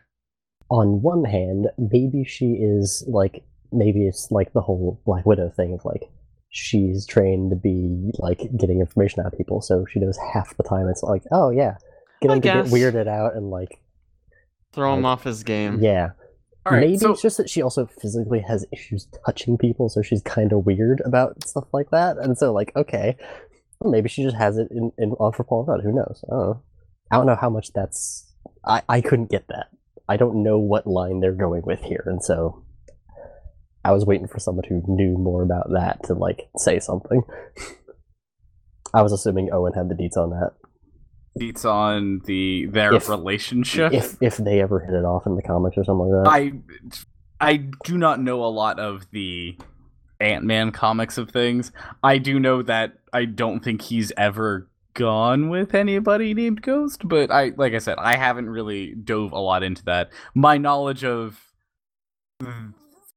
on 0.69 1.01
one 1.01 1.23
hand, 1.23 1.67
maybe 1.77 2.25
she 2.25 2.57
is 2.59 3.03
like 3.07 3.43
maybe 3.71 4.05
it's 4.07 4.29
like 4.29 4.51
the 4.53 4.61
whole 4.61 4.99
Black 5.05 5.25
Widow 5.25 5.49
thing 5.55 5.73
of 5.73 5.85
like 5.85 6.09
she's 6.53 7.05
trained 7.07 7.49
to 7.49 7.55
be 7.55 8.11
like 8.19 8.39
getting 8.57 8.79
information 8.79 9.21
out 9.21 9.33
of 9.33 9.37
people, 9.37 9.59
so 9.59 9.85
she 9.91 9.99
knows 9.99 10.17
half 10.33 10.55
the 10.55 10.63
time 10.63 10.87
it's 10.87 11.01
like, 11.03 11.23
oh 11.31 11.49
yeah, 11.49 11.77
get 12.21 12.29
I 12.31 12.35
him 12.35 12.41
to 12.41 12.47
get 12.47 12.65
weirded 12.65 13.07
out 13.07 13.35
and 13.35 13.49
like 13.49 13.81
Throw 14.71 14.93
him 14.93 15.05
off 15.05 15.23
his 15.23 15.43
game. 15.43 15.79
yeah. 15.81 16.11
All 16.65 16.71
right, 16.71 16.81
maybe 16.81 16.97
so 16.97 17.11
it's 17.11 17.21
just 17.21 17.37
that 17.37 17.49
she 17.49 17.61
also 17.61 17.87
physically 17.87 18.39
has 18.39 18.65
issues 18.71 19.07
touching 19.25 19.57
people, 19.57 19.89
so 19.89 20.01
she's 20.01 20.21
kind 20.21 20.53
of 20.53 20.65
weird 20.65 21.01
about 21.03 21.43
stuff 21.43 21.65
like 21.73 21.89
that. 21.89 22.17
And 22.17 22.37
so, 22.37 22.53
like, 22.53 22.71
okay, 22.77 23.17
well, 23.81 23.91
maybe 23.91 24.07
she 24.07 24.23
just 24.23 24.37
has 24.37 24.57
it 24.57 24.69
in, 24.71 24.91
in 24.97 25.11
on 25.19 25.33
for 25.33 25.43
Paul 25.43 25.65
Rudd. 25.65 25.81
Who 25.83 25.91
knows? 25.91 26.23
I 26.29 26.31
don't 26.31 26.47
know. 26.47 26.61
I 27.11 27.17
don't 27.17 27.25
know 27.25 27.35
how 27.35 27.49
much 27.49 27.73
that's. 27.73 28.31
I 28.65 28.81
I 28.87 29.01
couldn't 29.01 29.29
get 29.29 29.47
that. 29.49 29.71
I 30.07 30.15
don't 30.15 30.41
know 30.41 30.57
what 30.57 30.87
line 30.87 31.19
they're 31.19 31.33
going 31.33 31.63
with 31.65 31.81
here, 31.81 32.03
and 32.05 32.23
so 32.23 32.62
I 33.85 33.91
was 33.91 34.05
waiting 34.05 34.27
for 34.27 34.39
someone 34.39 34.63
who 34.67 34.81
knew 34.87 35.17
more 35.17 35.43
about 35.43 35.67
that 35.73 36.03
to 36.05 36.13
like 36.13 36.47
say 36.57 36.79
something. 36.79 37.21
I 38.93 39.01
was 39.01 39.11
assuming 39.11 39.49
Owen 39.51 39.73
had 39.73 39.89
the 39.89 39.95
deets 39.95 40.17
on 40.17 40.29
that. 40.29 40.51
It's 41.35 41.65
on 41.65 42.21
the 42.25 42.67
their 42.67 42.93
If- 42.93 43.09
relationship. 43.09 43.91
If 43.93 44.17
if 44.21 44.37
they 44.37 44.61
ever 44.61 44.79
hit 44.79 44.93
it 44.93 45.03
off 45.05 45.23
in 45.25 45.35
the 45.35 45.41
comics 45.41 45.77
or 45.77 45.83
something 45.83 46.07
like 46.09 46.23
that. 46.23 46.29
I 46.31 46.53
I 47.41 47.57
do 47.83 47.97
not 47.97 48.21
know 48.21 48.43
a 48.43 48.47
lot 48.47 48.79
of 48.79 49.07
the 49.11 49.57
Ant-Man 50.19 50.71
comics 50.71 51.17
of 51.17 51.31
things. 51.31 51.71
I 52.03 52.17
do 52.19 52.39
know 52.39 52.61
that 52.61 52.93
I 53.11 53.25
don't 53.25 53.61
think 53.63 53.81
he's 53.81 54.13
ever 54.15 54.69
gone 54.93 55.49
with 55.49 55.73
anybody 55.73 56.33
named 56.35 56.61
Ghost, 56.61 57.07
but 57.07 57.31
I 57.31 57.51
like 57.57 57.73
I 57.73 57.79
said, 57.79 57.97
I 57.97 58.15
haven't 58.15 58.49
really 58.49 58.93
dove 58.93 59.31
a 59.33 59.39
lot 59.39 59.63
into 59.63 59.83
that. 59.85 60.11
My 60.35 60.57
knowledge 60.59 61.03
of 61.03 61.41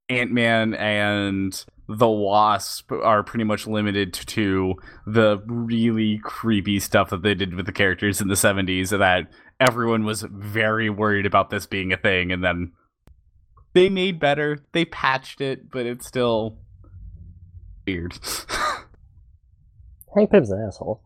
Ant-Man 0.08 0.74
and 0.74 1.64
the 1.88 2.08
Wasp 2.08 2.90
are 2.92 3.22
pretty 3.22 3.44
much 3.44 3.66
limited 3.66 4.12
to 4.12 4.74
the 5.06 5.38
really 5.46 6.20
creepy 6.22 6.80
stuff 6.80 7.10
that 7.10 7.22
they 7.22 7.34
did 7.34 7.54
with 7.54 7.66
the 7.66 7.72
characters 7.72 8.20
in 8.20 8.28
the 8.28 8.34
70s 8.34 8.96
that 8.96 9.28
everyone 9.60 10.04
was 10.04 10.22
very 10.22 10.90
worried 10.90 11.26
about 11.26 11.50
this 11.50 11.66
being 11.66 11.92
a 11.92 11.96
thing 11.96 12.32
and 12.32 12.42
then 12.42 12.72
they 13.76 13.88
made 13.90 14.18
better. 14.18 14.58
They 14.72 14.86
patched 14.86 15.42
it, 15.42 15.70
but 15.70 15.84
it's 15.84 16.06
still 16.06 16.58
weird. 17.86 18.18
Hank 20.16 20.30
Pym's 20.30 20.50
an 20.50 20.64
asshole. 20.66 21.02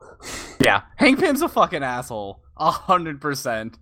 Yeah, 0.64 0.82
Hank 0.96 1.18
Pym's 1.18 1.42
a 1.42 1.48
fucking 1.48 1.82
asshole. 1.82 2.42
A 2.56 2.70
hundred 2.70 3.20
percent. 3.20 3.76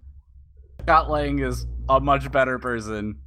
Scott 0.81 1.11
Lang 1.11 1.39
is 1.41 1.67
a 1.89 2.01
much 2.01 2.33
better 2.33 2.59
person. 2.59 3.19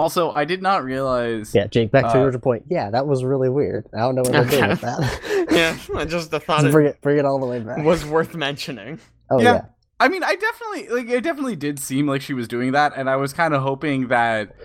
Also, 0.00 0.32
I 0.32 0.44
did 0.46 0.62
not 0.62 0.82
realize. 0.84 1.54
Yeah, 1.54 1.66
Jake, 1.66 1.90
back 1.90 2.04
to 2.12 2.18
Uh, 2.18 2.22
your 2.30 2.38
point. 2.38 2.64
Yeah, 2.68 2.90
that 2.90 3.06
was 3.06 3.22
really 3.22 3.48
weird. 3.50 3.86
I 3.94 3.98
don't 3.98 4.14
know 4.14 4.22
what 4.22 4.32
they're 4.32 4.44
doing 4.44 4.68
with 4.70 4.80
that. 4.82 5.46
yeah, 5.50 5.76
I 5.98 6.04
just 6.06 6.30
thought 6.30 6.42
Just 6.46 6.64
it 6.66 6.72
bring 6.72 6.86
it, 6.86 7.00
bring 7.02 7.18
it 7.18 7.24
all 7.24 7.38
the 7.38 7.46
way 7.46 7.58
back. 7.60 7.84
was 7.84 8.04
worth 8.06 8.34
mentioning. 8.34 8.98
oh 9.30 9.38
Yeah. 9.40 9.52
yeah. 9.54 9.60
I 10.00 10.08
mean, 10.08 10.24
I 10.24 10.34
definitely 10.34 10.88
like. 10.88 11.08
It 11.10 11.20
definitely 11.22 11.56
did 11.56 11.78
seem 11.78 12.06
like 12.06 12.22
she 12.22 12.32
was 12.32 12.48
doing 12.48 12.72
that, 12.72 12.94
and 12.96 13.10
I 13.10 13.16
was 13.16 13.32
kind 13.34 13.52
of 13.54 13.62
hoping 13.62 14.08
that. 14.08 14.56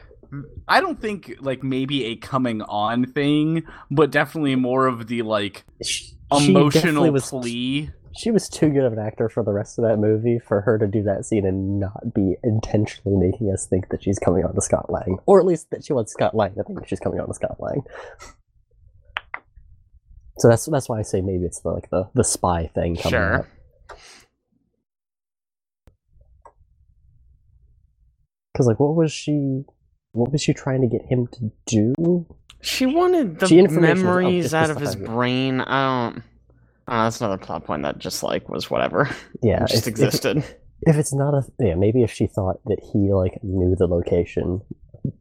I 0.68 0.82
don't 0.82 1.00
think 1.00 1.36
like 1.42 1.62
maybe 1.64 2.06
a 2.06 2.16
coming 2.16 2.62
on 2.64 3.06
thing, 3.06 3.64
but 3.92 4.12
definitely 4.12 4.56
more 4.56 4.88
of 4.88 5.08
the 5.08 5.22
like 5.22 5.64
She, 5.84 6.06
she 6.06 6.14
definitely 6.32 6.50
emotional 6.62 7.12
was, 7.12 7.30
plea. 7.30 7.92
She 8.18 8.32
was 8.32 8.48
too 8.48 8.70
good 8.70 8.84
of 8.86 8.94
an 8.94 9.00
actor 9.00 9.28
for 9.28 9.44
the 9.44 9.52
rest 9.52 9.78
of 9.78 9.84
that 9.84 9.98
movie 9.98 10.40
for 10.40 10.62
her 10.62 10.78
to 10.78 10.88
do 10.88 11.04
that 11.04 11.26
scene 11.26 11.46
and 11.46 11.80
not 11.80 12.14
be 12.14 12.36
intentionally 12.44 13.18
making 13.18 13.52
us 13.52 13.68
think 13.68 13.90
that 13.90 14.02
she's 14.04 14.18
coming 14.20 14.46
on 14.46 14.56
to 14.56 14.62
Scott 14.62 14.90
Lang, 14.90 15.18
or 15.26 15.40
at 15.40 15.46
least 15.46 15.70
that 15.72 15.84
she 15.84 15.92
wants 15.92 16.14
Scott 16.14 16.34
Lang 16.36 16.56
to 16.56 16.64
think 16.64 16.88
she's 16.88 17.00
coming 17.02 17.20
on 17.20 17.28
to 17.28 17.34
Scott 17.34 17.58
Lang. 17.60 17.82
So 20.40 20.48
that's 20.50 20.66
that's 20.66 20.88
why 20.90 21.00
I 21.00 21.02
say 21.02 21.22
maybe 21.22 21.46
it's 21.46 21.60
the, 21.62 21.70
like 21.70 21.90
the 21.90 22.10
the 22.14 22.24
spy 22.24 22.68
thing 22.74 22.96
coming 22.96 23.12
Sure. 23.12 23.34
up. 23.40 23.48
Because 28.54 28.68
like, 28.68 28.80
what 28.80 28.96
was 28.96 29.12
she? 29.12 29.64
What 30.14 30.32
was 30.32 30.42
she 30.42 30.54
trying 30.54 30.82
to 30.82 30.88
get 30.88 31.06
him 31.06 31.28
to 31.28 31.52
do? 31.66 32.26
She 32.62 32.86
wanted 32.86 33.40
the 33.40 33.48
She 33.48 33.62
memories 33.62 34.54
out 34.54 34.70
of 34.70 34.78
his 34.78 34.96
brain. 34.96 35.60
I 35.62 36.12
don't. 36.12 36.24
Oh, 36.88 37.04
that's 37.04 37.20
another 37.22 37.38
plot 37.38 37.66
point 37.66 37.84
that 37.84 37.98
just 37.98 38.22
like 38.24 38.48
was 38.50 38.70
whatever. 38.70 39.10
Yeah, 39.42 39.64
it 39.64 39.70
just 39.70 39.88
if- 39.88 39.94
if- 39.94 40.06
existed. 40.06 40.38
if 40.82 40.96
it's 40.98 41.14
not 41.14 41.34
a 41.34 41.44
yeah 41.60 41.74
maybe 41.76 42.04
if 42.04 42.12
she 42.12 42.28
thought 42.28 42.58
that 42.66 42.80
he 42.92 43.12
like 43.14 43.40
knew 43.44 43.76
the 43.76 43.88
location 43.88 44.62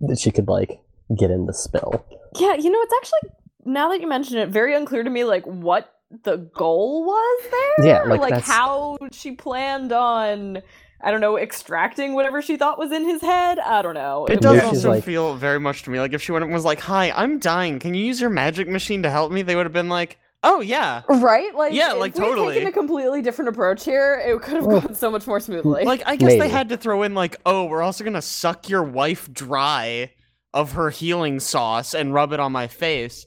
that 0.01 0.19
she 0.19 0.31
could 0.31 0.49
like 0.49 0.81
get 1.19 1.31
in 1.31 1.47
the 1.47 1.53
spill 1.55 2.05
Yeah, 2.39 2.55
you 2.55 2.71
know, 2.71 2.81
it's 2.83 2.93
actually 3.01 3.31
now 3.65 3.89
that 3.91 4.01
you 4.01 4.09
mention 4.09 4.37
it, 4.39 4.49
very 4.51 4.75
unclear 4.75 5.03
to 5.03 5.11
me 5.11 5.25
like 5.25 5.45
what 5.47 5.91
the 6.23 6.37
goal 6.55 7.05
was 7.05 7.43
there. 7.79 7.87
Yeah, 7.87 8.03
like, 8.05 8.21
that's- 8.31 8.47
how 8.47 8.99
she 9.13 9.33
planned 9.33 9.93
on 9.93 10.63
I 11.03 11.11
don't 11.11 11.21
know, 11.21 11.37
extracting 11.39 12.15
whatever 12.15 12.41
she 12.41 12.57
thought 12.57 12.79
was 12.79 12.91
in 12.91 13.05
his 13.05 13.21
head. 13.21 13.59
I 13.59 13.83
don't 13.83 13.93
know. 13.95 14.25
It 14.27 14.35
Yeah, 14.35 14.41
does 14.41 14.55
she's 14.57 14.65
also 14.85 14.91
like- 14.91 15.05
feel 15.05 15.35
very 15.37 15.61
much 15.61 15.83
to 15.85 15.91
me 15.91 16.01
like 16.01 16.13
if 16.15 16.23
she 16.23 16.33
went 16.33 16.45
and 16.45 16.53
was 16.55 16.65
like, 16.65 16.81
"Hi, 16.81 17.11
I'm 17.11 17.39
dying. 17.39 17.79
Can 17.79 17.93
you 17.95 18.05
use 18.05 18.21
your 18.21 18.31
magic 18.31 18.69
machine 18.69 19.03
to 19.03 19.11
help 19.11 19.31
me?" 19.31 19.43
They 19.43 19.55
would 19.57 19.67
have 19.67 19.73
been 19.73 19.89
like, 19.91 20.19
"Oh 20.45 20.61
yeah." 20.61 21.03
Right? 21.09 21.53
Like, 21.55 21.73
Yeah, 21.73 21.93
if 21.95 21.99
like, 21.99 22.15
we 22.15 22.21
had 22.23 22.29
totally. 22.31 22.55
taken 22.55 22.69
a 22.69 22.73
completely 22.73 23.23
different 23.23 23.49
approach 23.49 23.85
here, 23.85 24.23
it 24.25 24.41
could 24.43 24.55
have 24.55 24.65
gone 24.69 24.95
so 24.95 25.11
much 25.11 25.27
more 25.27 25.41
smoothly. 25.41 25.85
Like 25.85 26.03
I 26.07 26.15
guess 26.17 26.39
they 26.39 26.49
had 26.49 26.69
to 26.69 26.77
throw 26.77 27.03
in 27.03 27.15
like, 27.15 27.37
"Oh, 27.45 27.65
we're 27.65 27.83
also 27.83 28.05
gonna 28.05 28.23
suck 28.23 28.69
your 28.69 28.83
wife 28.85 29.33
dry 29.33 30.13
of 30.53 30.73
her 30.73 30.91
healing 30.91 31.41
sauce 31.41 31.95
and 31.95 32.15
rub 32.15 32.33
it 32.33 32.39
on 32.41 32.53
my 32.53 32.69
face." 32.69 33.27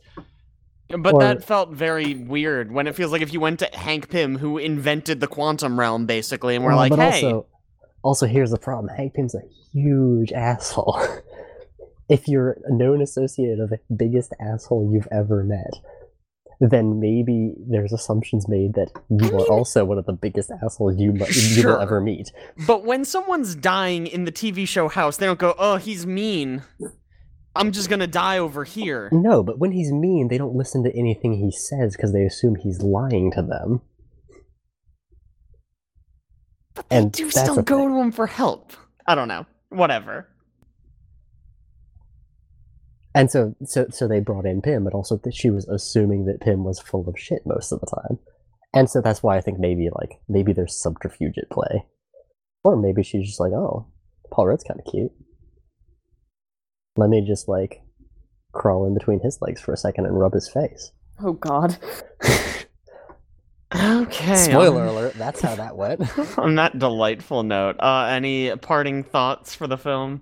But 0.90 1.16
Or- 1.16 1.20
that 1.20 1.44
felt 1.44 1.72
very 1.72 2.14
weird 2.16 2.72
when 2.72 2.88
it 2.88 2.96
feels 2.96 3.12
like 3.12 3.22
if 3.22 3.34
you 3.34 3.42
went 3.42 3.60
to 3.60 3.70
Hank 3.74 4.10
Pym, 4.10 4.38
who 4.38 4.58
invented 4.58 5.20
the 5.20 5.28
quantum 5.28 5.78
realm, 5.78 6.06
basically, 6.06 6.56
and 6.56 6.64
we're 6.64 6.72
Well, 6.72 6.78
like, 6.78 6.92
but 6.92 7.00
"Hey, 7.00 7.26
also 7.26 7.46
also 8.04 8.26
here's 8.26 8.52
the 8.52 8.58
problem 8.60 8.96
hank 8.96 9.14
pym's 9.16 9.36
a 9.36 9.42
huge 9.74 10.32
asshole 10.32 10.98
if 12.10 12.26
you're 12.30 12.58
a 12.64 12.74
known 12.74 13.02
associate 13.02 13.60
of 13.60 13.70
the 13.72 13.80
biggest 13.94 14.34
asshole 14.40 14.90
you've 14.94 15.08
ever 15.12 15.44
met 15.44 15.74
then 16.60 17.00
maybe 17.00 17.54
there's 17.70 17.94
assumptions 17.94 18.48
made 18.50 18.74
that 18.74 18.90
you 19.10 19.28
I 19.30 19.34
are 19.34 19.38
mean- 19.38 19.48
also 19.50 19.86
one 19.86 19.98
of 19.98 20.06
the 20.06 20.14
biggest 20.14 20.52
assholes 20.64 20.96
you, 20.98 21.14
mu- 21.14 21.26
you 21.30 21.68
will 21.68 21.80
ever 21.80 22.02
meet 22.02 22.32
But 22.66 22.84
when 22.86 23.06
someone's 23.06 23.54
dying 23.56 24.08
in 24.08 24.26
the 24.26 24.32
TV 24.32 24.68
show 24.68 24.88
house, 24.88 25.18
they 25.18 25.26
don't 25.28 25.38
go, 25.40 25.54
"Oh, 25.60 25.76
he's 25.78 26.06
mean. 26.08 26.64
I'm 27.56 27.72
just 27.72 27.90
gonna 27.90 28.08
die 28.08 28.38
over 28.38 28.64
here." 28.64 29.10
no 29.12 29.42
but 29.44 29.58
when 29.60 29.72
he's 29.72 29.92
mean 29.92 30.28
they 30.30 30.38
don't 30.38 30.56
listen 30.56 30.84
to 30.84 30.96
anything 30.98 31.34
he 31.34 31.52
says 31.52 31.96
because 31.96 32.14
they 32.14 32.24
assume 32.24 32.56
he's 32.56 32.82
lying 32.82 33.32
to 33.32 33.42
them 33.42 33.82
But 36.76 36.90
they 36.90 36.98
And 36.98 37.12
do 37.12 37.30
still 37.32 37.62
go 37.64 37.80
thing. 37.80 37.90
to 37.90 38.00
him 38.02 38.12
for 38.12 38.28
help. 38.28 38.74
I 39.08 39.16
don't 39.16 39.28
know. 39.28 39.46
Whatever. 39.70 40.28
And 43.18 43.32
so, 43.32 43.56
so, 43.66 43.88
so 43.90 44.08
they 44.08 44.20
brought 44.20 44.46
in 44.46 44.62
Pym, 44.62 44.84
but 44.84 44.94
also 44.94 45.18
that 45.24 45.34
she 45.34 45.50
was 45.50 45.68
assuming 45.68 46.26
that 46.26 46.40
Pym 46.42 46.64
was 46.64 46.80
full 46.80 47.08
of 47.10 47.20
shit 47.20 47.42
most 47.46 47.72
of 47.72 47.80
the 47.80 47.88
time, 47.88 48.20
and 48.74 48.90
so 48.90 49.02
that's 49.02 49.24
why 49.24 49.38
I 49.38 49.42
think 49.42 49.60
maybe 49.60 49.90
like 50.00 50.20
maybe 50.30 50.54
there's 50.54 50.80
subterfuge 50.80 51.38
at 51.38 51.50
play, 51.50 51.84
or 52.64 52.76
maybe 52.76 53.02
she's 53.04 53.26
just 53.28 53.40
like, 53.40 53.54
oh, 53.54 53.88
Paul 54.32 54.48
Rudd's 54.48 54.64
kind 54.64 54.80
of 54.80 54.92
cute. 54.92 55.12
Let 56.96 57.10
me 57.10 57.26
just 57.26 57.48
like 57.48 57.82
crawl 58.54 58.86
in 58.86 58.94
between 58.94 59.20
his 59.22 59.40
legs 59.42 59.62
for 59.62 59.74
a 59.74 59.78
second 59.78 60.06
and 60.06 60.20
rub 60.20 60.34
his 60.34 60.50
face. 60.50 60.92
oh 61.24 61.34
god. 61.34 61.78
Okay. 63.76 64.36
Spoiler 64.36 64.84
on- 64.84 64.88
alert! 64.88 65.14
That's 65.16 65.42
how 65.42 65.56
that 65.56 65.76
went. 65.76 66.02
On 66.38 66.56
that 66.56 66.80
delightful 66.80 67.44
note, 67.44 67.76
uh, 67.80 68.06
any 68.10 68.56
parting 68.56 69.04
thoughts 69.04 69.54
for 69.56 69.68
the 69.68 69.78
film? 69.78 70.22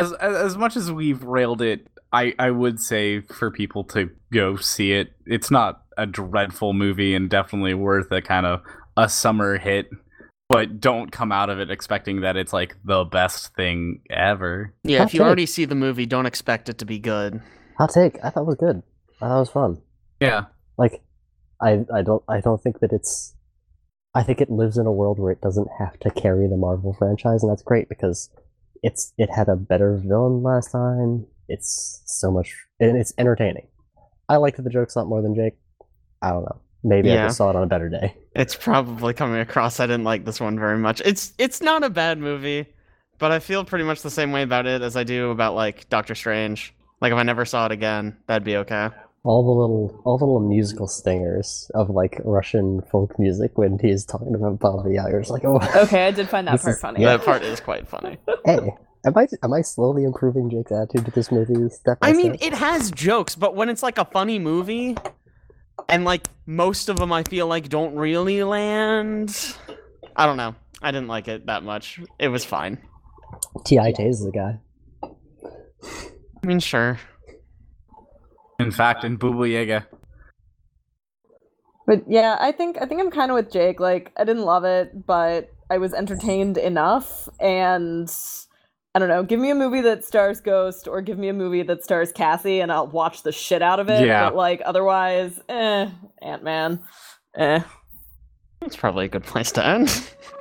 As 0.00 0.12
as 0.14 0.36
as 0.36 0.56
much 0.58 0.76
as 0.76 0.90
we've 0.92 1.22
railed 1.22 1.62
it, 1.62 1.86
I 2.12 2.34
I 2.38 2.50
would 2.50 2.80
say 2.80 3.20
for 3.20 3.50
people 3.50 3.84
to 3.84 4.10
go 4.32 4.56
see 4.56 4.92
it. 4.92 5.12
It's 5.26 5.50
not 5.50 5.82
a 5.96 6.06
dreadful 6.06 6.72
movie 6.72 7.14
and 7.14 7.28
definitely 7.30 7.74
worth 7.74 8.10
a 8.12 8.20
kind 8.22 8.46
of 8.46 8.62
a 8.96 9.08
summer 9.08 9.58
hit. 9.58 9.88
But 10.48 10.80
don't 10.80 11.10
come 11.10 11.32
out 11.32 11.50
of 11.50 11.58
it 11.58 11.70
expecting 11.72 12.20
that 12.20 12.36
it's 12.36 12.52
like 12.52 12.76
the 12.84 13.04
best 13.04 13.54
thing 13.56 14.00
ever. 14.10 14.72
Yeah, 14.84 14.98
Hot 14.98 15.08
if 15.08 15.14
you 15.14 15.18
take. 15.18 15.26
already 15.26 15.46
see 15.46 15.64
the 15.64 15.74
movie, 15.74 16.06
don't 16.06 16.26
expect 16.26 16.68
it 16.68 16.78
to 16.78 16.84
be 16.84 17.00
good. 17.00 17.40
Hot 17.78 17.90
take. 17.90 18.16
I 18.22 18.30
thought 18.30 18.42
it 18.42 18.46
was 18.46 18.54
good. 18.56 18.82
I 19.20 19.26
thought 19.28 19.36
it 19.36 19.40
was 19.40 19.50
fun. 19.50 19.82
Yeah. 20.20 20.44
Like, 20.78 21.02
I 21.60 21.84
I 21.92 22.02
don't 22.02 22.22
I 22.28 22.40
don't 22.40 22.62
think 22.62 22.78
that 22.80 22.92
it's. 22.92 23.34
I 24.14 24.22
think 24.22 24.40
it 24.40 24.48
lives 24.48 24.78
in 24.78 24.86
a 24.86 24.92
world 24.92 25.18
where 25.18 25.32
it 25.32 25.40
doesn't 25.42 25.68
have 25.78 25.98
to 26.00 26.10
carry 26.10 26.46
the 26.48 26.56
Marvel 26.56 26.94
franchise, 26.96 27.42
and 27.42 27.50
that's 27.50 27.62
great 27.62 27.88
because 27.88 28.30
it's 28.82 29.12
it 29.18 29.30
had 29.30 29.48
a 29.48 29.56
better 29.56 29.96
villain 29.96 30.42
last 30.42 30.72
time. 30.72 31.26
It's 31.48 32.02
so 32.06 32.30
much 32.30 32.54
and 32.80 32.96
it's 32.96 33.12
entertaining. 33.18 33.68
I 34.28 34.36
liked 34.36 34.62
the 34.62 34.70
jokes 34.70 34.96
a 34.96 35.00
lot 35.00 35.08
more 35.08 35.22
than 35.22 35.34
Jake. 35.34 35.54
I 36.22 36.30
don't 36.30 36.42
know. 36.42 36.60
Maybe 36.82 37.10
I 37.10 37.26
just 37.26 37.36
saw 37.36 37.50
it 37.50 37.56
on 37.56 37.62
a 37.62 37.66
better 37.66 37.88
day. 37.88 38.14
It's 38.34 38.54
probably 38.54 39.14
coming 39.14 39.40
across. 39.40 39.80
I 39.80 39.86
didn't 39.86 40.04
like 40.04 40.24
this 40.24 40.40
one 40.40 40.58
very 40.58 40.78
much. 40.78 41.00
It's 41.04 41.32
it's 41.38 41.60
not 41.60 41.82
a 41.82 41.90
bad 41.90 42.18
movie, 42.18 42.66
but 43.18 43.32
I 43.32 43.38
feel 43.38 43.64
pretty 43.64 43.84
much 43.84 44.02
the 44.02 44.10
same 44.10 44.30
way 44.30 44.42
about 44.42 44.66
it 44.66 44.82
as 44.82 44.96
I 44.96 45.04
do 45.04 45.30
about 45.30 45.54
like 45.54 45.88
Doctor 45.88 46.14
Strange. 46.14 46.74
Like 47.00 47.12
if 47.12 47.18
I 47.18 47.22
never 47.22 47.44
saw 47.44 47.66
it 47.66 47.72
again, 47.72 48.16
that'd 48.26 48.44
be 48.44 48.56
okay. 48.58 48.90
All 49.26 49.42
the 49.42 49.50
little 49.50 50.00
all 50.04 50.18
the 50.18 50.24
little 50.24 50.40
musical 50.48 50.86
stingers 50.86 51.68
of 51.74 51.90
like 51.90 52.20
Russian 52.24 52.80
folk 52.92 53.18
music 53.18 53.58
when 53.58 53.76
he's 53.80 54.04
talking 54.04 54.34
about 54.36 54.60
Baba 54.60 54.88
Yaga. 54.88 55.18
It's 55.18 55.30
like, 55.30 55.44
oh, 55.44 55.56
Okay, 55.82 56.06
I 56.06 56.12
did 56.12 56.28
find 56.28 56.46
that 56.46 56.62
part 56.62 56.74
is- 56.76 56.80
funny. 56.80 57.02
Yeah. 57.02 57.16
That 57.16 57.24
part 57.26 57.42
is 57.42 57.58
quite 57.58 57.88
funny. 57.88 58.18
hey, 58.44 58.70
am 59.04 59.18
I 59.18 59.26
am 59.42 59.52
I 59.52 59.62
slowly 59.62 60.04
improving 60.04 60.48
Jake's 60.48 60.70
attitude 60.70 61.06
to 61.06 61.10
this 61.10 61.32
movie 61.32 61.68
step 61.70 61.98
by 61.98 62.10
I 62.10 62.12
mean, 62.12 62.36
step? 62.38 62.52
it 62.52 62.56
has 62.56 62.92
jokes, 62.92 63.34
but 63.34 63.56
when 63.56 63.68
it's 63.68 63.82
like 63.82 63.98
a 63.98 64.04
funny 64.04 64.38
movie, 64.38 64.96
and 65.88 66.04
like 66.04 66.28
most 66.46 66.88
of 66.88 66.96
them, 66.96 67.12
I 67.12 67.24
feel 67.24 67.48
like 67.48 67.68
don't 67.68 67.96
really 67.96 68.44
land. 68.44 69.56
I 70.14 70.26
don't 70.26 70.36
know. 70.36 70.54
I 70.80 70.92
didn't 70.92 71.08
like 71.08 71.26
it 71.26 71.46
that 71.46 71.64
much. 71.64 72.00
It 72.20 72.28
was 72.28 72.44
fine. 72.44 72.78
Ti 73.64 73.92
Tay's 73.92 74.20
the 74.24 74.30
guy. 74.30 74.60
I 75.02 76.46
mean, 76.46 76.60
sure. 76.60 76.98
In 78.58 78.70
fact, 78.70 79.04
in 79.04 79.18
Booba 79.18 79.50
Yaga. 79.50 79.86
But 81.86 82.04
yeah, 82.08 82.36
I 82.40 82.52
think 82.52 82.78
I 82.80 82.86
think 82.86 83.00
I'm 83.00 83.10
kind 83.10 83.30
of 83.30 83.36
with 83.36 83.52
Jake. 83.52 83.78
Like, 83.78 84.12
I 84.16 84.24
didn't 84.24 84.42
love 84.42 84.64
it, 84.64 85.06
but 85.06 85.52
I 85.70 85.78
was 85.78 85.94
entertained 85.94 86.58
enough. 86.58 87.28
And 87.38 88.12
I 88.94 88.98
don't 88.98 89.08
know, 89.08 89.22
give 89.22 89.38
me 89.38 89.50
a 89.50 89.54
movie 89.54 89.82
that 89.82 90.04
stars 90.04 90.40
Ghost, 90.40 90.88
or 90.88 91.02
give 91.02 91.18
me 91.18 91.28
a 91.28 91.32
movie 91.34 91.62
that 91.62 91.84
stars 91.84 92.12
Cassie, 92.12 92.60
and 92.60 92.72
I'll 92.72 92.86
watch 92.86 93.22
the 93.22 93.32
shit 93.32 93.62
out 93.62 93.78
of 93.78 93.90
it. 93.90 94.06
Yeah. 94.06 94.24
But 94.24 94.36
like, 94.36 94.62
otherwise, 94.64 95.38
eh, 95.48 95.90
Ant 96.22 96.42
Man, 96.42 96.80
eh. 97.36 97.60
That's 98.60 98.76
probably 98.76 99.04
a 99.04 99.08
good 99.08 99.24
place 99.24 99.52
to 99.52 99.64
end. 99.64 99.88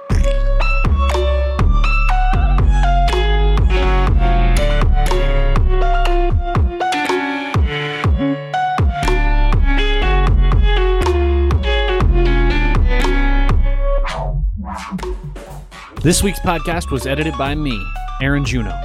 This 16.06 16.22
week's 16.22 16.38
podcast 16.38 16.91
was 16.91 17.08
edited 17.08 17.36
by 17.36 17.56
me, 17.56 17.84
Aaron 18.22 18.45
Juno. 18.45 18.80